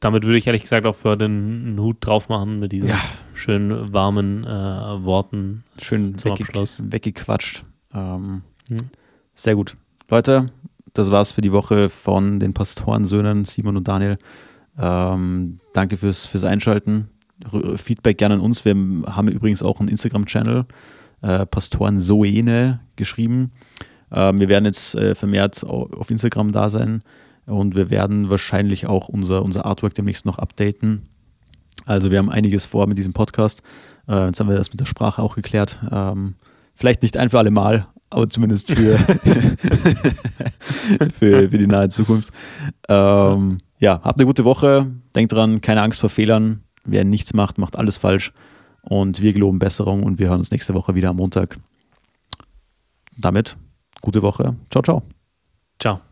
Damit 0.00 0.24
würde 0.24 0.36
ich 0.36 0.48
ehrlich 0.48 0.62
gesagt 0.62 0.84
auch 0.84 0.96
für 0.96 1.16
den 1.16 1.76
Hut 1.78 1.98
drauf 2.00 2.28
machen 2.28 2.58
mit 2.58 2.72
diesen 2.72 2.88
ja. 2.88 2.98
schönen 3.34 3.92
warmen 3.92 4.44
äh, 4.44 4.48
Worten. 4.48 5.62
Schön 5.80 6.18
zum 6.18 6.32
wegge 6.32 6.44
Abschluss. 6.44 6.82
weggequatscht. 6.84 7.62
Ähm, 7.94 8.42
hm. 8.68 8.78
Sehr 9.36 9.54
gut. 9.54 9.76
Leute, 10.08 10.46
das 10.92 11.12
war's 11.12 11.30
für 11.30 11.40
die 11.40 11.52
Woche 11.52 11.88
von 11.88 12.40
den 12.40 12.52
Pastorensöhnen 12.52 13.44
Simon 13.44 13.76
und 13.76 13.86
Daniel. 13.86 14.18
Ähm, 14.76 15.60
danke 15.72 15.96
fürs, 15.96 16.26
fürs 16.26 16.44
Einschalten. 16.44 17.08
Feedback 17.76 18.18
gerne 18.18 18.34
an 18.34 18.40
uns. 18.40 18.64
Wir 18.64 18.74
haben 18.74 19.28
übrigens 19.28 19.62
auch 19.62 19.78
einen 19.78 19.88
Instagram-Channel, 19.88 20.66
äh, 21.22 21.46
Pastorensoene 21.46 22.80
geschrieben. 22.96 23.52
Ähm, 24.10 24.40
wir 24.40 24.48
werden 24.48 24.64
jetzt 24.64 24.96
äh, 24.96 25.14
vermehrt 25.14 25.64
auf 25.64 26.10
Instagram 26.10 26.50
da 26.50 26.68
sein 26.68 27.02
und 27.46 27.74
wir 27.74 27.90
werden 27.90 28.30
wahrscheinlich 28.30 28.86
auch 28.86 29.08
unser, 29.08 29.42
unser 29.42 29.66
Artwork 29.66 29.94
demnächst 29.94 30.26
noch 30.26 30.38
updaten. 30.38 31.08
Also 31.84 32.10
wir 32.10 32.18
haben 32.18 32.30
einiges 32.30 32.66
vor 32.66 32.86
mit 32.86 32.98
diesem 32.98 33.12
Podcast. 33.12 33.62
Äh, 34.08 34.26
jetzt 34.26 34.40
haben 34.40 34.48
wir 34.48 34.56
das 34.56 34.70
mit 34.70 34.80
der 34.80 34.86
Sprache 34.86 35.22
auch 35.22 35.34
geklärt. 35.34 35.80
Ähm, 35.90 36.34
vielleicht 36.74 37.02
nicht 37.02 37.16
ein 37.16 37.30
für 37.30 37.38
alle 37.38 37.50
Mal, 37.50 37.86
aber 38.10 38.28
zumindest 38.28 38.72
für, 38.72 38.98
für, 41.12 41.50
für, 41.50 41.58
die 41.58 41.66
nahe 41.66 41.88
Zukunft. 41.88 42.32
Ähm, 42.88 43.58
ja, 43.78 44.00
habt 44.02 44.18
eine 44.18 44.26
gute 44.26 44.44
Woche. 44.44 44.92
Denkt 45.14 45.32
dran, 45.32 45.60
keine 45.60 45.82
Angst 45.82 46.00
vor 46.00 46.10
Fehlern. 46.10 46.62
Wer 46.84 47.04
nichts 47.04 47.34
macht, 47.34 47.58
macht 47.58 47.76
alles 47.76 47.96
falsch. 47.96 48.32
Und 48.82 49.20
wir 49.20 49.32
geloben 49.32 49.58
Besserung 49.58 50.02
und 50.02 50.18
wir 50.18 50.28
hören 50.28 50.40
uns 50.40 50.50
nächste 50.50 50.74
Woche 50.74 50.94
wieder 50.94 51.10
am 51.10 51.16
Montag. 51.16 51.58
Damit, 53.16 53.56
gute 54.00 54.22
Woche. 54.22 54.56
Ciao, 54.70 54.82
ciao. 54.82 55.02
Ciao. 55.78 56.11